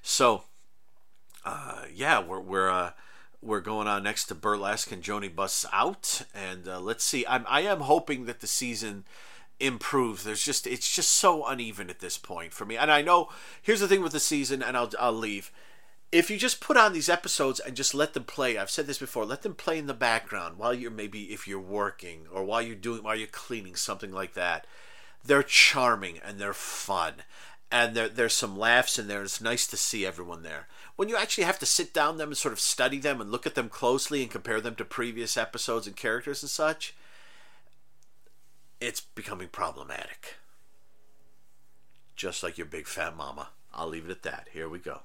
So, 0.00 0.44
uh, 1.44 1.82
yeah, 1.92 2.20
we're 2.20 2.40
we're. 2.40 2.70
Uh, 2.70 2.90
we're 3.40 3.60
going 3.60 3.86
on 3.86 4.02
next 4.02 4.24
to 4.26 4.34
Burlesque 4.34 4.90
and 4.90 5.00
Joanie 5.00 5.28
busts 5.28 5.64
out, 5.72 6.22
and 6.34 6.66
uh, 6.66 6.80
let's 6.80 7.04
see. 7.04 7.24
I'm 7.28 7.46
I 7.48 7.60
am 7.60 7.82
hoping 7.82 8.24
that 8.24 8.40
the 8.40 8.48
season 8.48 9.04
improves. 9.60 10.24
There's 10.24 10.44
just 10.44 10.66
it's 10.66 10.94
just 10.94 11.10
so 11.10 11.46
uneven 11.46 11.90
at 11.90 12.00
this 12.00 12.18
point 12.18 12.52
for 12.52 12.64
me. 12.64 12.76
And 12.76 12.90
I 12.90 13.02
know 13.02 13.28
here's 13.62 13.80
the 13.80 13.88
thing 13.88 14.02
with 14.02 14.12
the 14.12 14.20
season, 14.20 14.62
and 14.62 14.76
I'll 14.76 14.90
I'll 14.98 15.12
leave. 15.12 15.50
If 16.10 16.30
you 16.30 16.38
just 16.38 16.60
put 16.60 16.78
on 16.78 16.94
these 16.94 17.10
episodes 17.10 17.60
and 17.60 17.76
just 17.76 17.94
let 17.94 18.14
them 18.14 18.24
play, 18.24 18.56
I've 18.56 18.70
said 18.70 18.86
this 18.86 18.98
before, 18.98 19.26
let 19.26 19.42
them 19.42 19.54
play 19.54 19.78
in 19.78 19.86
the 19.86 19.94
background 19.94 20.56
while 20.56 20.72
you're 20.72 20.90
maybe 20.90 21.24
if 21.24 21.46
you're 21.46 21.60
working 21.60 22.26
or 22.32 22.44
while 22.44 22.62
you're 22.62 22.76
doing 22.76 23.02
while 23.02 23.16
you're 23.16 23.26
cleaning 23.26 23.76
something 23.76 24.12
like 24.12 24.34
that. 24.34 24.66
They're 25.24 25.42
charming 25.42 26.18
and 26.18 26.38
they're 26.38 26.54
fun 26.54 27.14
and 27.70 27.94
there, 27.94 28.08
there's 28.08 28.32
some 28.32 28.58
laughs 28.58 28.98
in 28.98 29.08
there. 29.08 29.22
It's 29.22 29.40
nice 29.40 29.66
to 29.66 29.76
see 29.76 30.06
everyone 30.06 30.42
there. 30.42 30.68
When 30.96 31.08
you 31.08 31.16
actually 31.16 31.44
have 31.44 31.58
to 31.58 31.66
sit 31.66 31.92
down 31.92 32.16
them 32.16 32.30
and 32.30 32.36
sort 32.36 32.52
of 32.52 32.60
study 32.60 32.98
them 32.98 33.20
and 33.20 33.30
look 33.30 33.46
at 33.46 33.54
them 33.54 33.68
closely 33.68 34.22
and 34.22 34.30
compare 34.30 34.60
them 34.60 34.74
to 34.76 34.84
previous 34.84 35.36
episodes 35.36 35.86
and 35.86 35.94
characters 35.94 36.42
and 36.42 36.48
such, 36.48 36.96
it's 38.80 39.00
becoming 39.00 39.48
problematic. 39.48 40.36
Just 42.16 42.42
like 42.42 42.58
your 42.58 42.66
big 42.66 42.86
fat 42.86 43.16
mama. 43.16 43.50
I'll 43.72 43.88
leave 43.88 44.06
it 44.06 44.10
at 44.10 44.22
that. 44.22 44.48
Here 44.52 44.68
we 44.68 44.78
go. 44.78 45.02